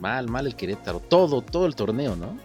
Mal, 0.00 0.28
mal 0.28 0.48
el 0.48 0.56
Querétaro. 0.56 0.98
Todo, 0.98 1.42
todo 1.42 1.66
el 1.66 1.76
torneo, 1.76 2.16
¿no? 2.16 2.36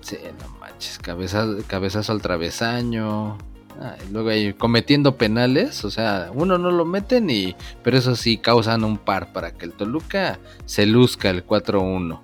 Sí, 0.00 0.18
no 0.42 0.58
manches, 0.58 0.98
cabeza, 0.98 1.46
cabezazo 1.66 2.12
al 2.12 2.20
travesaño. 2.22 3.38
Ah, 3.80 3.96
y 4.08 4.12
luego 4.12 4.28
ahí 4.28 4.52
cometiendo 4.52 5.16
penales, 5.16 5.84
o 5.84 5.90
sea, 5.90 6.30
uno 6.32 6.58
no 6.58 6.70
lo 6.70 6.84
meten 6.84 7.28
y 7.28 7.56
pero 7.82 7.98
eso 7.98 8.14
sí 8.14 8.38
causan 8.38 8.84
un 8.84 8.98
par 8.98 9.32
para 9.32 9.52
que 9.52 9.64
el 9.64 9.72
Toluca 9.72 10.38
se 10.64 10.86
luzca 10.86 11.30
el 11.30 11.44
4-1. 11.44 12.20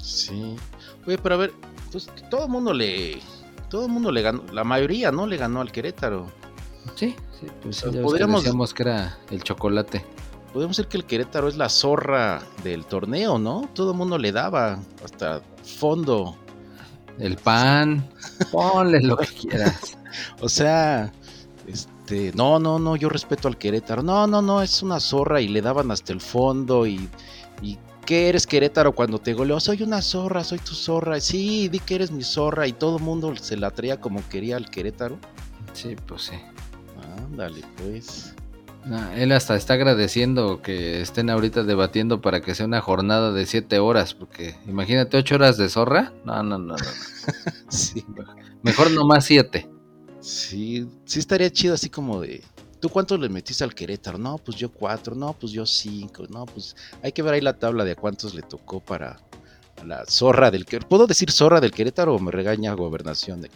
Sí. 0.00 0.56
Oye, 1.06 1.18
pero 1.18 1.34
a 1.34 1.38
ver, 1.38 1.52
pues 1.90 2.08
todo 2.30 2.44
el 2.44 2.50
mundo 2.50 2.72
le. 2.72 3.20
Todo 3.68 3.86
el 3.86 3.92
mundo 3.92 4.10
le 4.12 4.22
ganó. 4.22 4.42
La 4.52 4.64
mayoría, 4.64 5.10
¿no? 5.12 5.26
Le 5.26 5.36
ganó 5.36 5.60
al 5.60 5.72
Querétaro. 5.72 6.26
Sí, 6.94 7.14
sí, 7.40 7.46
pues 7.62 7.80
ya 7.80 7.86
ves 7.88 7.96
que 7.96 8.02
podríamos- 8.02 8.42
decíamos 8.42 8.74
que 8.74 8.82
era 8.82 9.18
el 9.30 9.42
chocolate. 9.42 10.04
Podemos 10.52 10.76
decir 10.76 10.88
que 10.88 10.96
el 10.98 11.04
Querétaro 11.04 11.48
es 11.48 11.56
la 11.56 11.68
zorra 11.68 12.42
del 12.64 12.84
torneo, 12.84 13.38
¿no? 13.38 13.68
Todo 13.74 13.92
el 13.92 13.96
mundo 13.96 14.18
le 14.18 14.32
daba 14.32 14.78
hasta 15.04 15.40
fondo. 15.78 16.36
El 17.18 17.36
pan, 17.36 18.08
ponle 18.50 19.00
lo 19.00 19.16
que 19.16 19.26
quieras. 19.26 19.98
O 20.42 20.48
sea, 20.50 21.10
este, 21.66 22.32
no, 22.34 22.58
no, 22.58 22.78
no, 22.78 22.96
yo 22.96 23.08
respeto 23.08 23.48
al 23.48 23.56
Querétaro. 23.56 24.02
No, 24.02 24.26
no, 24.26 24.42
no, 24.42 24.60
es 24.60 24.82
una 24.82 25.00
zorra 25.00 25.40
y 25.40 25.48
le 25.48 25.62
daban 25.62 25.90
hasta 25.90 26.12
el 26.12 26.20
fondo 26.20 26.86
y, 26.86 27.08
y 27.62 27.78
¿qué 28.04 28.28
eres 28.28 28.46
Querétaro 28.46 28.92
cuando 28.92 29.18
te 29.18 29.32
goleó? 29.32 29.58
Soy 29.58 29.82
una 29.82 30.02
zorra, 30.02 30.44
soy 30.44 30.58
tu 30.58 30.74
zorra. 30.74 31.18
Sí, 31.20 31.68
di 31.68 31.78
que 31.78 31.94
eres 31.94 32.10
mi 32.10 32.22
zorra 32.22 32.66
y 32.66 32.74
todo 32.74 32.98
el 32.98 33.02
mundo 33.02 33.34
se 33.36 33.56
la 33.56 33.70
traía 33.70 34.00
como 34.00 34.20
quería 34.28 34.56
al 34.56 34.68
Querétaro. 34.68 35.18
Sí, 35.72 35.96
pues 36.06 36.24
sí. 36.24 36.36
Ándale, 37.16 37.62
pues. 37.78 38.34
No, 38.84 39.12
él 39.12 39.30
hasta 39.30 39.54
está 39.54 39.74
agradeciendo 39.74 40.60
que 40.60 41.00
estén 41.00 41.30
ahorita 41.30 41.62
debatiendo 41.62 42.20
para 42.20 42.40
que 42.40 42.54
sea 42.54 42.66
una 42.66 42.80
jornada 42.80 43.30
de 43.32 43.46
7 43.46 43.78
horas, 43.78 44.14
porque 44.14 44.56
imagínate 44.66 45.16
8 45.16 45.36
horas 45.36 45.56
de 45.56 45.68
zorra. 45.68 46.12
No, 46.24 46.42
no, 46.42 46.58
no, 46.58 46.74
no. 46.74 46.76
Sí, 47.68 48.04
Mejor 48.62 48.90
nomás 48.90 49.24
7. 49.24 49.68
sí, 50.20 50.86
sí 51.04 51.18
estaría 51.20 51.50
chido 51.50 51.74
así 51.74 51.88
como 51.88 52.20
de. 52.20 52.42
¿Tú 52.80 52.88
cuánto 52.88 53.16
le 53.16 53.28
metiste 53.28 53.62
al 53.62 53.74
Querétaro? 53.74 54.18
No, 54.18 54.38
pues 54.38 54.56
yo 54.56 54.72
cuatro, 54.72 55.14
no, 55.14 55.32
pues 55.34 55.52
yo 55.52 55.64
cinco, 55.64 56.24
no, 56.28 56.46
pues 56.46 56.74
hay 57.00 57.12
que 57.12 57.22
ver 57.22 57.34
ahí 57.34 57.40
la 57.40 57.56
tabla 57.56 57.84
de 57.84 57.92
a 57.92 57.96
cuántos 57.96 58.34
le 58.34 58.42
tocó 58.42 58.80
para 58.80 59.20
la 59.86 60.04
zorra 60.06 60.50
del 60.50 60.64
Querétaro. 60.66 60.88
¿Puedo 60.88 61.06
decir 61.06 61.30
zorra 61.30 61.60
del 61.60 61.70
Querétaro 61.70 62.16
o 62.16 62.18
me 62.18 62.32
regaña 62.32 62.74
gobernación? 62.74 63.40
De... 63.42 63.50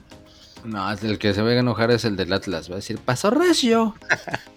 No, 0.64 0.88
el 0.92 1.18
que 1.18 1.34
se 1.34 1.42
va 1.42 1.48
a 1.50 1.54
enojar 1.58 1.90
es 1.90 2.04
el 2.04 2.14
del 2.14 2.32
Atlas. 2.32 2.70
Va 2.70 2.74
a 2.74 2.76
decir, 2.76 2.98
pasó 2.98 3.30
recio. 3.30 3.94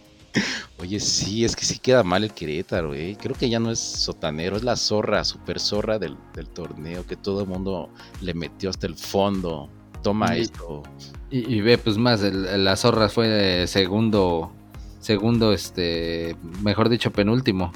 Oye, 0.79 0.99
sí, 0.99 1.43
es 1.43 1.55
que 1.55 1.65
sí 1.65 1.79
queda 1.79 2.03
mal 2.03 2.23
el 2.23 2.33
Querétaro, 2.33 2.93
eh. 2.93 3.17
Creo 3.19 3.35
que 3.35 3.49
ya 3.49 3.59
no 3.59 3.71
es 3.71 3.79
sotanero, 3.79 4.55
es 4.57 4.63
la 4.63 4.75
zorra, 4.75 5.23
super 5.23 5.59
zorra 5.59 5.99
del, 5.99 6.15
del 6.33 6.47
torneo, 6.47 7.05
que 7.05 7.15
todo 7.15 7.41
el 7.41 7.47
mundo 7.47 7.89
le 8.21 8.33
metió 8.33 8.69
hasta 8.69 8.87
el 8.87 8.95
fondo. 8.95 9.69
Toma 10.03 10.37
Y- 10.37 10.41
esto. 10.41 10.83
Y, 11.31 11.55
y 11.55 11.61
ve, 11.61 11.77
pues 11.77 11.97
más, 11.97 12.21
el- 12.23 12.63
la 12.63 12.75
zorra 12.75 13.09
fue 13.09 13.65
segundo, 13.67 14.51
segundo, 14.99 15.51
este, 15.53 16.35
mejor 16.63 16.89
dicho, 16.89 17.11
penúltimo. 17.11 17.71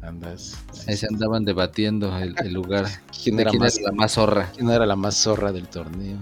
Andas. 0.00 0.56
sí, 0.72 0.82
Ahí 0.88 0.94
sí. 0.94 1.00
se 1.00 1.06
andaban 1.12 1.44
debatiendo 1.44 2.16
el, 2.16 2.34
el 2.38 2.52
lugar. 2.52 2.86
¿Quién 3.24 3.40
era 3.40 3.50
quién 3.50 3.62
más 3.62 3.76
era 3.76 3.90
la 3.90 3.92
más 3.96 4.12
zorra. 4.12 4.52
¿Quién 4.54 4.70
era 4.70 4.86
la 4.86 4.96
más 4.96 5.16
zorra 5.16 5.52
del 5.52 5.68
torneo? 5.68 6.16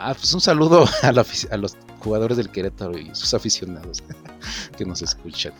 Ah, 0.00 0.14
pues 0.14 0.32
un 0.32 0.40
saludo 0.40 0.84
a, 1.02 1.12
la 1.12 1.22
afic- 1.24 1.50
a 1.52 1.56
los 1.56 1.76
jugadores 1.98 2.36
del 2.36 2.50
Querétaro 2.50 2.96
y 2.96 3.12
sus 3.14 3.34
aficionados 3.34 4.02
que 4.76 4.84
nos 4.84 5.02
escuchan. 5.02 5.52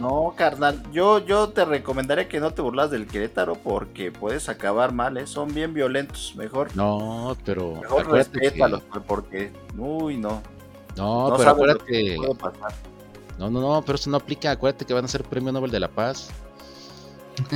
No, 0.00 0.34
carnal, 0.36 0.82
yo, 0.90 1.18
yo 1.24 1.50
te 1.50 1.64
recomendaría 1.64 2.26
que 2.28 2.40
no 2.40 2.50
te 2.52 2.62
burlas 2.62 2.90
del 2.90 3.06
Querétaro 3.06 3.54
porque 3.54 4.10
puedes 4.10 4.48
acabar 4.48 4.92
mal, 4.92 5.16
¿eh? 5.18 5.26
Son 5.26 5.54
bien 5.54 5.72
violentos, 5.74 6.34
mejor. 6.36 6.74
No, 6.74 7.36
pero. 7.44 7.76
Mejor 7.82 8.02
acuérdate 8.02 8.32
que- 8.32 8.38
respétalos, 8.46 8.82
pues, 8.90 9.04
porque, 9.06 9.52
uy, 9.78 10.16
no. 10.16 10.42
No, 10.96 11.28
no 11.30 11.36
pero 11.36 11.50
acuérdate. 11.50 12.14
puede 12.16 12.34
pasar. 12.34 12.72
No, 13.38 13.50
no, 13.50 13.60
no, 13.60 13.82
pero 13.82 13.96
eso 13.96 14.10
no 14.10 14.16
aplica. 14.16 14.50
Acuérdate 14.50 14.84
que 14.84 14.94
van 14.94 15.04
a 15.04 15.08
ser 15.08 15.22
premio 15.22 15.52
Nobel 15.52 15.70
de 15.70 15.80
la 15.80 15.88
Paz. 15.88 16.30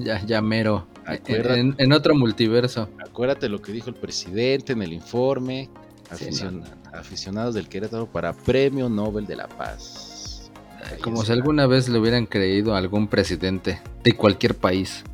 Ya, 0.00 0.24
ya 0.24 0.40
mero. 0.42 0.86
Acuérdate. 1.06 1.60
En, 1.60 1.74
en 1.78 1.92
otro 1.92 2.14
multiverso. 2.14 2.88
Acuérdate 3.04 3.48
lo 3.48 3.60
que 3.60 3.72
dijo 3.72 3.88
el 3.88 3.96
presidente 3.96 4.72
en 4.72 4.82
el 4.82 4.92
informe. 4.92 5.68
Sí, 6.14 6.26
Aficion- 6.26 6.64
Aficionados 6.92 7.54
del 7.54 7.68
Querétaro 7.68 8.06
para 8.10 8.32
premio 8.32 8.88
Nobel 8.88 9.26
de 9.26 9.36
la 9.36 9.48
Paz. 9.48 10.50
Ahí 10.90 11.00
Como 11.00 11.22
si 11.24 11.30
alguna 11.32 11.66
vez 11.66 11.88
le 11.88 11.98
hubieran 11.98 12.26
creído 12.26 12.74
a 12.74 12.78
algún 12.78 13.06
presidente 13.06 13.80
de 14.02 14.12
cualquier 14.16 14.56
país. 14.56 15.04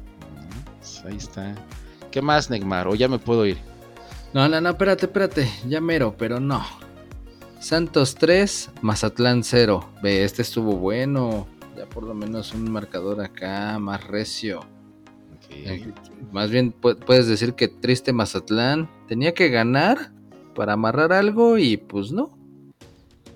Ahí 1.04 1.16
está. 1.16 1.54
¿Qué 2.10 2.22
más, 2.22 2.48
Neymar? 2.50 2.88
O 2.88 2.94
ya 2.94 3.08
me 3.08 3.18
puedo 3.18 3.44
ir. 3.46 3.58
No, 4.32 4.48
no, 4.48 4.60
no, 4.60 4.70
espérate, 4.70 5.06
espérate. 5.06 5.50
Ya 5.68 5.80
mero, 5.80 6.14
pero 6.18 6.40
no. 6.40 6.64
Santos 7.60 8.14
3, 8.14 8.70
Mazatlán 8.82 9.44
0. 9.44 9.88
Ve, 10.02 10.24
este 10.24 10.42
estuvo 10.42 10.76
bueno. 10.76 11.46
Ya 11.76 11.86
por 11.86 12.04
lo 12.04 12.14
menos 12.14 12.54
un 12.54 12.70
marcador 12.70 13.20
acá 13.20 13.78
más 13.78 14.04
recio. 14.04 14.60
Eh, 15.64 15.92
Más 16.32 16.50
bien 16.50 16.74
pu- 16.80 16.96
puedes 16.98 17.26
decir 17.26 17.54
que 17.54 17.68
triste 17.68 18.12
Mazatlán 18.12 18.90
tenía 19.08 19.32
que 19.34 19.48
ganar 19.48 20.12
para 20.54 20.74
amarrar 20.74 21.12
algo 21.12 21.58
y 21.58 21.76
pues 21.76 22.12
no. 22.12 22.36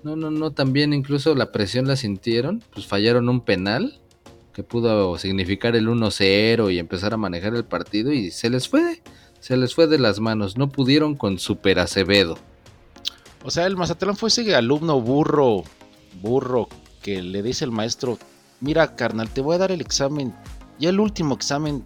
No, 0.03 0.15
no, 0.15 0.31
no, 0.31 0.51
también 0.51 0.93
incluso 0.93 1.35
la 1.35 1.51
presión 1.51 1.87
la 1.87 1.95
sintieron, 1.95 2.63
pues 2.73 2.87
fallaron 2.87 3.29
un 3.29 3.41
penal 3.41 3.99
que 4.53 4.63
pudo 4.63 5.17
significar 5.17 5.75
el 5.75 5.87
1-0 5.87 6.73
y 6.73 6.79
empezar 6.79 7.13
a 7.13 7.17
manejar 7.17 7.53
el 7.55 7.63
partido 7.65 8.11
y 8.11 8.31
se 8.31 8.49
les 8.49 8.67
fue, 8.67 9.01
se 9.39 9.55
les 9.57 9.75
fue 9.75 9.87
de 9.87 9.99
las 9.99 10.19
manos, 10.19 10.57
no 10.57 10.69
pudieron 10.69 11.15
con 11.15 11.37
Super 11.39 11.79
Acevedo. 11.79 12.37
O 13.43 13.51
sea, 13.51 13.65
el 13.67 13.77
Mazatlán 13.77 14.15
fue 14.17 14.29
ese 14.29 14.53
alumno 14.55 14.99
burro, 14.99 15.63
burro, 16.21 16.67
que 17.01 17.21
le 17.21 17.41
dice 17.43 17.63
el 17.65 17.71
maestro, 17.71 18.17
mira 18.59 18.95
carnal, 18.95 19.29
te 19.29 19.41
voy 19.41 19.55
a 19.55 19.59
dar 19.59 19.71
el 19.71 19.81
examen, 19.81 20.33
ya 20.79 20.89
el 20.89 20.99
último 20.99 21.35
examen, 21.35 21.83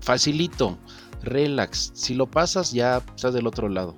facilito, 0.00 0.78
relax, 1.22 1.90
si 1.94 2.14
lo 2.14 2.26
pasas 2.26 2.72
ya 2.72 2.98
estás 2.98 3.34
del 3.34 3.46
otro 3.46 3.68
lado. 3.68 3.94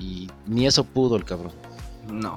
Y 0.00 0.28
ni 0.46 0.66
eso 0.66 0.84
pudo 0.84 1.16
el 1.16 1.24
cabrón. 1.24 1.52
No. 2.10 2.36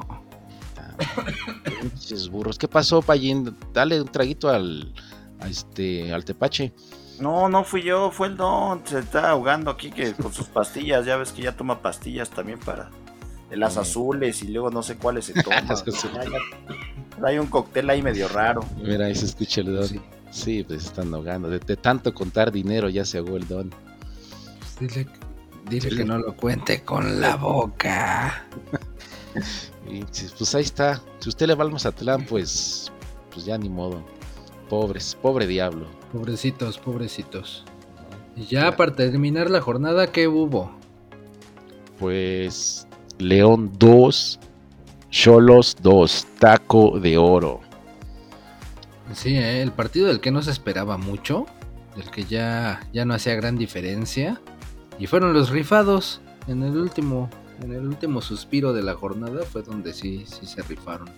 Pinches 1.81 2.29
burros. 2.29 2.57
¿Qué 2.57 2.67
pasó, 2.67 3.01
Payín? 3.01 3.55
Dale 3.73 4.01
un 4.01 4.07
traguito 4.07 4.49
al, 4.49 4.93
a 5.39 5.47
este, 5.47 6.13
al 6.13 6.23
tepache. 6.23 6.73
No, 7.19 7.49
no 7.49 7.63
fui 7.63 7.81
yo, 7.81 8.11
fue 8.11 8.27
el 8.27 8.38
don. 8.38 8.81
Se 8.85 8.99
está 8.99 9.31
ahogando 9.31 9.71
aquí 9.71 9.91
que 9.91 10.13
con 10.13 10.33
sus 10.33 10.47
pastillas. 10.47 11.05
Ya 11.05 11.17
ves 11.17 11.31
que 11.31 11.41
ya 11.41 11.55
toma 11.55 11.81
pastillas 11.81 12.29
también 12.29 12.59
para 12.59 12.91
de 13.49 13.57
las 13.57 13.77
azules 13.77 14.43
y 14.43 14.49
luego 14.49 14.69
no 14.69 14.83
sé 14.83 14.97
cuáles 14.97 15.25
se 15.25 15.33
toma. 15.43 15.63
Hay 17.23 17.39
un 17.39 17.47
cóctel 17.47 17.89
ahí 17.89 18.01
medio 18.01 18.27
raro. 18.27 18.63
Mira, 18.77 19.07
ahí 19.07 19.15
se 19.15 19.25
escucha 19.25 19.61
el 19.61 19.75
don. 19.75 19.88
Sí. 19.88 19.99
Sí, 20.32 20.63
pues 20.63 20.86
están 20.86 21.13
ahogando. 21.13 21.49
De, 21.49 21.59
de 21.59 21.75
tanto 21.75 22.13
contar 22.13 22.51
dinero 22.51 22.89
ya 22.89 23.05
se 23.05 23.17
ahogó 23.17 23.38
el 23.38 23.47
don. 23.47 23.73
Dile, 25.69 25.89
que 25.89 26.05
no 26.05 26.17
lo 26.17 26.36
cuente 26.36 26.84
con 26.84 27.19
la 27.19 27.36
boca. 27.36 28.45
Y 29.89 30.01
pues 30.01 30.34
pues 30.38 30.55
ahí 30.55 30.63
está. 30.63 31.01
Si 31.19 31.30
usted 31.30 31.47
le 31.47 31.55
va 31.55 31.63
al 31.63 31.71
Mazatlán, 31.71 32.25
pues, 32.25 32.91
pues 33.34 33.45
ya 33.45 33.57
ni 33.57 33.69
modo. 33.69 34.01
Pobres, 34.69 35.17
pobre 35.21 35.47
diablo. 35.47 35.88
Pobrecitos, 36.11 36.78
pobrecitos. 36.78 37.63
Y 38.36 38.45
ya 38.45 38.75
para 38.75 38.95
terminar 38.95 39.49
la 39.49 39.61
jornada, 39.61 40.11
¿qué 40.11 40.28
hubo? 40.28 40.71
Pues 41.99 42.88
León 43.17 43.71
2, 43.80 44.39
Cholos 45.09 45.75
2, 45.82 46.28
Taco 46.39 46.99
de 46.99 47.17
Oro. 47.17 47.61
Sí, 49.13 49.35
¿eh? 49.35 49.61
el 49.61 49.71
partido 49.71 50.07
del 50.07 50.19
que 50.19 50.31
no 50.31 50.41
se 50.41 50.51
esperaba 50.51 50.97
mucho, 50.97 51.45
del 51.95 52.09
que 52.11 52.25
ya, 52.25 52.81
ya 52.93 53.05
no 53.05 53.13
hacía 53.13 53.35
gran 53.35 53.57
diferencia. 53.57 54.39
Y 54.99 55.07
fueron 55.07 55.33
los 55.33 55.49
rifados 55.49 56.21
en 56.47 56.63
el 56.63 56.77
último, 56.77 57.29
en 57.61 57.73
el 57.73 57.85
último 57.85 58.21
suspiro 58.21 58.73
de 58.73 58.83
la 58.83 58.95
jornada 58.95 59.43
fue 59.43 59.63
donde 59.63 59.93
sí, 59.93 60.25
sí 60.25 60.45
se 60.45 60.61
rifaron. 60.63 61.09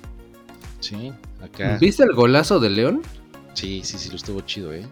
Sí, 0.80 1.12
acá. 1.42 1.78
¿Viste 1.80 2.04
el 2.04 2.14
golazo 2.14 2.60
de 2.60 2.70
León? 2.70 3.02
Sí, 3.54 3.82
sí, 3.84 3.98
sí, 3.98 4.10
lo 4.10 4.16
estuvo 4.16 4.42
chido, 4.42 4.74
¿eh? 4.74 4.86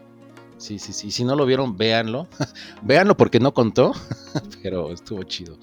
Sí, 0.57 0.79
sí, 0.79 0.91
sí. 0.91 1.11
Si 1.11 1.23
no 1.23 1.35
lo 1.35 1.45
vieron, 1.45 1.77
véanlo. 1.77 2.27
véanlo 2.81 3.15
porque 3.15 3.39
no 3.39 3.53
contó, 3.53 3.93
pero 4.63 4.91
estuvo 4.91 5.23
chido. 5.23 5.57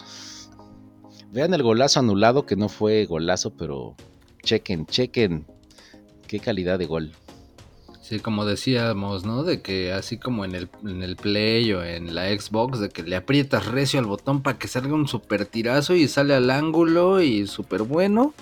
Vean 1.32 1.52
el 1.52 1.62
golazo 1.62 2.00
anulado, 2.00 2.46
que 2.46 2.56
no 2.56 2.68
fue 2.68 3.04
golazo, 3.06 3.50
pero 3.54 3.96
chequen, 4.42 4.86
chequen. 4.86 5.46
Qué 6.26 6.38
calidad 6.38 6.78
de 6.78 6.86
gol. 6.86 7.12
Sí, 8.06 8.18
como 8.20 8.44
decíamos, 8.44 9.24
¿no? 9.24 9.44
De 9.44 9.62
que 9.62 9.90
así 9.94 10.18
como 10.18 10.44
en 10.44 10.54
el, 10.54 10.68
en 10.84 11.02
el 11.02 11.16
Play 11.16 11.72
o 11.72 11.82
en 11.82 12.14
la 12.14 12.26
Xbox, 12.38 12.78
de 12.78 12.90
que 12.90 13.02
le 13.02 13.16
aprietas 13.16 13.64
recio 13.66 13.98
al 13.98 14.04
botón 14.04 14.42
para 14.42 14.58
que 14.58 14.68
salga 14.68 14.92
un 14.92 15.08
super 15.08 15.46
tirazo 15.46 15.94
y 15.94 16.06
sale 16.06 16.34
al 16.34 16.50
ángulo 16.50 17.22
y 17.22 17.46
súper 17.46 17.82
bueno. 17.82 18.34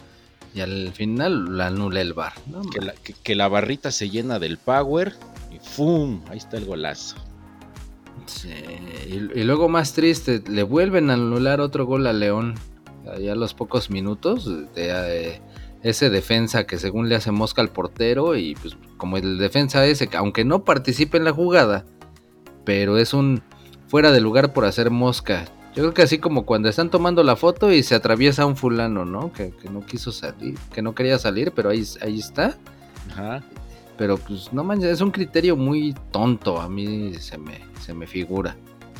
Y 0.52 0.62
al 0.62 0.90
final 0.92 1.56
la 1.56 1.68
anula 1.68 2.00
el 2.00 2.12
bar, 2.12 2.32
¿no? 2.50 2.62
Que 2.62 2.80
la, 2.80 2.92
que- 2.92 3.14
que 3.14 3.36
la 3.36 3.46
barrita 3.46 3.92
se 3.92 4.10
llena 4.10 4.40
del 4.40 4.58
power 4.58 5.14
y 5.54 5.60
¡fum! 5.60 6.22
Ahí 6.28 6.38
está 6.38 6.56
el 6.56 6.64
golazo. 6.64 7.14
Sí, 8.26 8.48
y, 9.06 9.38
y 9.40 9.44
luego 9.44 9.68
más 9.68 9.92
triste, 9.92 10.42
le 10.48 10.64
vuelven 10.64 11.08
a 11.08 11.14
anular 11.14 11.60
otro 11.60 11.86
gol 11.86 12.08
a 12.08 12.12
León. 12.12 12.54
Ya 13.20 13.32
a 13.32 13.36
los 13.36 13.54
pocos 13.54 13.90
minutos, 13.90 14.44
de, 14.46 14.66
eh, 14.76 15.40
ese 15.82 16.10
defensa 16.10 16.64
que 16.64 16.78
según 16.78 17.08
le 17.08 17.16
hace 17.16 17.32
mosca 17.32 17.60
al 17.60 17.70
portero 17.70 18.36
y 18.36 18.54
pues 18.54 18.76
como 18.96 19.16
el 19.16 19.38
defensa 19.38 19.84
ese, 19.86 20.06
que 20.06 20.16
aunque 20.16 20.44
no 20.44 20.64
participe 20.64 21.16
en 21.16 21.24
la 21.24 21.32
jugada, 21.32 21.84
pero 22.64 22.98
es 22.98 23.14
un 23.14 23.42
fuera 23.88 24.12
de 24.12 24.20
lugar 24.20 24.52
por 24.52 24.64
hacer 24.64 24.90
mosca. 24.90 25.44
Yo 25.74 25.82
creo 25.82 25.94
que 25.94 26.02
así 26.02 26.18
como 26.18 26.44
cuando 26.44 26.68
están 26.68 26.90
tomando 26.90 27.24
la 27.24 27.34
foto 27.34 27.72
y 27.72 27.82
se 27.82 27.94
atraviesa 27.94 28.46
un 28.46 28.56
fulano, 28.56 29.04
¿no? 29.04 29.32
Que, 29.32 29.50
que 29.50 29.70
no 29.70 29.84
quiso 29.84 30.12
salir, 30.12 30.58
que 30.72 30.82
no 30.82 30.94
quería 30.94 31.18
salir, 31.18 31.52
pero 31.52 31.70
ahí, 31.70 31.82
ahí 32.02 32.18
está. 32.18 32.56
Ajá. 33.10 33.42
Pero 33.96 34.18
pues 34.18 34.52
no 34.52 34.64
manches, 34.64 34.90
es 34.90 35.00
un 35.00 35.10
criterio 35.10 35.56
muy 35.56 35.94
tonto, 36.10 36.60
a 36.60 36.68
mí 36.68 37.14
se 37.14 37.38
me, 37.38 37.60
se 37.80 37.94
me 37.94 38.06
figura. 38.06 38.56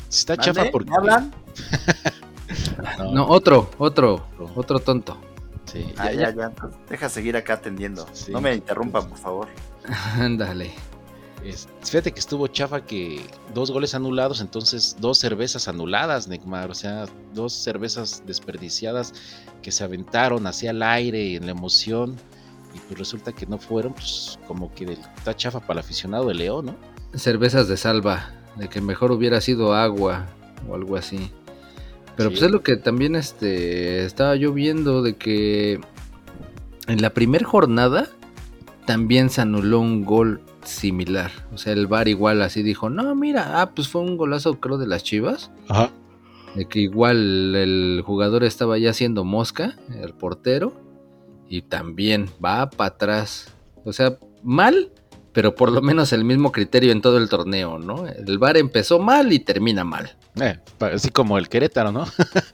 Está 0.09 0.37
chafa 0.37 0.65
porque. 0.71 0.89
¿Me 0.89 0.97
hablan? 0.97 1.31
No, 2.97 3.11
No, 3.11 3.27
otro, 3.27 3.69
otro, 3.77 4.27
otro 4.55 4.79
tonto. 4.79 5.17
Sí, 5.73 5.93
Ah, 5.97 6.05
ya- 6.05 6.11
ya, 6.13 6.19
ya- 6.29 6.35
ya. 6.35 6.45
entonces 6.45 6.79
Deja 6.89 7.09
seguir 7.09 7.35
acá 7.35 7.55
atendiendo. 7.55 8.07
Sí. 8.13 8.31
No 8.31 8.39
me 8.39 8.53
interrumpan, 8.55 9.09
por 9.09 9.17
favor. 9.17 9.47
Ándale. 10.19 10.71
Es- 11.43 11.67
fíjate 11.83 12.13
que 12.13 12.19
estuvo 12.21 12.47
chafa 12.47 12.85
que 12.85 13.25
dos 13.53 13.69
goles 13.71 13.93
anulados, 13.95 14.39
entonces 14.39 14.95
dos 14.99 15.17
cervezas 15.17 15.67
anuladas, 15.67 16.27
Neymar. 16.29 16.71
O 16.71 16.73
sea, 16.75 17.05
dos 17.33 17.51
cervezas 17.51 18.23
desperdiciadas 18.25 19.13
que 19.61 19.71
se 19.71 19.83
aventaron 19.83 20.47
hacia 20.47 20.71
el 20.71 20.81
aire 20.81 21.35
en 21.35 21.45
la 21.45 21.51
emoción. 21.51 22.15
Y 22.73 22.79
pues 22.79 22.97
resulta 22.97 23.33
que 23.33 23.45
no 23.45 23.57
fueron, 23.59 23.93
pues 23.93 24.39
como 24.47 24.73
que 24.73 24.97
está 25.17 25.35
chafa 25.35 25.59
para 25.59 25.73
el 25.73 25.79
aficionado 25.85 26.27
de 26.29 26.33
León, 26.33 26.65
¿no? 26.67 26.75
Cervezas 27.19 27.67
de 27.67 27.77
salva, 27.77 28.31
de 28.55 28.67
que 28.69 28.81
mejor 28.81 29.11
hubiera 29.11 29.41
sido 29.41 29.75
agua 29.75 30.25
o 30.67 30.73
algo 30.73 30.95
así. 30.95 31.29
Pero 32.15 32.29
Sí. 32.29 32.35
pues 32.35 32.43
es 32.43 32.51
lo 32.51 32.61
que 32.61 32.75
también 32.77 33.15
este, 33.15 34.05
estaba 34.05 34.35
yo 34.35 34.53
viendo 34.53 35.01
de 35.01 35.15
que 35.15 35.79
en 36.87 37.01
la 37.01 37.09
primera 37.11 37.45
jornada 37.45 38.07
también 38.85 39.29
se 39.29 39.41
anuló 39.41 39.79
un 39.79 40.05
gol 40.05 40.41
similar. 40.63 41.31
O 41.53 41.57
sea, 41.57 41.73
el 41.73 41.87
VAR 41.87 42.07
igual 42.07 42.41
así 42.41 42.63
dijo, 42.63 42.89
no, 42.89 43.15
mira, 43.15 43.61
ah, 43.61 43.71
pues 43.71 43.87
fue 43.87 44.01
un 44.01 44.17
golazo 44.17 44.59
creo 44.59 44.77
de 44.77 44.87
las 44.87 45.03
Chivas. 45.03 45.51
Ajá. 45.67 45.89
De 46.55 46.65
que 46.65 46.79
igual 46.79 47.55
el 47.55 48.03
jugador 48.05 48.43
estaba 48.43 48.77
ya 48.77 48.91
haciendo 48.91 49.23
mosca, 49.23 49.75
el 50.01 50.13
portero, 50.13 50.73
y 51.49 51.63
también 51.63 52.29
va 52.43 52.69
para 52.69 52.89
atrás. 52.89 53.51
O 53.85 53.91
sea, 53.91 54.17
mal, 54.43 54.91
pero 55.33 55.55
por 55.55 55.71
lo 55.71 55.81
menos 55.81 56.13
el 56.13 56.23
mismo 56.23 56.51
criterio 56.51 56.91
en 56.91 57.01
todo 57.01 57.17
el 57.17 57.27
torneo, 57.27 57.79
¿no? 57.79 58.07
El 58.07 58.37
VAR 58.37 58.57
empezó 58.57 58.99
mal 58.99 59.33
y 59.33 59.39
termina 59.39 59.83
mal. 59.83 60.15
Eh, 60.39 60.59
así 60.79 61.09
como 61.09 61.37
el 61.37 61.49
Querétaro, 61.49 61.91
¿no? 61.91 62.05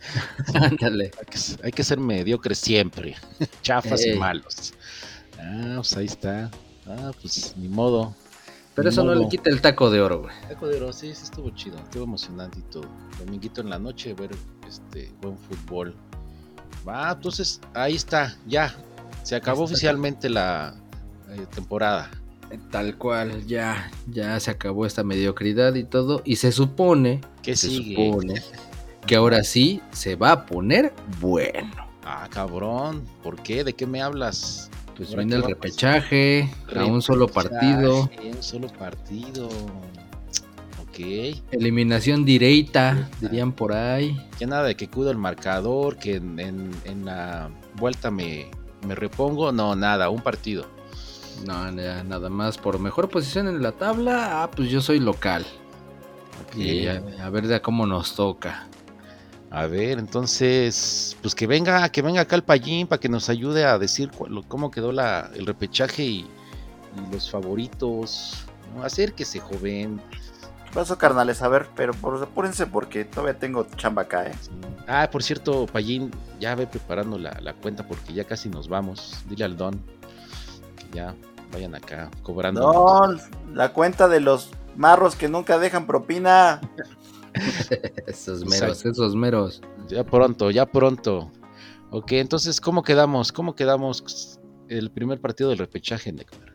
Ándale. 0.54 1.12
Hay 1.20 1.26
que, 1.26 1.66
hay 1.66 1.72
que 1.72 1.84
ser 1.84 2.00
mediocres 2.00 2.58
siempre. 2.58 3.16
Chafas 3.62 4.06
y 4.06 4.14
malos. 4.14 4.74
Ah, 5.38 5.74
pues 5.76 5.96
ahí 5.98 6.06
está. 6.06 6.50
Ah, 6.88 7.12
pues 7.22 7.54
ni 7.58 7.68
modo. 7.68 8.16
Pero 8.76 8.90
Ni 8.90 8.94
eso 8.94 9.04
no 9.04 9.14
le 9.14 9.28
quita 9.28 9.50
el 9.50 9.60
taco 9.60 9.90
de 9.90 10.00
oro, 10.00 10.22
güey. 10.22 10.36
Taco 10.48 10.68
de 10.68 10.78
Oro, 10.78 10.94
sí, 10.94 11.14
sí 11.14 11.24
estuvo 11.24 11.50
chido, 11.50 11.78
estuvo 11.80 12.06
emocionante 12.06 12.60
y 12.60 12.72
todo. 12.72 12.86
Dominguito 13.20 13.60
en 13.60 13.70
la 13.70 13.78
noche, 13.78 14.14
ver 14.14 14.32
este 14.68 15.12
buen 15.22 15.38
fútbol. 15.38 15.94
Va, 16.88 17.12
entonces 17.12 17.60
ahí 17.74 17.96
está, 17.96 18.38
ya. 18.48 18.74
Se 19.24 19.36
acabó 19.36 19.64
Está. 19.66 19.74
oficialmente 19.74 20.30
la, 20.30 20.76
eh, 21.30 21.46
temporada. 21.54 22.10
Tal 22.72 22.98
cual, 22.98 23.46
ya, 23.46 23.92
ya 24.08 24.40
se 24.40 24.52
acabó 24.52 24.86
esta 24.86 25.04
mediocridad 25.04 25.76
y 25.76 25.84
todo. 25.84 26.22
Y 26.26 26.38
se 26.38 26.52
supone, 26.52 27.22
¿Qué 27.44 27.56
se 27.56 27.68
sigue? 27.70 27.96
supone 27.96 28.42
que 29.06 29.16
ahora 29.16 29.44
sí 29.44 29.82
se 29.92 30.16
va 30.16 30.32
a 30.32 30.46
poner 30.46 30.94
bueno. 31.20 31.88
Ah, 32.04 32.28
cabrón. 32.30 33.04
¿Por 33.24 33.42
qué? 33.42 33.64
¿De 33.64 33.74
qué 33.74 33.86
me 33.86 34.02
hablas? 34.02 34.70
Pues 34.98 35.10
¿Ahora 35.10 35.22
viene 35.24 35.36
el 35.36 35.42
pasar? 35.42 35.56
repechaje 35.56 36.50
a 36.76 36.86
un 36.86 37.02
solo 37.02 37.28
partido. 37.28 38.04
Repechaje, 38.10 38.32
Un 38.38 38.44
solo 38.44 38.68
partido. 38.68 39.48
Ok. 40.82 41.00
Eliminación 41.52 42.26
directa, 42.26 43.10
dirían 43.22 43.52
por 43.54 43.74
ahí. 43.74 44.20
Ya 44.40 44.48
nada 44.48 44.64
de 44.64 44.76
que 44.76 44.88
cuido 44.90 45.12
el 45.12 45.18
marcador, 45.18 45.98
que 45.98 46.16
en, 46.16 46.40
en- 46.40 46.72
en 46.86 47.06
la 47.06 47.50
vuelta 47.76 48.12
me, 48.12 48.48
me 48.88 48.96
repongo. 48.96 49.52
No, 49.52 49.76
nada, 49.76 50.10
un 50.10 50.22
partido. 50.22 50.66
No, 51.46 51.72
ya, 51.72 52.04
nada 52.04 52.30
más 52.30 52.58
por 52.58 52.80
mejor 52.80 53.10
posición 53.10 53.48
en 53.48 53.62
la 53.62 53.72
tabla. 53.72 54.44
Ah, 54.44 54.52
pues 54.52 54.70
yo 54.70 54.82
soy 54.82 55.00
local. 55.00 55.46
Y 56.56 56.88
a, 56.88 57.02
a 57.24 57.30
ver 57.30 57.48
de 57.48 57.62
cómo 57.62 57.86
nos 57.86 58.16
toca. 58.16 58.68
A 59.52 59.66
ver, 59.66 59.98
entonces, 59.98 61.18
pues 61.22 61.34
que 61.34 61.48
venga, 61.48 61.88
que 61.90 62.02
venga 62.02 62.22
acá 62.22 62.36
el 62.36 62.44
Pallín 62.44 62.86
para 62.88 63.00
que 63.00 63.10
nos 63.10 63.30
ayude 63.30 63.66
a 63.66 63.80
decir 63.80 64.12
cu- 64.12 64.28
lo- 64.28 64.44
cómo 64.44 64.70
quedó 64.70 64.92
la, 64.92 65.32
el 65.34 65.46
repechaje 65.48 66.04
y, 66.04 66.18
y 66.20 67.12
los 67.14 67.30
favoritos. 67.32 68.46
¿no? 68.76 68.84
Acérquese, 68.84 69.40
joven. 69.40 70.00
¿Qué 70.66 70.72
pasó, 70.74 70.98
carnales? 71.00 71.42
A 71.42 71.48
ver, 71.48 71.68
pero 71.76 71.94
por, 71.94 72.22
apúrense 72.22 72.68
porque 72.68 73.06
todavía 73.06 73.40
tengo 73.40 73.66
chamba 73.76 74.04
acá, 74.04 74.28
¿eh? 74.28 74.36
Sí. 74.40 74.52
Ah, 74.88 75.10
por 75.12 75.24
cierto, 75.24 75.66
Pallín, 75.66 76.12
ya 76.40 76.54
ve 76.54 76.68
preparando 76.68 77.18
la, 77.18 77.36
la 77.42 77.54
cuenta 77.54 77.88
porque 77.88 78.14
ya 78.14 78.26
casi 78.26 78.50
nos 78.50 78.68
vamos. 78.68 79.24
Dile 79.28 79.46
al 79.46 79.58
Don 79.58 79.82
ya 80.94 81.16
vayan 81.52 81.76
acá 81.76 82.10
cobrando. 82.24 82.62
No, 82.62 83.18
la 83.54 83.74
cuenta 83.74 84.08
de 84.08 84.20
los 84.20 84.52
marros 84.76 85.16
que 85.16 85.28
nunca 85.30 85.58
dejan 85.60 85.86
propina. 85.86 86.62
Esos 88.08 88.44
meros, 88.46 88.62
Exacto. 88.62 88.90
esos 88.90 89.16
meros. 89.16 89.62
Ya 89.88 90.04
pronto, 90.04 90.50
ya 90.50 90.66
pronto. 90.66 91.32
Ok, 91.92 92.14
entonces, 92.14 92.60
¿cómo 92.60 92.84
quedamos? 92.84 93.32
¿Cómo 93.32 93.56
quedamos 93.56 94.40
el 94.68 94.92
primer 94.92 95.22
partido 95.22 95.50
del 95.50 95.60
repechaje, 95.60 96.12
Necmar? 96.12 96.54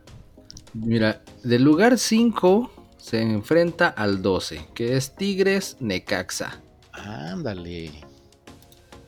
Mira, 0.74 1.22
del 1.44 1.62
lugar 1.62 1.96
5 1.98 2.70
se 2.98 3.22
enfrenta 3.22 3.88
al 3.88 4.20
12, 4.20 4.66
que 4.74 4.96
es 4.96 5.14
Tigres 5.14 5.76
Necaxa. 5.80 6.60
Ándale. 6.92 7.92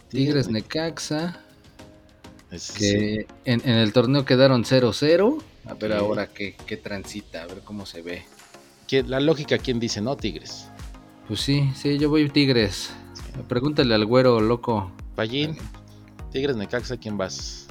Tigres 0.08 0.48
Necaxa, 0.48 1.40
Es- 2.51 2.70
que 2.72 3.26
en, 3.44 3.61
en 3.64 3.76
el 3.76 3.92
torneo 3.92 4.24
quedaron 4.24 4.64
0-0. 4.64 5.42
A 5.68 5.74
ver 5.74 5.92
ahora 5.92 6.28
qué, 6.28 6.55
qué 6.66 6.76
transita, 6.76 7.42
a 7.42 7.47
ver 7.47 7.61
cómo 7.64 7.86
se 7.86 8.03
ve. 8.03 8.24
¿Quién- 8.88 9.11
La 9.11 9.20
lógica, 9.20 9.59
¿quién 9.59 9.80
dice? 9.80 10.01
No, 10.01 10.16
Tigres. 10.16 10.68
Pues 11.26 11.40
sí, 11.40 11.70
sí, 11.74 11.99
yo 11.99 12.09
voy 12.09 12.28
Tigres. 12.30 12.90
Pregúntale 13.49 13.94
al 13.94 14.07
güero 14.07 14.40
loco. 14.40 14.92
Pallín, 15.16 15.57
Tigres 16.30 16.57
Necaxa, 16.57 16.97
¿quién 16.97 17.16
vas? 17.18 17.66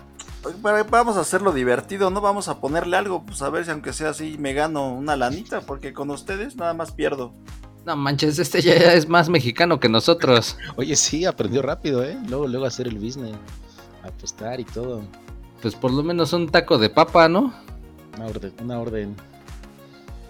Pero 0.62 0.86
Vamos 0.90 1.18
a 1.18 1.22
hacerlo 1.22 1.54
divertido, 1.54 2.10
¿no? 2.12 2.22
Vamos 2.22 2.50
a 2.50 2.60
ponerle 2.60 2.98
algo, 2.98 3.26
pues 3.26 3.42
a 3.42 3.50
ver 3.50 3.66
si 3.66 3.72
aunque 3.72 3.94
sea 3.94 4.10
así 4.10 4.36
me 4.38 4.54
gano 4.54 4.94
una 4.94 5.16
lanita, 5.16 5.62
porque 5.62 5.94
con 5.94 6.10
ustedes 6.12 6.56
nada 6.56 6.74
más 6.74 6.92
pierdo. 6.92 7.34
No 7.86 7.96
manches, 7.96 8.38
este 8.40 8.62
ya 8.62 8.74
es 8.94 9.08
más 9.08 9.30
mexicano 9.30 9.80
que 9.80 9.90
nosotros. 9.90 10.58
Oye, 10.76 10.96
sí, 10.96 11.26
aprendió 11.26 11.62
rápido, 11.62 12.04
¿eh? 12.04 12.18
Luego, 12.28 12.48
luego 12.48 12.66
hacer 12.66 12.88
el 12.88 12.98
business, 13.00 13.36
apostar 14.08 14.60
y 14.60 14.66
todo. 14.66 15.04
Pues 15.62 15.76
por 15.76 15.92
lo 15.92 16.04
menos 16.04 16.34
un 16.34 16.48
taco 16.50 16.78
de 16.78 16.90
papa, 16.90 17.28
¿no? 17.28 17.54
Una 18.18 18.26
orden, 18.28 18.54
una 18.62 18.80
orden. 18.80 19.16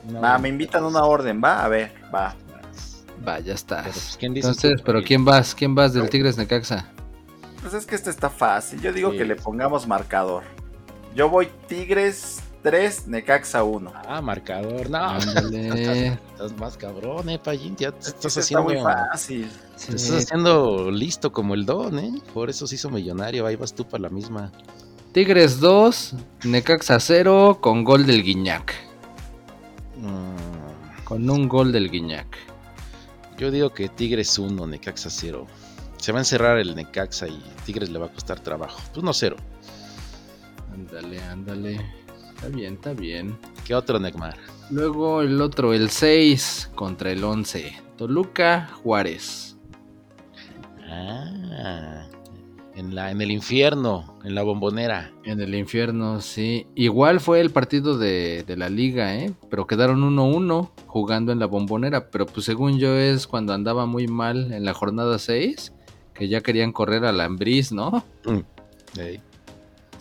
Una 0.07 0.19
Va, 0.19 0.29
orden. 0.31 0.41
me 0.41 0.49
invitan 0.49 0.83
a 0.83 0.87
una 0.87 1.03
orden, 1.03 1.41
va, 1.43 1.63
a 1.63 1.67
ver, 1.67 1.91
va. 2.13 2.35
Va, 3.27 3.37
ya 3.39 3.43
Pero, 3.43 3.53
estás. 3.55 3.83
pues, 3.85 4.17
¿quién 4.19 4.33
dice 4.33 4.47
Entonces, 4.47 4.81
pero? 4.85 5.01
¿quién 5.03 5.25
vas? 5.25 5.55
¿Quién 5.55 5.73
vas 5.73 5.93
del 5.93 6.09
Tigres 6.09 6.37
Necaxa? 6.37 6.87
Pues 7.61 7.73
es 7.73 7.85
que 7.85 7.95
este 7.95 8.09
está 8.11 8.29
fácil. 8.29 8.79
Yo 8.81 8.93
digo 8.93 9.11
Sí. 9.11 9.17
que 9.17 9.25
le 9.25 9.35
pongamos 9.35 9.87
marcador. 9.87 10.43
Yo 11.15 11.29
voy 11.29 11.47
Tigres 11.67 12.39
3, 12.65 13.07
Necaxa 13.09 13.63
1. 13.63 13.93
Ah, 14.07 14.21
marcador. 14.21 14.89
No, 14.89 14.97
Ándale. 14.97 16.13
estás 16.31 16.57
más 16.57 16.75
cabrón, 16.77 17.29
¿eh, 17.29 17.37
Pallín? 17.37 17.75
Ya 17.75 17.91
te 17.91 17.99
Este 17.99 18.09
estás 18.09 18.37
está 18.37 18.39
haciendo... 18.39 18.63
muy 18.63 18.77
fácil. 18.81 19.47
Te 19.85 19.95
estás 19.95 20.23
haciendo 20.23 20.89
listo 20.89 21.31
como 21.31 21.53
el 21.53 21.63
Don, 21.67 21.99
¿eh? 21.99 22.11
Por 22.33 22.49
eso 22.49 22.65
se 22.65 22.73
hizo 22.73 22.89
millonario. 22.89 23.45
Ahí 23.45 23.55
vas 23.55 23.71
tú 23.75 23.85
para 23.87 24.01
la 24.01 24.09
misma. 24.09 24.51
Tigres 25.11 25.59
2, 25.59 26.15
Necaxa 26.45 26.99
0 26.99 27.59
con 27.61 27.83
gol 27.83 28.07
del 28.07 28.23
Guiñac. 28.23 28.73
Mm, 29.97 31.03
Con 31.03 31.29
un 31.29 31.47
gol 31.47 31.71
del 31.71 31.91
Guiñac. 31.91 32.35
yo 33.37 33.51
digo 33.51 33.69
que 33.69 33.89
Tigres 33.89 34.39
1, 34.39 34.65
Necaxa 34.65 35.11
0. 35.11 35.45
Se 35.97 36.11
va 36.11 36.17
a 36.17 36.21
encerrar 36.21 36.57
el 36.57 36.75
Necaxa 36.75 37.27
y 37.27 37.39
Tigres 37.63 37.89
le 37.91 37.99
va 37.99 38.07
a 38.07 38.11
costar 38.11 38.39
trabajo. 38.39 38.81
Pues 38.91 39.03
no 39.03 39.13
0. 39.13 39.35
Ándale, 40.73 41.21
ándale. 41.21 42.04
Está 42.35 42.49
bien, 42.49 42.73
está 42.73 42.93
bien. 42.93 43.37
¿Qué 43.65 43.73
otro, 43.73 43.97
Necmar? 43.97 44.35
Luego 44.69 45.21
el 45.21 45.41
otro, 45.41 45.73
el 45.73 45.89
6 45.89 46.71
contra 46.75 47.11
el 47.11 47.23
11. 47.23 47.73
Toluca, 47.97 48.69
Juárez. 48.83 49.57
Ah, 50.87 52.05
en, 52.75 52.93
la, 52.93 53.11
en 53.11 53.21
el 53.21 53.31
infierno, 53.31 54.17
en 54.23 54.35
la 54.35 54.43
bombonera. 54.43 55.11
En 55.23 55.39
el 55.39 55.55
infierno, 55.55 56.19
sí. 56.19 56.67
Igual 56.75 57.21
fue 57.21 57.39
el 57.39 57.51
partido 57.51 57.97
de, 57.97 58.43
de 58.45 58.57
la 58.57 58.69
liga, 58.69 59.15
¿eh? 59.15 59.33
Pero 59.49 59.65
quedaron 59.65 60.01
1-1 60.01 60.71
jugando 60.87 61.31
en 61.31 61.39
la 61.39 61.45
bombonera. 61.45 62.09
Pero 62.09 62.25
pues 62.25 62.45
según 62.45 62.77
yo 62.79 62.97
es 62.97 63.27
cuando 63.27 63.53
andaba 63.53 63.85
muy 63.85 64.07
mal 64.07 64.51
en 64.51 64.65
la 64.65 64.73
jornada 64.73 65.19
6. 65.19 65.73
Que 66.13 66.27
ya 66.27 66.41
querían 66.41 66.71
correr 66.73 67.05
a 67.05 67.11
la 67.11 67.25
Ambriz, 67.25 67.71
¿no? 67.71 68.03
Ey. 68.97 69.21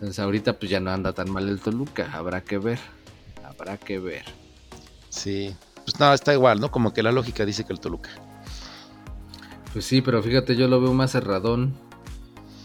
Entonces 0.05 0.22
ahorita 0.22 0.59
pues 0.59 0.70
ya 0.70 0.80
no 0.80 0.90
anda 0.90 1.14
tan 1.14 1.30
mal 1.30 1.48
el 1.48 1.61
Toluca. 1.61 2.11
Habrá 2.12 2.42
que 2.42 2.59
ver. 2.59 2.78
Habrá 3.42 3.78
que 3.78 3.98
ver. 3.98 4.26
Sí. 5.09 5.57
Pues 5.76 5.98
no, 5.98 6.12
está 6.12 6.34
igual, 6.34 6.61
¿no? 6.61 6.70
Como 6.70 6.92
que 6.92 7.02
la 7.02 7.11
lógica 7.11 7.46
dice 7.46 7.64
que 7.64 7.72
el 7.72 7.80
Toluca. 7.80 8.11
Pues 9.72 9.86
sí, 9.86 10.02
pero 10.02 10.22
fíjate, 10.22 10.57
yo 10.57 10.68
lo 10.68 10.78
veo 10.78 10.92
más 10.92 11.12
cerradón. 11.12 11.72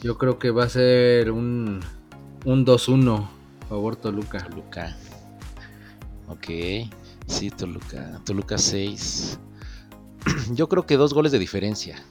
Yo 0.02 0.18
creo 0.18 0.38
que 0.38 0.52
va 0.52 0.66
a 0.66 0.70
ser 0.70 1.32
un, 1.32 1.80
un 2.44 2.66
2-1 2.66 3.30
favor 3.70 3.96
Toluca. 3.96 4.40
Toluca. 4.40 4.98
Ok. 6.28 6.90
Sí, 7.26 7.52
Toluca. 7.52 8.20
Toluca 8.26 8.58
6. 8.58 9.40
Yo 10.52 10.68
creo 10.68 10.86
que 10.86 10.98
dos 10.98 11.14
goles 11.14 11.32
de 11.32 11.40
diferencia. 11.40 12.04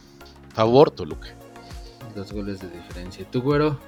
Favor, 0.54 0.90
Toluca. 0.90 1.28
Dos 2.16 2.32
goles 2.32 2.60
de 2.60 2.70
diferencia. 2.70 3.24
¿Y 3.24 3.26
tú, 3.26 3.42
güero? 3.42 3.78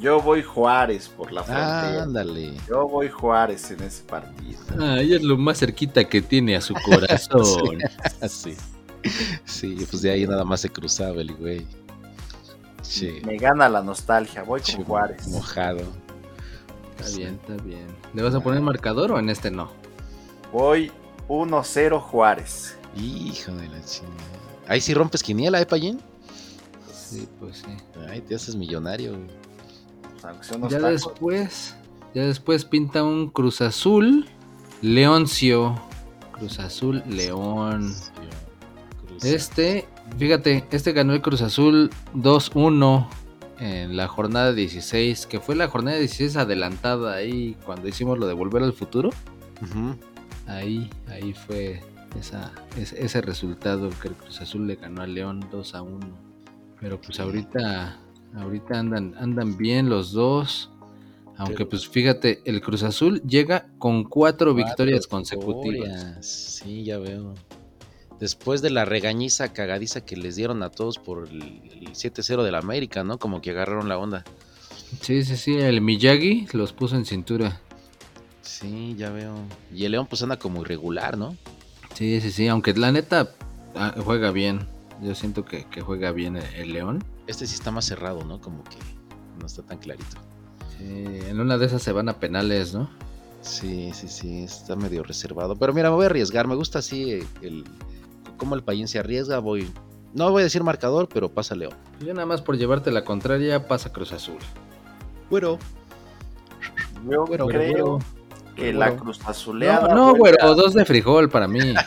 Yo 0.00 0.20
voy 0.20 0.42
Juárez 0.42 1.08
por 1.08 1.32
la 1.32 1.40
Ah, 1.42 1.44
frontera. 1.44 2.02
ándale. 2.02 2.54
Yo 2.68 2.88
voy 2.88 3.08
Juárez 3.08 3.70
en 3.70 3.82
ese 3.82 4.02
partido. 4.04 4.58
Ay, 4.80 5.14
es 5.14 5.22
lo 5.22 5.36
más 5.38 5.58
cerquita 5.58 6.04
que 6.04 6.20
tiene 6.22 6.56
a 6.56 6.60
su 6.60 6.74
corazón. 6.74 7.78
sí. 8.28 8.56
Sí, 9.44 9.86
pues 9.88 10.02
de 10.02 10.10
ahí 10.10 10.26
nada 10.26 10.44
más 10.44 10.60
se 10.60 10.68
cruzaba 10.70 11.20
el 11.20 11.34
güey. 11.34 11.66
Sí. 12.82 13.20
Me 13.24 13.36
gana 13.36 13.68
la 13.68 13.82
nostalgia, 13.82 14.42
voy 14.42 14.60
con 14.60 14.66
Che, 14.66 14.84
Juárez. 14.84 15.28
Mojado. 15.28 15.82
Está 16.98 17.16
bien, 17.16 17.38
está 17.40 17.62
bien. 17.62 17.86
¿Le 18.14 18.22
vas 18.22 18.34
a 18.34 18.40
poner 18.40 18.60
marcador 18.62 19.12
o 19.12 19.18
en 19.18 19.28
este 19.30 19.50
no? 19.50 19.70
Voy 20.52 20.90
1-0 21.28 22.00
Juárez. 22.00 22.76
Hijo 22.96 23.52
de 23.52 23.68
la 23.68 23.84
chingada. 23.84 24.16
Ahí 24.66 24.80
sí 24.80 24.94
rompes 24.94 25.22
quiniela, 25.22 25.60
¿eh, 25.60 25.66
Payín? 25.66 26.00
Sí, 26.92 27.28
pues 27.38 27.58
sí. 27.58 27.76
Ay, 28.08 28.20
te 28.22 28.34
haces 28.34 28.56
millonario. 28.56 29.12
güey. 29.12 29.45
Aunque 30.28 30.44
sea 30.44 30.56
unos 30.56 30.72
Ya 30.72 30.78
tacos. 30.80 30.92
después, 30.92 31.76
ya 32.14 32.22
después 32.24 32.64
pinta 32.64 33.02
un 33.04 33.28
Cruz 33.30 33.60
Azul, 33.60 34.26
Leoncio. 34.82 35.80
Cruz 36.32 36.58
Azul, 36.58 37.02
León. 37.08 37.94
Este, 39.22 39.86
fíjate, 40.18 40.64
este 40.70 40.92
ganó 40.92 41.14
el 41.14 41.22
Cruz 41.22 41.40
Azul 41.42 41.90
2-1 42.14 43.06
en 43.58 43.96
la 43.96 44.06
jornada 44.08 44.52
16, 44.52 45.26
que 45.26 45.40
fue 45.40 45.56
la 45.56 45.68
jornada 45.68 45.96
16 45.96 46.36
adelantada 46.36 47.14
ahí 47.14 47.56
cuando 47.64 47.88
hicimos 47.88 48.18
lo 48.18 48.26
de 48.26 48.34
Volver 48.34 48.62
al 48.62 48.74
Futuro. 48.74 49.10
Ahí, 50.46 50.90
ahí 51.08 51.32
fue 51.32 51.82
esa, 52.20 52.52
ese, 52.76 53.02
ese 53.04 53.20
resultado 53.22 53.88
que 54.00 54.08
el 54.08 54.14
Cruz 54.14 54.40
Azul 54.42 54.66
le 54.66 54.76
ganó 54.76 55.02
a 55.02 55.06
León 55.06 55.40
2 55.50 55.74
a 55.74 55.82
1. 55.82 55.98
Pero 56.80 57.00
pues 57.00 57.18
ahorita, 57.18 57.98
ahorita 58.34 58.78
andan, 58.78 59.14
andan 59.18 59.56
bien 59.56 59.88
los 59.88 60.12
dos. 60.12 60.70
Aunque 61.38 61.66
pues 61.66 61.86
fíjate, 61.86 62.40
el 62.46 62.62
Cruz 62.62 62.82
Azul 62.82 63.20
llega 63.22 63.66
con 63.78 64.04
cuatro, 64.04 64.52
Cuatro 64.52 64.54
victorias 64.54 65.06
consecutivas. 65.06 66.16
Sí, 66.22 66.84
ya 66.84 66.98
veo. 66.98 67.34
Después 68.18 68.62
de 68.62 68.70
la 68.70 68.86
regañiza 68.86 69.52
cagadiza 69.52 70.00
que 70.00 70.16
les 70.16 70.36
dieron 70.36 70.62
a 70.62 70.70
todos 70.70 70.98
por 70.98 71.28
el, 71.28 71.42
el 71.42 71.92
7-0 71.92 72.42
del 72.42 72.54
América, 72.54 73.04
¿no? 73.04 73.18
Como 73.18 73.42
que 73.42 73.50
agarraron 73.50 73.90
la 73.90 73.98
onda. 73.98 74.24
Sí, 75.02 75.22
sí, 75.22 75.36
sí, 75.36 75.54
el 75.56 75.82
Miyagi 75.82 76.46
los 76.52 76.72
puso 76.72 76.96
en 76.96 77.04
cintura. 77.04 77.60
Sí, 78.40 78.94
ya 78.96 79.10
veo. 79.10 79.34
Y 79.74 79.84
el 79.84 79.92
León 79.92 80.06
pues 80.06 80.22
anda 80.22 80.38
como 80.38 80.62
irregular, 80.62 81.18
¿no? 81.18 81.36
Sí, 81.94 82.20
sí, 82.20 82.30
sí, 82.30 82.48
aunque 82.48 82.72
la 82.72 82.92
neta 82.92 83.32
ah, 83.74 83.94
juega 84.02 84.30
bien. 84.30 84.66
Yo 85.02 85.14
siento 85.14 85.44
que, 85.44 85.64
que 85.64 85.82
juega 85.82 86.12
bien 86.12 86.36
el, 86.36 86.54
el 86.54 86.72
León. 86.72 87.04
Este 87.26 87.46
sí 87.46 87.54
está 87.54 87.70
más 87.70 87.84
cerrado, 87.84 88.24
¿no? 88.24 88.40
Como 88.40 88.62
que 88.64 88.76
no 89.40 89.46
está 89.46 89.62
tan 89.62 89.78
clarito. 89.78 90.16
Sí, 90.78 90.84
en 91.28 91.40
una 91.40 91.58
de 91.58 91.66
esas 91.66 91.82
se 91.82 91.92
van 91.92 92.08
a 92.08 92.14
penales, 92.20 92.74
¿no? 92.74 92.88
Sí, 93.40 93.92
sí, 93.94 94.08
sí, 94.08 94.44
está 94.44 94.76
medio 94.76 95.02
reservado. 95.02 95.56
Pero 95.56 95.72
mira, 95.72 95.88
me 95.90 95.96
voy 95.96 96.04
a 96.04 96.06
arriesgar. 96.06 96.46
Me 96.46 96.54
gusta 96.54 96.78
así 96.80 97.12
el, 97.12 97.26
el- 97.42 97.64
cómo 98.36 98.54
el 98.54 98.62
Payín 98.62 98.88
se 98.88 98.98
arriesga. 98.98 99.38
Voy. 99.38 99.70
No 100.14 100.30
voy 100.30 100.40
a 100.40 100.44
decir 100.44 100.62
marcador, 100.62 101.08
pero 101.08 101.28
pasa 101.30 101.54
León. 101.54 101.74
Yo 102.00 102.12
nada 102.14 102.26
más 102.26 102.40
por 102.42 102.56
llevarte 102.56 102.90
la 102.90 103.04
contraria 103.04 103.66
pasa 103.68 103.92
Cruz 103.92 104.12
Azul. 104.12 104.38
Bueno, 105.30 105.58
Yo 107.10 107.24
creo 107.24 107.98
que 108.54 108.72
la 108.72 108.96
cruz 108.96 109.20
azuleada. 109.26 109.88
No, 109.88 110.12
no, 110.12 110.14
güero, 110.14 110.54
dos 110.54 110.72
de 110.74 110.84
frijol 110.84 111.28
para 111.28 111.46
mí. 111.48 111.74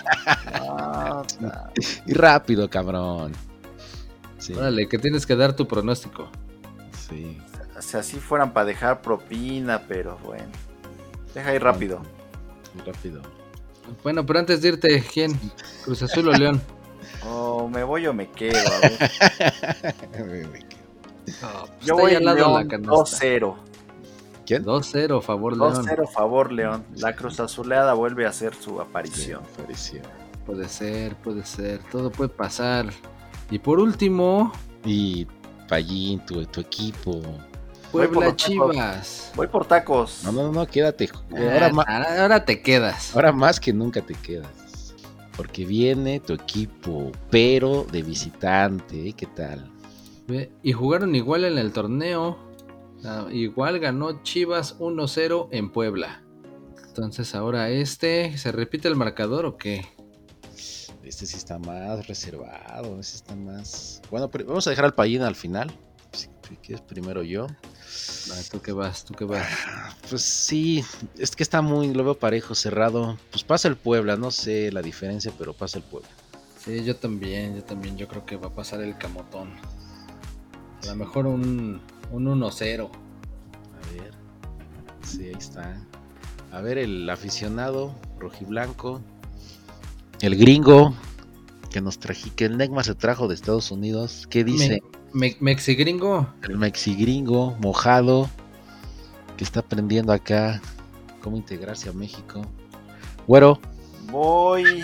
Ah, 0.72 1.24
y 2.06 2.14
rápido, 2.14 2.70
cabrón. 2.70 3.32
Sí, 4.50 4.56
Órale, 4.56 4.88
que 4.90 4.98
tienes 4.98 5.28
que 5.28 5.36
dar 5.36 5.56
tu 5.56 5.68
pronóstico. 5.68 6.28
sí. 6.92 7.38
si 7.82 7.98
así 7.98 8.18
fueran 8.18 8.52
para 8.52 8.66
dejar 8.66 9.00
propina, 9.04 9.84
pero 9.88 10.18
bueno. 10.24 10.46
Deja 11.36 11.54
ir 11.54 11.62
rápido. 11.62 12.02
Rápido. 12.84 13.22
Bueno, 14.04 14.26
pero 14.26 14.40
antes 14.40 14.62
de 14.64 14.70
irte, 14.70 15.04
¿quién? 15.14 15.40
Cruz 15.86 16.02
Azul 16.02 16.30
o 16.30 16.32
León. 16.32 16.60
O 17.28 17.68
me 17.68 17.84
voy 17.84 18.08
o 18.08 18.14
me 18.14 18.30
quedo. 18.30 18.58
a 18.58 18.80
ver. 18.80 18.98
Yo 21.28 21.36
Está 21.82 21.94
voy 21.94 22.12
ahí 22.12 22.16
al 22.18 22.26
lado 22.26 22.58
de 22.58 22.64
la 22.64 22.68
canasta. 22.68 22.94
2-0. 22.94 23.56
¿Quién? 24.46 24.64
2-0, 24.66 25.22
favor 25.22 25.56
León. 25.58 25.76
2-0 25.86 26.08
favor 26.12 26.52
León. 26.52 26.86
La 26.96 27.16
cruz 27.16 27.40
azuleada 27.40 27.94
vuelve 27.94 28.26
a 28.26 28.30
hacer 28.30 28.56
su 28.56 28.82
aparición. 28.82 29.42
Sí, 29.44 29.62
apareció. 29.62 30.02
Puede 30.46 30.68
ser, 30.70 31.16
puede 31.18 31.46
ser, 31.46 31.82
todo 31.92 32.10
puede 32.10 32.30
pasar. 32.30 32.88
Y 33.52 33.60
por 33.60 33.80
último, 33.80 34.52
Y 34.86 35.28
Payín, 35.68 36.20
tu, 36.26 36.46
tu 36.46 36.62
equipo. 36.62 37.22
Puebla. 37.92 38.36
Chivas. 38.36 39.32
Voy 39.36 39.48
por 39.48 39.66
tacos. 39.66 40.22
No, 40.24 40.32
no, 40.32 40.52
no, 40.52 40.66
quédate. 40.68 41.10
Ahora, 41.32 41.68
Ah, 41.68 41.72
ma- 41.74 41.84
ahora 41.84 42.46
te 42.46 42.62
quedas. 42.62 43.16
ahora 43.16 43.32
más 43.32 43.60
que 43.60 43.74
nunca 43.74 44.02
te 44.02 44.14
quedas. 44.14 44.96
Porque 45.36 45.66
viene 45.66 46.20
tu 46.20 46.34
equipo, 46.34 47.12
pero 47.30 47.86
de 47.92 48.02
visitante. 48.04 49.10
¿eh? 49.10 49.14
¿Qué 49.14 49.26
tal? 49.26 49.70
Y 50.64 50.74
jugaron 50.74 51.16
igual 51.16 51.46
en 51.46 51.58
el 51.58 51.72
torneo. 51.72 52.38
Ah, 53.04 53.28
igual 53.32 53.80
ganó 53.80 54.22
Chivas 54.24 54.78
1-0 54.80 55.48
en 55.52 55.72
Puebla. 55.72 56.22
Entonces 56.88 57.34
ahora 57.36 57.70
este, 57.70 58.38
¿se 58.38 58.52
repite 58.52 58.88
el 58.88 58.96
marcador 58.96 59.46
o 59.46 59.58
qué? 59.58 59.86
Este 61.10 61.26
sí 61.26 61.38
está 61.38 61.58
más 61.58 62.06
reservado. 62.08 63.00
Este 63.00 63.18
está 63.18 63.36
más. 63.36 64.00
Bueno, 64.12 64.30
pero 64.30 64.46
vamos 64.46 64.68
a 64.68 64.70
dejar 64.70 64.86
al 64.86 64.94
Payín 64.94 65.24
al 65.24 65.36
final. 65.36 65.72
Si 66.12 66.28
quieres 66.58 66.82
primero 66.82 67.24
yo. 67.24 67.48
Ah, 68.32 68.40
¿Tú 68.52 68.62
qué 68.62 68.72
vas? 68.72 69.06
¿Tú 69.06 69.16
qué 69.16 69.26
vas? 69.26 69.48
Pues 70.08 70.22
sí, 70.22 70.86
es 71.18 71.36
que 71.36 71.42
está 71.42 71.64
muy, 71.64 71.92
lo 71.96 72.04
veo 72.04 72.14
parejo, 72.14 72.54
cerrado. 72.54 73.18
Pues 73.32 73.44
pasa 73.44 73.68
el 73.68 73.76
Puebla, 73.76 74.18
no 74.18 74.30
sé 74.30 74.72
la 74.72 74.84
diferencia, 74.84 75.34
pero 75.36 75.54
pasa 75.54 75.80
el 75.80 75.84
Puebla. 75.84 76.10
Sí, 76.64 76.84
yo 76.84 76.96
también, 76.96 77.56
yo 77.56 77.64
también, 77.64 77.98
yo 77.98 78.08
creo 78.08 78.24
que 78.28 78.38
va 78.38 78.50
a 78.50 78.54
pasar 78.54 78.82
el 78.82 78.96
camotón. 78.96 79.52
A 80.84 80.86
lo 80.86 80.96
mejor 80.96 81.26
un, 81.26 81.82
un 82.12 82.26
1-0. 82.26 82.88
A 82.88 83.94
ver. 83.94 84.14
Sí, 85.04 85.26
ahí 85.26 85.34
está. 85.36 85.76
A 86.52 86.62
ver, 86.62 86.78
el 86.78 87.10
aficionado 87.10 87.96
rojiblanco. 88.20 89.02
El 90.22 90.36
gringo 90.36 90.94
que 91.72 91.82
nos 91.82 92.00
trají, 92.00 92.30
que 92.32 92.46
el 92.46 92.58
Negma 92.58 92.84
se 92.84 92.96
trajo 92.96 93.28
de 93.28 93.36
Estados 93.36 93.72
Unidos. 93.72 94.28
¿Qué 94.30 94.44
dice? 94.44 94.82
Me, 95.14 95.36
Mexigringo. 95.40 96.28
El 96.44 96.58
mexigringo 96.58 97.56
mojado 97.60 98.30
que 99.38 99.44
está 99.44 99.62
aprendiendo 99.62 100.12
acá 100.14 100.62
cómo 101.22 101.38
integrarse 101.38 101.90
a 101.90 101.94
México. 101.94 102.42
Güero. 103.28 103.60
Voy. 104.12 104.84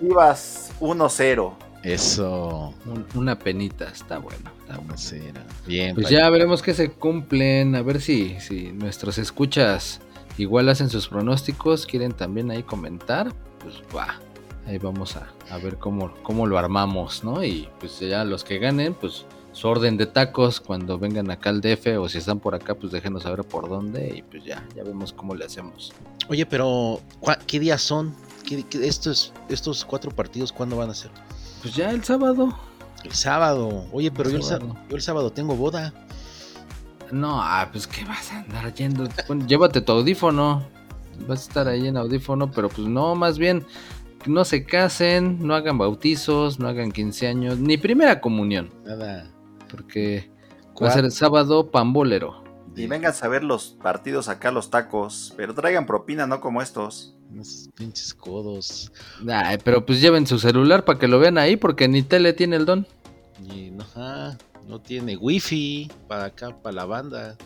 Chivas 0.00 0.72
1-0. 0.80 1.54
Eso. 1.82 2.74
un- 2.86 3.06
una 3.14 3.38
penita, 3.38 3.84
está 3.90 4.18
bueno. 4.18 4.50
está 4.62 4.78
bueno. 4.78 4.94
Bien. 5.66 5.94
Pues 5.94 6.08
ya 6.10 6.28
veremos 6.30 6.62
que 6.62 6.74
se 6.74 6.90
cumplen. 6.90 7.74
A 7.76 7.82
ver 7.82 8.00
si, 8.00 8.40
si 8.40 8.72
nuestros 8.72 9.18
escuchas 9.18 10.00
igual 10.38 10.68
hacen 10.68 10.90
sus 10.90 11.06
pronósticos. 11.08 11.86
Quieren 11.86 12.12
también 12.12 12.50
ahí 12.50 12.62
comentar. 12.62 13.32
Pues 13.66 13.82
va. 13.94 14.20
Ahí 14.66 14.78
vamos 14.78 15.16
a, 15.16 15.26
a 15.50 15.58
ver 15.58 15.76
cómo, 15.78 16.12
cómo 16.22 16.46
lo 16.46 16.56
armamos, 16.58 17.24
¿no? 17.24 17.42
Y 17.44 17.68
pues 17.80 17.98
ya 18.00 18.24
los 18.24 18.44
que 18.44 18.58
ganen, 18.58 18.94
pues 18.94 19.24
su 19.52 19.66
orden 19.68 19.96
de 19.96 20.06
tacos 20.06 20.60
cuando 20.60 20.98
vengan 20.98 21.30
acá 21.30 21.50
al 21.50 21.60
DF 21.60 21.98
o 21.98 22.08
si 22.08 22.18
están 22.18 22.38
por 22.40 22.54
acá, 22.54 22.74
pues 22.74 22.92
déjenos 22.92 23.22
saber 23.24 23.42
por 23.44 23.68
dónde 23.68 24.14
y 24.16 24.22
pues 24.22 24.44
ya, 24.44 24.64
ya 24.76 24.82
vemos 24.84 25.12
cómo 25.12 25.34
le 25.34 25.44
hacemos. 25.44 25.92
Oye, 26.28 26.44
pero 26.46 27.00
¿cuá- 27.20 27.38
¿qué 27.46 27.58
días 27.60 27.80
son? 27.82 28.14
¿Qué, 28.44 28.64
qué- 28.64 28.86
estos, 28.86 29.32
estos 29.48 29.84
cuatro 29.84 30.10
partidos 30.10 30.52
cuándo 30.52 30.76
van 30.76 30.90
a 30.90 30.94
ser? 30.94 31.10
Pues 31.62 31.74
ya 31.74 31.90
el 31.90 32.04
sábado. 32.04 32.56
El 33.04 33.12
sábado. 33.12 33.86
Oye, 33.92 34.10
pero 34.10 34.30
yo 34.30 34.36
el, 34.36 34.42
sábado. 34.42 34.68
sábado, 34.72 34.86
yo 34.90 34.96
el 34.96 35.02
sábado 35.02 35.30
tengo 35.32 35.54
boda. 35.56 35.92
No, 37.12 37.40
ah, 37.40 37.68
pues 37.70 37.86
que 37.86 38.04
vas 38.04 38.32
a 38.32 38.40
andar 38.40 38.74
yendo. 38.74 39.08
Bueno, 39.28 39.46
llévate 39.46 39.80
tu 39.80 39.92
audífono. 39.92 40.64
Vas 41.26 41.40
a 41.40 41.48
estar 41.48 41.68
ahí 41.68 41.86
en 41.86 41.96
audífono, 41.96 42.50
pero 42.50 42.68
pues 42.68 42.86
no, 42.86 43.14
más 43.14 43.38
bien 43.38 43.64
no 44.26 44.44
se 44.44 44.64
casen, 44.64 45.46
no 45.46 45.54
hagan 45.54 45.78
bautizos, 45.78 46.58
no 46.58 46.68
hagan 46.68 46.92
15 46.92 47.26
años, 47.26 47.58
ni 47.58 47.76
primera 47.76 48.20
comunión, 48.20 48.70
Nada. 48.84 49.30
porque 49.70 50.30
va 50.80 50.88
a 50.88 50.92
ser 50.92 51.04
el 51.04 51.12
sábado 51.12 51.70
pambolero. 51.70 52.44
Y 52.76 52.86
vengan 52.86 53.14
a 53.18 53.28
ver 53.28 53.42
los 53.42 53.76
partidos 53.82 54.28
acá, 54.28 54.50
los 54.50 54.68
tacos. 54.68 55.32
Pero 55.34 55.54
traigan 55.54 55.86
propina, 55.86 56.26
no 56.26 56.42
como 56.42 56.60
estos. 56.60 57.14
Unos 57.30 57.70
pinches 57.74 58.12
codos. 58.12 58.92
Ay, 59.26 59.56
pero 59.64 59.86
pues 59.86 60.02
lleven 60.02 60.26
su 60.26 60.38
celular 60.38 60.84
para 60.84 60.98
que 60.98 61.08
lo 61.08 61.18
vean 61.18 61.38
ahí, 61.38 61.56
porque 61.56 61.88
ni 61.88 62.02
tele 62.02 62.34
tiene 62.34 62.56
el 62.56 62.66
don. 62.66 62.86
Y 63.50 63.70
no, 63.70 63.82
ajá, 63.82 64.36
no 64.68 64.78
tiene 64.82 65.16
wifi 65.16 65.90
para 66.06 66.26
acá, 66.26 66.54
para 66.62 66.76
la 66.76 66.84
banda. 66.84 67.38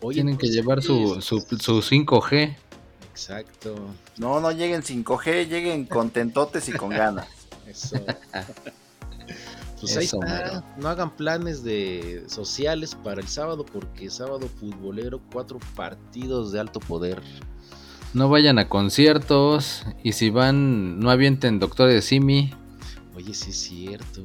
Oye, 0.00 0.16
Tienen 0.16 0.36
que 0.36 0.46
pues, 0.46 0.52
llevar 0.52 0.80
su, 0.80 1.20
su, 1.20 1.40
su 1.40 1.82
5G. 1.82 2.56
Exacto. 3.18 3.74
No, 4.16 4.38
no 4.38 4.52
lleguen 4.52 4.82
5G, 4.82 5.48
lleguen 5.48 5.86
contentotes 5.86 6.68
y 6.68 6.72
con 6.72 6.90
ganas. 6.90 7.26
Eso. 7.66 7.96
Pues 9.80 9.96
ahí 9.96 10.04
Eso, 10.04 10.20
está. 10.22 10.64
No 10.76 10.88
hagan 10.88 11.10
planes 11.10 11.64
de 11.64 12.22
sociales 12.28 12.94
para 12.94 13.20
el 13.20 13.26
sábado 13.26 13.66
porque 13.66 14.08
sábado 14.08 14.48
futbolero, 14.60 15.20
cuatro 15.32 15.58
partidos 15.74 16.52
de 16.52 16.60
alto 16.60 16.78
poder. 16.78 17.20
No 18.14 18.28
vayan 18.28 18.60
a 18.60 18.68
conciertos 18.68 19.84
y 20.04 20.12
si 20.12 20.30
van, 20.30 21.00
no 21.00 21.10
avienten 21.10 21.58
Doctor 21.58 21.90
de 21.90 22.00
Simi. 22.02 22.54
Oye, 23.16 23.34
sí 23.34 23.50
es 23.50 23.56
cierto. 23.58 24.22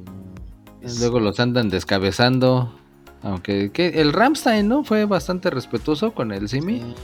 Es- 0.82 1.00
Luego 1.00 1.20
los 1.20 1.39
andan 1.39 1.70
descabezando. 1.70 2.80
Aunque 3.24 3.72
que 3.72 4.02
el 4.02 4.14
Ramstein, 4.14 4.68
¿no? 4.68 4.84
Fue 4.84 5.06
bastante 5.06 5.50
respetuoso 5.50 6.14
con 6.14 6.32
el 6.32 6.48
Simi. 6.48 6.80
Sí, 6.82 6.96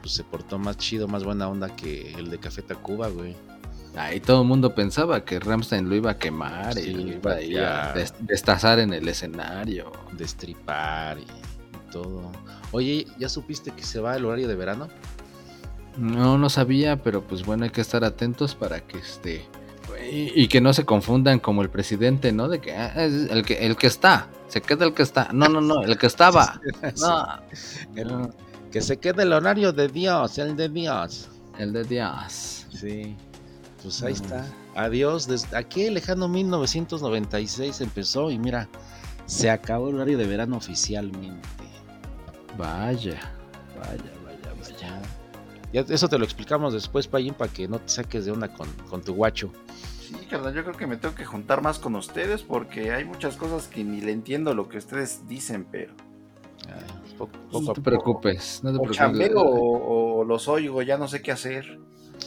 Pues 0.00 0.14
se 0.14 0.24
portó 0.24 0.58
más 0.58 0.76
chido, 0.76 1.08
más 1.08 1.24
buena 1.24 1.48
onda 1.48 1.74
que 1.76 2.12
el 2.14 2.30
de 2.30 2.38
Café 2.38 2.62
Tacuba, 2.62 3.08
güey. 3.08 3.36
Ahí 3.96 4.20
todo 4.20 4.42
el 4.42 4.48
mundo 4.48 4.74
pensaba 4.74 5.24
que 5.24 5.40
Ramstein 5.40 5.88
lo 5.88 5.96
iba 5.96 6.12
a 6.12 6.16
quemar 6.18 6.78
y 6.78 6.92
lo 6.92 7.00
iba 7.12 7.32
a 7.32 7.42
ir 7.42 7.58
a 7.60 7.92
destazar 8.20 8.78
en 8.78 8.92
el 8.92 9.06
escenario. 9.08 9.90
Destripar 10.12 11.18
y, 11.18 11.22
y 11.22 11.90
todo. 11.90 12.30
Oye, 12.72 13.06
¿ya 13.18 13.28
supiste 13.28 13.72
que 13.72 13.82
se 13.82 13.98
va 14.00 14.16
el 14.16 14.24
horario 14.24 14.46
de 14.46 14.54
verano? 14.54 14.88
No, 15.96 16.38
no 16.38 16.48
sabía, 16.50 17.02
pero 17.02 17.22
pues 17.22 17.44
bueno, 17.44 17.64
hay 17.64 17.70
que 17.70 17.80
estar 17.80 18.04
atentos 18.04 18.54
para 18.54 18.80
que 18.80 18.98
este. 18.98 19.44
Y, 20.10 20.40
y 20.40 20.48
que 20.48 20.60
no 20.60 20.72
se 20.72 20.84
confundan 20.86 21.40
como 21.40 21.62
el 21.62 21.68
presidente, 21.68 22.32
¿no? 22.32 22.48
De 22.48 22.60
que 22.60 22.74
ah, 22.74 23.04
es 23.04 23.28
el 23.30 23.44
que 23.44 23.66
el 23.66 23.76
que 23.76 23.88
está, 23.88 24.28
se 24.48 24.60
queda 24.62 24.84
el 24.86 24.94
que 24.94 25.02
está. 25.02 25.28
No, 25.32 25.48
no, 25.48 25.60
no, 25.60 25.82
el 25.82 25.98
que 25.98 26.06
estaba. 26.06 26.60
No, 27.00 27.26
El- 27.96 28.08
no, 28.08 28.30
que 28.70 28.80
se 28.80 28.98
quede 28.98 29.22
el 29.24 29.32
horario 29.32 29.72
de 29.72 29.88
Dios, 29.88 30.38
el 30.38 30.56
de 30.56 30.68
Dios. 30.68 31.28
el 31.58 31.72
de 31.72 31.84
Dios. 31.84 32.66
Sí. 32.72 33.16
Pues 33.82 34.02
ahí 34.02 34.12
Mm. 34.12 34.16
está. 34.16 34.46
Adiós. 34.76 35.26
Desde 35.26 35.56
aquí 35.56 35.90
lejano 35.90 36.28
1996 36.28 37.80
empezó 37.80 38.30
y 38.30 38.38
mira, 38.38 38.68
se 39.26 39.50
acabó 39.50 39.88
el 39.90 39.96
horario 39.96 40.16
de 40.18 40.26
verano 40.26 40.56
oficialmente. 40.56 41.48
Vaya, 42.56 43.20
vaya, 43.78 44.12
vaya, 44.24 44.54
vaya. 44.60 45.02
Ya 45.72 45.80
eso 45.82 46.08
te 46.08 46.18
lo 46.18 46.24
explicamos 46.24 46.72
después, 46.72 47.06
Payín, 47.06 47.34
para 47.34 47.52
que 47.52 47.68
no 47.68 47.78
te 47.78 47.88
saques 47.88 48.24
de 48.24 48.32
onda 48.32 48.52
con, 48.52 48.68
con 48.88 49.02
tu 49.02 49.14
guacho. 49.14 49.52
Sí, 50.08 50.14
carnal, 50.28 50.52
yo 50.54 50.64
creo 50.64 50.76
que 50.76 50.86
me 50.86 50.96
tengo 50.96 51.14
que 51.14 51.24
juntar 51.24 51.62
más 51.62 51.78
con 51.78 51.94
ustedes 51.94 52.42
porque 52.42 52.92
hay 52.92 53.04
muchas 53.04 53.36
cosas 53.36 53.68
que 53.68 53.84
ni 53.84 54.00
le 54.00 54.12
entiendo 54.12 54.52
lo 54.54 54.68
que 54.68 54.78
ustedes 54.78 55.28
dicen, 55.28 55.64
pero 55.70 55.94
Ay, 56.66 57.09
poco, 57.26 57.32
poco 57.50 57.52
No 57.52 57.58
a 57.58 57.60
te 57.60 57.66
poco. 57.66 57.82
preocupes, 57.82 58.60
no 58.62 58.70
te 58.70 58.76
O 58.78 58.82
preocupes. 58.82 58.96
chambeo 58.96 59.40
o, 59.40 60.20
o 60.20 60.24
los 60.24 60.48
oigo, 60.48 60.82
ya 60.82 60.96
no 60.98 61.06
sé 61.08 61.22
qué 61.22 61.32
hacer. 61.32 61.78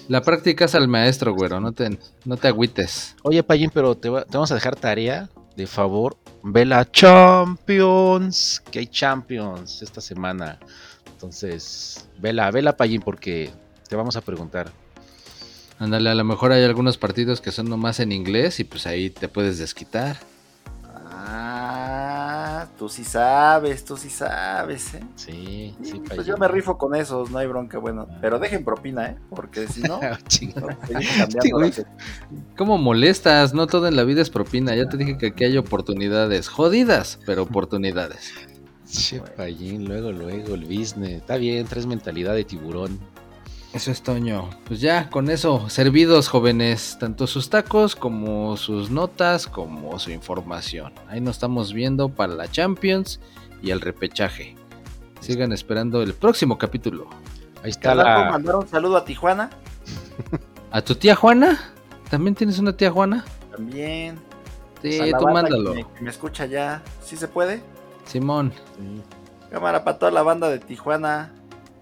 La 0.07 0.21
práctica 0.21 0.65
es 0.65 0.75
al 0.75 0.87
maestro, 0.87 1.33
güero, 1.33 1.59
no 1.59 1.71
te, 1.71 1.97
no 2.25 2.37
te 2.37 2.47
agüites. 2.47 3.15
Oye, 3.23 3.43
Payín, 3.43 3.69
pero 3.73 3.95
te, 3.95 4.09
va- 4.09 4.25
te 4.25 4.31
vamos 4.37 4.51
a 4.51 4.55
dejar 4.55 4.75
tarea. 4.75 5.29
De 5.55 5.67
favor, 5.67 6.17
ve 6.41 6.65
la 6.65 6.89
Champions. 6.89 8.59
Que 8.71 8.79
hay 8.79 8.87
Champions 8.87 9.83
esta 9.83 10.01
semana. 10.01 10.57
Entonces, 11.11 12.07
vela, 12.19 12.49
vela, 12.49 12.75
Payín, 12.75 13.01
porque 13.03 13.51
te 13.87 13.95
vamos 13.95 14.15
a 14.15 14.21
preguntar. 14.21 14.71
Ándale, 15.77 16.09
a 16.09 16.15
lo 16.15 16.23
mejor 16.23 16.51
hay 16.53 16.63
algunos 16.63 16.97
partidos 16.97 17.39
que 17.39 17.51
son 17.51 17.69
nomás 17.69 17.99
en 17.99 18.11
inglés 18.11 18.59
y 18.59 18.63
pues 18.63 18.87
ahí 18.87 19.11
te 19.11 19.27
puedes 19.27 19.59
desquitar. 19.59 20.17
Ah, 21.05 22.22
tú 22.77 22.89
sí 22.89 23.03
sabes, 23.03 23.85
tú 23.85 23.97
sí 23.97 24.09
sabes, 24.09 24.93
¿eh? 24.95 25.03
Sí, 25.15 25.75
sí, 25.83 26.01
pues 26.07 26.25
yo 26.25 26.37
me 26.37 26.47
rifo 26.47 26.77
con 26.77 26.95
esos, 26.95 27.31
no 27.31 27.37
hay 27.37 27.47
bronca, 27.47 27.77
bueno. 27.77 28.07
Pero 28.21 28.39
dejen 28.39 28.63
propina, 28.63 29.07
¿eh? 29.07 29.17
Porque 29.29 29.67
si 29.67 29.81
no, 29.81 29.99
Chinga. 30.27 30.61
no, 30.61 31.69
¿Cómo 32.57 32.77
molestas? 32.77 33.53
No 33.53 33.67
todo 33.67 33.87
en 33.87 33.95
la 33.95 34.03
vida 34.03 34.21
es 34.21 34.29
propina. 34.29 34.75
Ya 34.75 34.87
te 34.87 34.97
dije 34.97 35.17
que 35.17 35.27
aquí 35.27 35.45
hay 35.45 35.57
oportunidades. 35.57 36.47
Jodidas, 36.49 37.19
pero 37.25 37.43
oportunidades. 37.53 38.33
Che, 38.89 39.21
Payín, 39.21 39.85
luego, 39.85 40.11
luego, 40.11 40.55
el 40.55 40.65
business. 40.65 41.21
Está 41.21 41.37
bien, 41.37 41.65
traes 41.65 41.85
mentalidad 41.85 42.35
de 42.35 42.43
tiburón. 42.43 42.99
Eso 43.73 43.89
es 43.91 44.03
Toño. 44.03 44.49
Pues 44.67 44.81
ya, 44.81 45.09
con 45.09 45.29
eso, 45.29 45.67
servidos 45.69 46.27
jóvenes, 46.27 46.97
tanto 46.99 47.25
sus 47.25 47.49
tacos 47.49 47.95
como 47.95 48.55
sus 48.55 48.91
notas, 48.91 49.47
como 49.47 49.97
su 49.97 50.11
información. 50.11 50.93
Ahí 51.09 51.19
nos 51.21 51.37
estamos 51.37 51.73
viendo 51.73 52.09
para 52.09 52.35
la 52.35 52.47
Champions 52.49 53.19
y 53.63 53.71
el 53.71 53.81
repechaje. 53.81 54.55
Sigan 55.21 55.51
esperando 55.53 56.03
el 56.03 56.13
próximo 56.13 56.57
capítulo. 56.57 57.07
Ahí 57.63 57.71
está 57.71 57.89
¿Carnal, 57.95 58.05
¿puedo 58.05 58.25
la. 58.25 58.31
mandar 58.31 58.55
un 58.57 58.67
saludo 58.67 58.97
a 58.97 59.05
Tijuana? 59.05 59.49
¿A 60.69 60.81
tu 60.81 60.93
tía 60.95 61.15
Juana? 61.15 61.73
¿También 62.09 62.35
tienes 62.35 62.59
una 62.59 62.75
tía 62.77 62.91
Juana? 62.91 63.25
También. 63.51 64.19
Sí, 64.83 64.99
A 64.99 65.05
la 65.07 65.17
tú 65.17 65.27
mándalo. 65.27 65.71
Que 65.73 65.83
me, 65.83 65.93
que 65.93 66.01
me 66.03 66.09
escucha 66.11 66.45
ya. 66.45 66.83
¿Sí 67.03 67.15
se 67.17 67.27
puede? 67.27 67.63
Simón. 68.05 68.53
Cámara 69.49 69.83
para 69.83 69.97
toda 69.97 70.11
la 70.11 70.21
banda 70.23 70.49
de 70.49 70.59
Tijuana. 70.59 71.31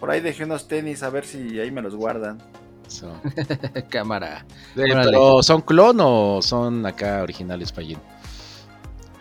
Por 0.01 0.11
ahí 0.11 0.19
dejé 0.19 0.43
unos 0.43 0.67
tenis 0.67 1.03
a 1.03 1.09
ver 1.09 1.23
si 1.25 1.59
ahí 1.59 1.71
me 1.71 1.81
los 1.81 1.95
guardan. 1.95 2.39
Eso. 2.85 3.13
Cámara. 3.89 4.45
Eh, 4.75 4.83
pero, 4.91 5.41
¿son 5.43 5.61
clon 5.61 5.97
o 6.01 6.41
son 6.41 6.85
acá 6.85 7.21
originales, 7.21 7.71
Payín? 7.71 7.99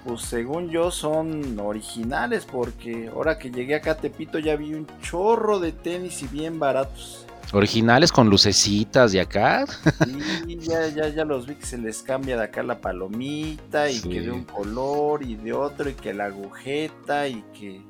Pues 0.05 0.23
según 0.23 0.71
yo 0.71 0.91
son 0.91 1.61
originales 1.61 2.47
porque 2.51 3.11
ahora 3.15 3.39
que 3.39 3.51
llegué 3.51 3.75
acá 3.75 3.93
a 3.93 3.97
Tepito 3.99 4.39
ya 4.39 4.57
vi 4.57 4.73
un 4.75 4.87
chorro 5.03 5.61
de 5.61 5.73
tenis 5.73 6.23
y 6.23 6.27
bien 6.27 6.59
baratos. 6.59 7.27
Originales 7.53 8.11
con 8.11 8.31
lucecitas 8.31 9.13
de 9.13 9.21
acá. 9.21 9.67
Y 10.47 10.57
ya, 10.59 10.89
ya, 10.89 11.09
ya 11.09 11.25
los 11.27 11.47
vi 11.47 11.57
que 11.57 11.67
se 11.67 11.77
les 11.77 12.01
cambia 12.03 12.37
de 12.39 12.45
acá 12.45 12.63
la 12.63 12.81
palomita 12.81 13.91
y 13.91 13.97
Sí. 13.99 14.09
que 14.09 14.21
de 14.23 14.31
un 14.31 14.45
color 14.45 15.23
y 15.23 15.35
de 15.37 15.53
otro 15.53 15.91
y 15.91 15.95
que 15.95 16.15
la 16.15 16.25
agujeta 16.27 17.29
y 17.29 17.43
que... 17.53 17.83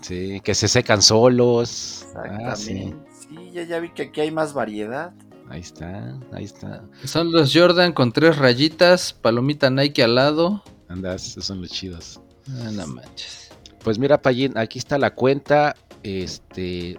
Sí, 0.00 0.40
que 0.42 0.54
se 0.54 0.68
secan 0.68 1.02
solos. 1.02 2.06
Ah, 2.14 2.54
sí. 2.56 2.94
Sí. 3.28 3.50
ya, 3.52 3.64
ya 3.64 3.80
vi 3.80 3.90
que 3.90 4.02
aquí 4.04 4.20
hay 4.20 4.30
más 4.30 4.52
variedad. 4.54 5.12
Ahí 5.50 5.60
está, 5.60 6.18
ahí 6.32 6.44
está. 6.44 6.84
Son 7.04 7.32
los 7.32 7.52
Jordan 7.54 7.92
con 7.92 8.12
tres 8.12 8.36
rayitas, 8.36 9.12
palomita 9.14 9.70
Nike 9.70 10.02
al 10.02 10.14
lado. 10.14 10.62
Andas, 10.88 11.26
esos 11.28 11.46
son 11.46 11.62
los 11.62 11.70
chidos. 11.70 12.20
Ah, 12.48 12.70
no 12.72 12.86
manches. 12.86 13.50
Pues 13.82 13.98
mira, 13.98 14.20
Payín, 14.20 14.56
aquí 14.58 14.78
está 14.78 14.98
la 14.98 15.14
cuenta. 15.14 15.74
Este, 16.02 16.98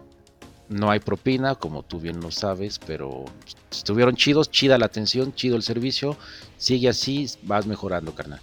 no 0.67 0.89
hay 0.89 0.99
propina, 0.99 1.55
como 1.55 1.83
tú 1.83 1.99
bien 1.99 2.19
lo 2.21 2.31
sabes, 2.31 2.79
pero 2.79 3.25
estuvieron 3.71 4.15
chidos, 4.15 4.49
chida 4.49 4.77
la 4.77 4.87
atención, 4.87 5.33
chido 5.33 5.55
el 5.55 5.63
servicio. 5.63 6.17
Sigue 6.57 6.89
así, 6.89 7.27
vas 7.43 7.67
mejorando, 7.67 8.13
carnal. 8.15 8.41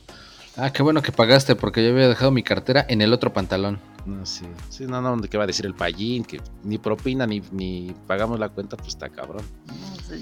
Ah, 0.57 0.73
qué 0.73 0.83
bueno 0.83 1.03
que 1.03 1.13
pagaste 1.13 1.55
porque 1.57 1.85
yo 1.85 1.93
había 1.93 2.09
dejado 2.09 2.31
mi 2.31 2.43
cartera 2.43 2.85
en 2.89 3.03
el 3.03 3.13
otro 3.13 3.33
pantalón. 3.33 3.79
No, 4.07 4.25
sí, 4.25 4.47
sí, 4.71 4.87
no, 4.87 5.01
no, 5.03 5.21
¿qué 5.23 5.37
va 5.37 5.45
a 5.45 5.47
decir 5.49 5.67
el 5.67 5.75
Payín? 5.75 6.25
Que 6.25 6.41
ni 6.63 6.79
propina 6.79 7.27
ni, 7.27 7.43
ni 7.51 7.93
pagamos 8.07 8.39
la 8.39 8.49
cuenta, 8.51 8.77
pues 8.77 8.89
está 8.91 9.09
cabrón. 9.09 9.45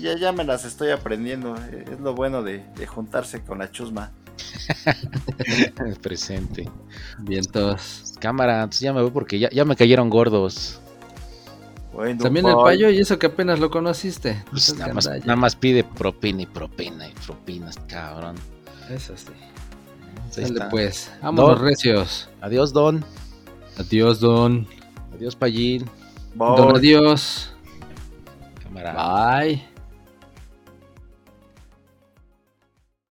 Ya, 0.00 0.16
ya 0.16 0.32
me 0.32 0.44
las 0.44 0.64
estoy 0.64 0.90
aprendiendo. 0.90 1.54
eh, 1.70 1.84
Es 1.92 2.00
lo 2.00 2.14
bueno 2.14 2.42
de, 2.42 2.64
de 2.76 2.86
juntarse 2.86 3.42
con 3.42 3.58
la 3.58 3.70
chusma. 3.70 4.10
Presente. 6.02 6.68
Bien 7.20 7.44
todos. 7.44 8.14
Cámara, 8.20 8.62
entonces 8.62 8.80
ya 8.80 8.92
me 8.92 9.02
voy 9.02 9.10
porque 9.10 9.38
ya, 9.38 9.50
ya 9.50 9.64
me 9.64 9.76
cayeron 9.76 10.08
gordos. 10.10 10.80
Bueno, 11.92 12.22
También 12.22 12.46
el 12.46 12.56
payo 12.56 12.90
y 12.90 12.98
eso 12.98 13.18
que 13.18 13.26
apenas 13.26 13.60
lo 13.60 13.70
conociste. 13.70 14.42
Pues 14.50 14.74
nada, 14.76 14.94
más, 14.94 15.06
nada 15.06 15.36
más 15.36 15.54
pide 15.54 15.84
propina 15.84 16.42
y 16.42 16.46
propina 16.46 17.06
y 17.06 17.12
propinas, 17.24 17.76
cabrón. 17.86 18.34
Eso 18.90 19.14
sí. 19.16 19.26
Ahí 20.36 20.42
Dale 20.42 20.46
está. 20.54 20.68
pues. 20.70 21.12
Vámonos 21.22 21.58
Don. 21.60 21.66
recios. 21.68 22.28
Adiós, 22.40 22.72
Don. 22.72 23.04
Adiós, 23.78 24.18
don. 24.18 24.64
Adiós, 25.12 25.34
Payín. 25.34 25.84
Bye. 26.34 26.56
Don, 26.56 26.76
adiós. 26.76 27.52
Cámara. 28.62 28.92
Bye. 28.92 29.73